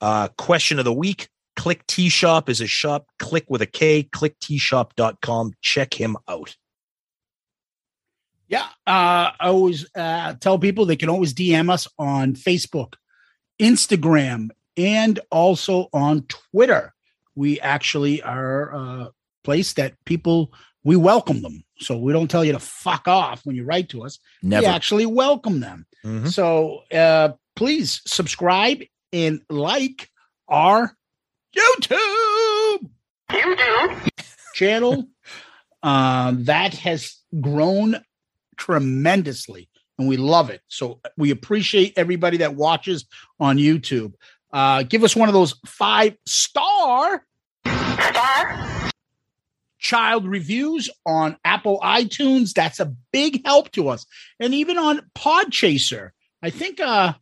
[0.00, 1.28] uh, question of the week.
[1.54, 3.06] Click T Shop is a shop.
[3.20, 5.52] Click with a K, clicktshop.com.
[5.62, 6.56] Check him out.
[8.48, 12.94] Yeah, uh, I always uh, tell people they can always DM us on Facebook,
[13.60, 16.92] Instagram, and also on Twitter.
[17.36, 19.10] We actually are a
[19.44, 20.52] place that people
[20.84, 24.04] we welcome them, so we don't tell you to fuck off when you write to
[24.04, 24.18] us.
[24.42, 24.62] Never.
[24.62, 25.86] We actually welcome them.
[26.04, 26.30] Mhm.
[26.30, 28.82] So uh, please subscribe
[29.12, 30.10] and like
[30.48, 30.96] our
[31.56, 32.90] YouTube
[33.30, 34.08] YouTube
[34.54, 35.08] channel.
[35.82, 37.96] Um, that has grown
[38.56, 40.60] tremendously and we love it.
[40.68, 43.06] So we appreciate everybody that watches
[43.40, 44.14] on YouTube.
[44.52, 47.24] Uh, give us one of those five star
[47.66, 48.73] star
[49.84, 52.54] child reviews on Apple iTunes.
[52.54, 54.06] That's a big help to us.
[54.40, 56.10] And even on Podchaser.
[56.42, 57.12] I think uh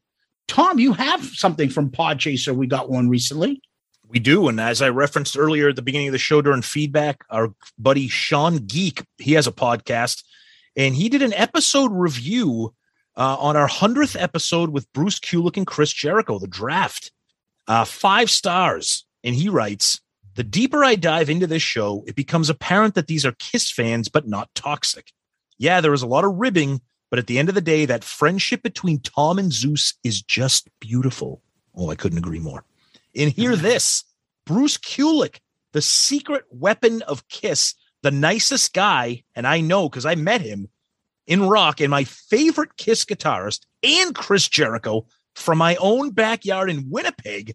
[0.49, 2.55] Tom, you have something from Podchaser.
[2.55, 3.63] We got one recently.
[4.07, 4.49] We do.
[4.49, 8.09] And as I referenced earlier at the beginning of the show during feedback, our buddy
[8.09, 10.23] Sean Geek, he has a podcast
[10.77, 12.75] and he did an episode review
[13.17, 17.11] uh, on our 100th episode with Bruce Kulick and Chris Jericho, the draft.
[17.67, 19.05] Uh, five stars.
[19.25, 20.02] And he writes,
[20.35, 24.09] The deeper I dive into this show, it becomes apparent that these are Kiss fans,
[24.09, 25.13] but not toxic.
[25.59, 26.81] Yeah, there is a lot of ribbing,
[27.11, 30.69] but at the end of the day, that friendship between Tom and Zeus is just
[30.81, 31.43] beautiful.
[31.75, 32.65] Oh, I couldn't agree more.
[33.15, 34.05] And hear this
[34.47, 35.41] Bruce Kulick,
[35.73, 40.69] the secret weapon of Kiss, the nicest guy, and I know because I met him
[41.27, 46.91] in rock, and my favorite Kiss guitarist, and Chris Jericho from my own backyard in
[46.91, 47.55] Winnipeg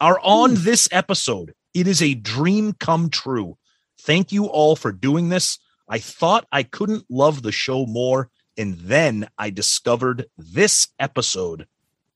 [0.00, 0.64] are on hmm.
[0.64, 1.54] this episode.
[1.74, 3.58] It is a dream come true.
[4.00, 5.58] Thank you all for doing this.
[5.88, 11.66] I thought I couldn't love the show more, and then I discovered this episode.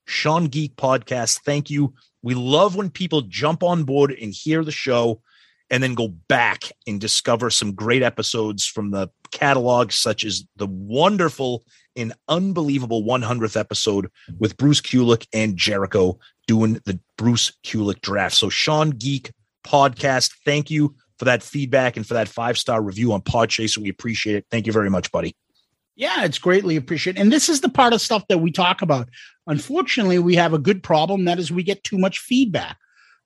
[0.07, 1.93] Sean Geek Podcast, thank you.
[2.23, 5.23] We love when people jump on board and hear the show
[5.71, 10.67] and then go back and discover some great episodes from the catalog, such as the
[10.67, 11.65] wonderful
[11.95, 18.35] and unbelievable 100th episode with Bruce Kulick and Jericho doing the Bruce Kulick draft.
[18.35, 19.33] So, Sean Geek
[19.69, 23.79] podcast, thank you for that feedback and for that five star review on Podchaser.
[23.79, 24.47] We appreciate it.
[24.51, 25.35] Thank you very much, buddy.
[25.97, 27.21] Yeah, it's greatly appreciated.
[27.21, 29.09] And this is the part of stuff that we talk about.
[29.49, 32.77] Unfortunately, we have a good problem that is we get too much feedback.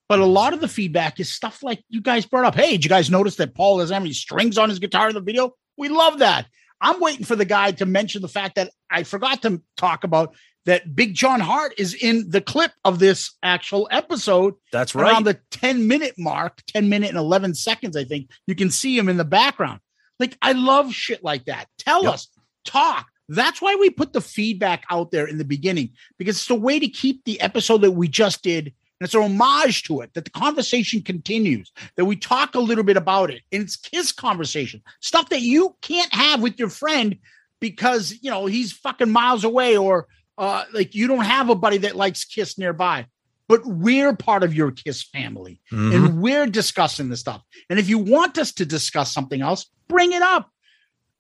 [0.08, 2.54] But a lot of the feedback is stuff like you guys brought up.
[2.54, 5.14] Hey, did you guys notice that Paul doesn't have any strings on his guitar in
[5.14, 5.52] the video?
[5.76, 6.46] We love that.
[6.80, 10.34] I'm waiting for the guy to mention the fact that I forgot to talk about
[10.64, 14.54] that Big John Harte is in the clip of this actual episode.
[14.70, 15.10] That's right.
[15.10, 18.30] Around the 10 minute mark, 10 minute and 11 seconds, I think.
[18.46, 19.80] You can see him in the background.
[20.20, 21.66] Like, I love shit like that.
[21.78, 22.12] Tell Yep.
[22.14, 22.28] us,
[22.64, 23.08] talk.
[23.28, 26.78] That's why we put the feedback out there in the beginning because it's a way
[26.78, 28.66] to keep the episode that we just did.
[28.66, 32.84] And it's a homage to it that the conversation continues, that we talk a little
[32.84, 33.42] bit about it.
[33.50, 37.16] And it's kiss conversation, stuff that you can't have with your friend
[37.60, 40.06] because, you know, he's fucking miles away or
[40.38, 43.06] uh, like you don't have a buddy that likes kiss nearby.
[43.48, 45.94] But we're part of your kiss family Mhm.
[45.94, 47.42] and we're discussing this stuff.
[47.68, 50.50] And if you want us to discuss something else, bring it up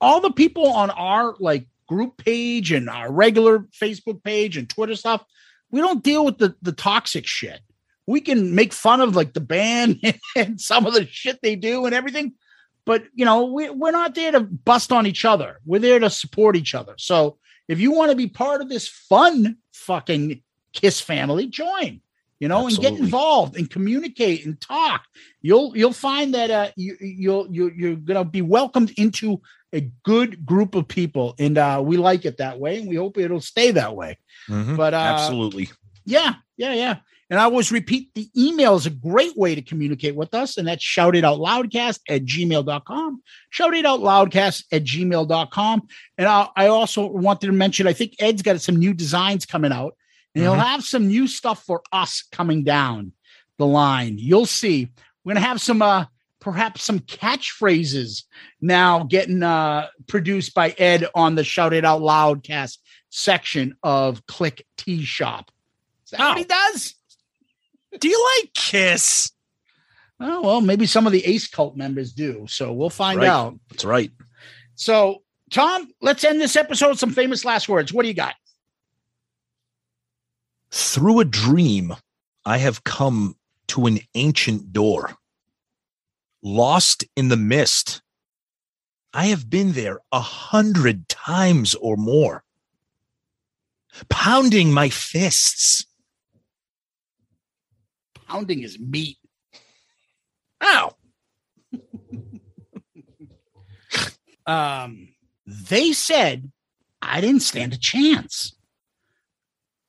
[0.00, 4.94] all the people on our like group page and our regular Facebook page and Twitter
[4.96, 5.24] stuff,
[5.70, 7.60] we don't deal with the the toxic shit.
[8.06, 10.00] We can make fun of like the band
[10.36, 12.32] and some of the shit they do and everything,
[12.86, 15.58] but you know, we, we're not there to bust on each other.
[15.66, 16.94] We're there to support each other.
[16.98, 17.38] So
[17.72, 20.42] if you want to be part of this fun fucking
[20.72, 22.00] Kiss family, join.
[22.38, 25.04] You know, and get involved and communicate and talk.
[25.42, 29.40] You'll you'll find that uh, you you'll you you're gonna be welcomed into
[29.72, 33.16] a good group of people, and uh, we like it that way, and we hope
[33.16, 34.18] it'll stay that way.
[34.48, 34.76] Mhm.
[34.76, 35.70] But uh, absolutely.
[36.04, 36.96] yeah, yeah, yeah.
[37.32, 40.68] And I always repeat the email is a great way to communicate with us, and
[40.68, 43.22] that's shout it out loudcast at gmail.com.
[43.48, 45.82] Shout it out loudcast at gmail.com.
[46.18, 49.72] And I, I also wanted to mention, I think Ed's got some new designs coming
[49.72, 49.96] out,
[50.34, 50.66] and he'll Mhm.
[50.66, 53.12] have some new stuff for us coming down
[53.56, 54.18] the line.
[54.18, 54.90] You'll see.
[55.24, 56.04] We're gonna have some uh
[56.38, 58.24] perhaps some catchphrases
[58.60, 62.76] now getting uh produced by Ed on the Shout It Out Loudcast
[63.08, 65.50] section of Click T Shop.
[66.04, 66.94] Is that what he does?
[67.98, 69.30] Do you like Kiss?
[70.20, 72.46] Oh, well, maybe some of the Ace Cult members do.
[72.48, 73.28] So we'll find Right.
[73.28, 73.58] out.
[73.70, 74.10] That's right.
[74.76, 77.92] So, Tom, let's end this episode with some famous last words.
[77.92, 78.34] What do you got?
[80.70, 81.94] Through a dream,
[82.44, 83.36] I have come
[83.68, 85.16] to an ancient door.
[86.42, 88.00] Lost in the mist,
[89.12, 92.42] I have been there a hundred times or more,
[94.08, 95.86] pounding my fists.
[98.32, 99.18] Pounding his meat.
[100.62, 100.96] Ow.
[104.44, 105.14] Um,
[105.46, 106.50] they said
[107.00, 108.56] I didn't stand a chance.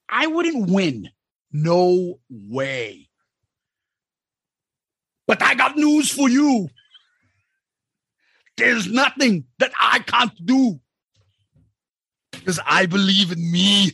[0.07, 1.09] I wouldn't win.
[1.51, 3.09] No way.
[5.25, 6.69] But I got news for you.
[8.57, 10.79] There's nothing that I can't do.
[12.31, 13.93] Because I believe in me.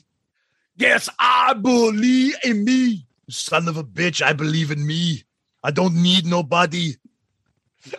[0.76, 3.08] Yes, I believe in me.
[3.30, 5.24] Son of a bitch, I believe in me.
[5.64, 6.96] I don't need nobody.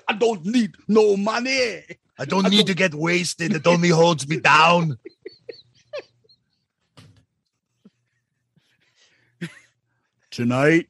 [0.09, 1.83] I don't need no money.
[2.19, 3.55] I don't need to get wasted.
[3.55, 4.99] It only holds me down.
[10.31, 10.89] Tonight,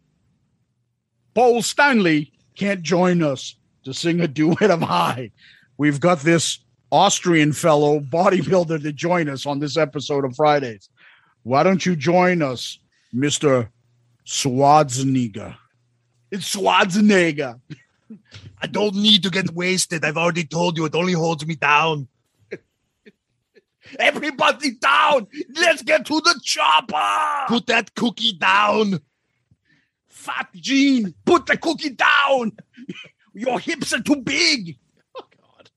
[1.34, 3.54] Paul Stanley can't join us
[3.84, 5.30] to sing a duet of high.
[5.78, 6.58] We've got this
[6.90, 10.88] Austrian fellow bodybuilder to join us on this episode of Fridays.
[11.42, 12.78] Why don't you join us,
[13.14, 13.68] Mr.
[14.30, 15.56] Schwarzenegger?
[16.30, 17.60] It's Schwarzenegger.
[18.62, 20.04] I don't need to get wasted.
[20.04, 22.06] I've already told you it only holds me down.
[23.98, 25.26] Everybody down.
[25.56, 27.46] Let's get to the chopper.
[27.48, 29.00] Put that cookie down.
[30.08, 32.52] Fat Gene, put the cookie down.
[33.34, 34.76] Your hips are too big.
[35.16, 35.70] Oh, God,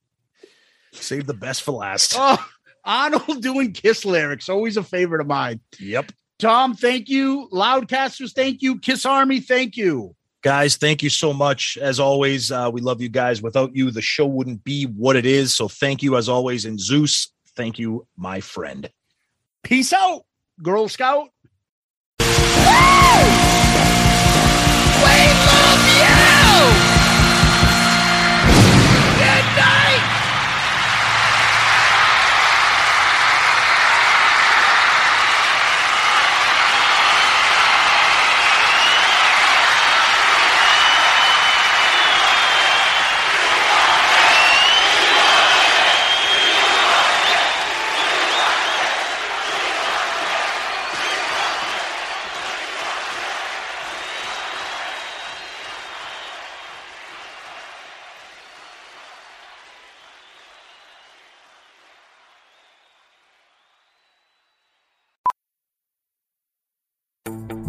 [0.92, 2.14] Save the best for last.
[2.16, 2.44] Oh,
[2.84, 5.60] Arnold doing Kiss lyrics, always a favorite of mine.
[5.80, 6.12] Yep.
[6.44, 7.48] Tom, thank you.
[7.54, 8.78] Loudcasters, thank you.
[8.78, 10.14] Kiss Army, thank you.
[10.42, 11.78] Guys, thank you so much.
[11.80, 13.40] As always, uh, we love you guys.
[13.40, 15.54] Without you, the show wouldn't be what it is.
[15.54, 16.66] So thank you, as always.
[16.66, 18.90] And Zeus, thank you, my friend.
[19.62, 20.26] Peace out,
[20.62, 21.30] Girl Scout.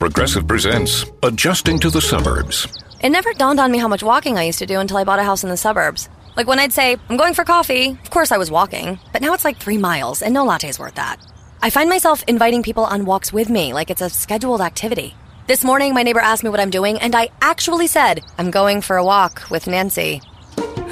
[0.00, 2.66] Progressive presents Adjusting to the Suburbs.
[3.02, 5.18] It never dawned on me how much walking I used to do until I bought
[5.18, 6.08] a house in the suburbs.
[6.38, 9.34] Like when I'd say, I'm going for coffee, of course I was walking, but now
[9.34, 11.18] it's like three miles, and no latte's worth that.
[11.60, 15.14] I find myself inviting people on walks with me like it's a scheduled activity.
[15.46, 18.80] This morning, my neighbor asked me what I'm doing, and I actually said, I'm going
[18.80, 20.22] for a walk with Nancy.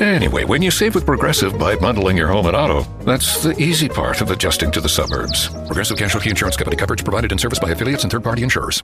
[0.01, 3.89] Anyway, when you save with Progressive by bundling your home and auto, that's the easy
[3.89, 5.49] part of adjusting to the suburbs.
[5.67, 8.83] Progressive Casualty Insurance Company coverage provided in service by affiliates and third party insurers.